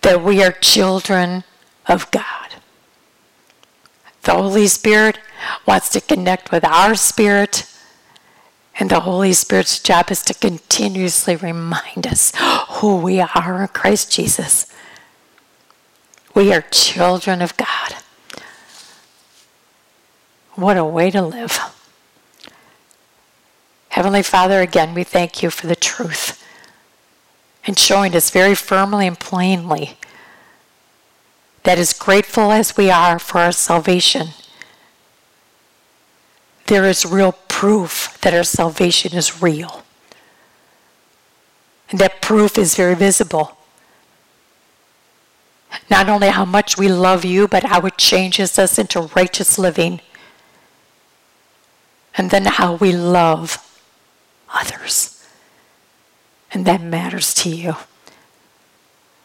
that 0.00 0.24
we 0.24 0.42
are 0.42 0.52
children 0.52 1.44
of 1.86 2.10
God. 2.10 2.54
The 4.22 4.32
Holy 4.32 4.66
Spirit 4.66 5.18
wants 5.66 5.90
to 5.90 6.00
connect 6.00 6.50
with 6.50 6.64
our 6.64 6.94
spirit, 6.94 7.70
and 8.80 8.88
the 8.88 9.00
Holy 9.00 9.34
Spirit's 9.34 9.78
job 9.78 10.10
is 10.10 10.22
to 10.22 10.32
continuously 10.32 11.36
remind 11.36 12.06
us 12.06 12.32
who 12.80 12.96
we 12.96 13.20
are 13.20 13.60
in 13.60 13.68
Christ 13.68 14.10
Jesus. 14.10 14.67
We 16.38 16.52
are 16.52 16.62
children 16.70 17.42
of 17.42 17.56
God. 17.56 17.96
What 20.54 20.76
a 20.76 20.84
way 20.84 21.10
to 21.10 21.20
live. 21.20 21.58
Heavenly 23.88 24.22
Father, 24.22 24.60
again, 24.60 24.94
we 24.94 25.02
thank 25.02 25.42
you 25.42 25.50
for 25.50 25.66
the 25.66 25.74
truth 25.74 26.40
and 27.66 27.76
showing 27.76 28.14
us 28.14 28.30
very 28.30 28.54
firmly 28.54 29.08
and 29.08 29.18
plainly 29.18 29.96
that 31.64 31.76
as 31.76 31.92
grateful 31.92 32.52
as 32.52 32.76
we 32.76 32.88
are 32.88 33.18
for 33.18 33.38
our 33.38 33.50
salvation, 33.50 34.28
there 36.66 36.84
is 36.84 37.04
real 37.04 37.32
proof 37.48 38.16
that 38.20 38.32
our 38.32 38.44
salvation 38.44 39.12
is 39.12 39.42
real. 39.42 39.82
And 41.90 41.98
that 41.98 42.22
proof 42.22 42.56
is 42.56 42.76
very 42.76 42.94
visible. 42.94 43.57
Not 45.90 46.08
only 46.08 46.28
how 46.28 46.44
much 46.44 46.78
we 46.78 46.88
love 46.88 47.24
you, 47.24 47.48
but 47.48 47.64
how 47.64 47.80
it 47.82 47.98
changes 47.98 48.58
us 48.58 48.78
into 48.78 49.10
righteous 49.14 49.58
living. 49.58 50.00
And 52.16 52.30
then 52.30 52.44
how 52.44 52.74
we 52.74 52.92
love 52.92 53.64
others. 54.52 55.24
And 56.52 56.64
that 56.66 56.80
matters 56.80 57.34
to 57.34 57.50
you. 57.50 57.76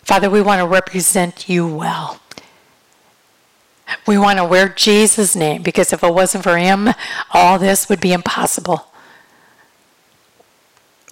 Father, 0.04 0.30
we 0.30 0.42
want 0.42 0.60
to 0.60 0.68
represent 0.68 1.48
you 1.48 1.66
well. 1.66 2.20
We 4.06 4.18
want 4.18 4.38
to 4.40 4.46
wear 4.46 4.68
Jesus' 4.70 5.36
name 5.36 5.62
because 5.62 5.94
if 5.94 6.04
it 6.04 6.14
wasn't 6.14 6.44
for 6.44 6.58
him, 6.58 6.90
all 7.32 7.58
this 7.58 7.88
would 7.88 8.02
be 8.02 8.12
impossible. 8.12 8.88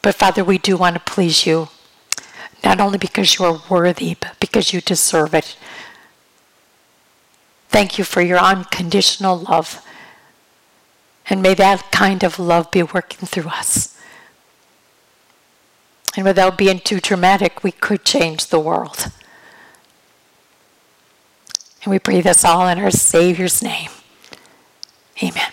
But 0.02 0.16
Father, 0.16 0.44
we 0.44 0.58
do 0.58 0.78
want 0.78 0.96
to 0.96 1.00
please 1.00 1.46
you, 1.46 1.70
not 2.64 2.80
only 2.80 2.98
because 2.98 3.38
you 3.38 3.46
are 3.46 3.62
worthy, 3.70 4.16
but 4.20 4.40
because 4.40 4.74
you 4.74 4.82
deserve 4.82 5.34
it. 5.34 5.58
Thank 7.70 7.98
you 7.98 8.04
for 8.04 8.22
your 8.22 8.38
unconditional 8.38 9.38
love. 9.38 9.86
And 11.30 11.42
may 11.42 11.54
that 11.56 11.92
kind 11.92 12.24
of 12.24 12.38
love 12.38 12.70
be 12.72 12.84
working 12.84 13.26
through 13.26 13.50
us. 13.50 13.98
And 16.16 16.26
without 16.26 16.58
being 16.58 16.80
too 16.80 17.00
dramatic, 17.00 17.64
we 17.64 17.72
could 17.72 18.04
change 18.04 18.48
the 18.48 18.60
world. 18.60 19.12
And 21.84 21.92
we 21.92 22.00
pray 22.00 22.22
this 22.22 22.44
all 22.44 22.68
in 22.68 22.78
our 22.78 22.92
Savior's 22.92 23.64
name. 23.64 23.90
Amen. 25.24 25.52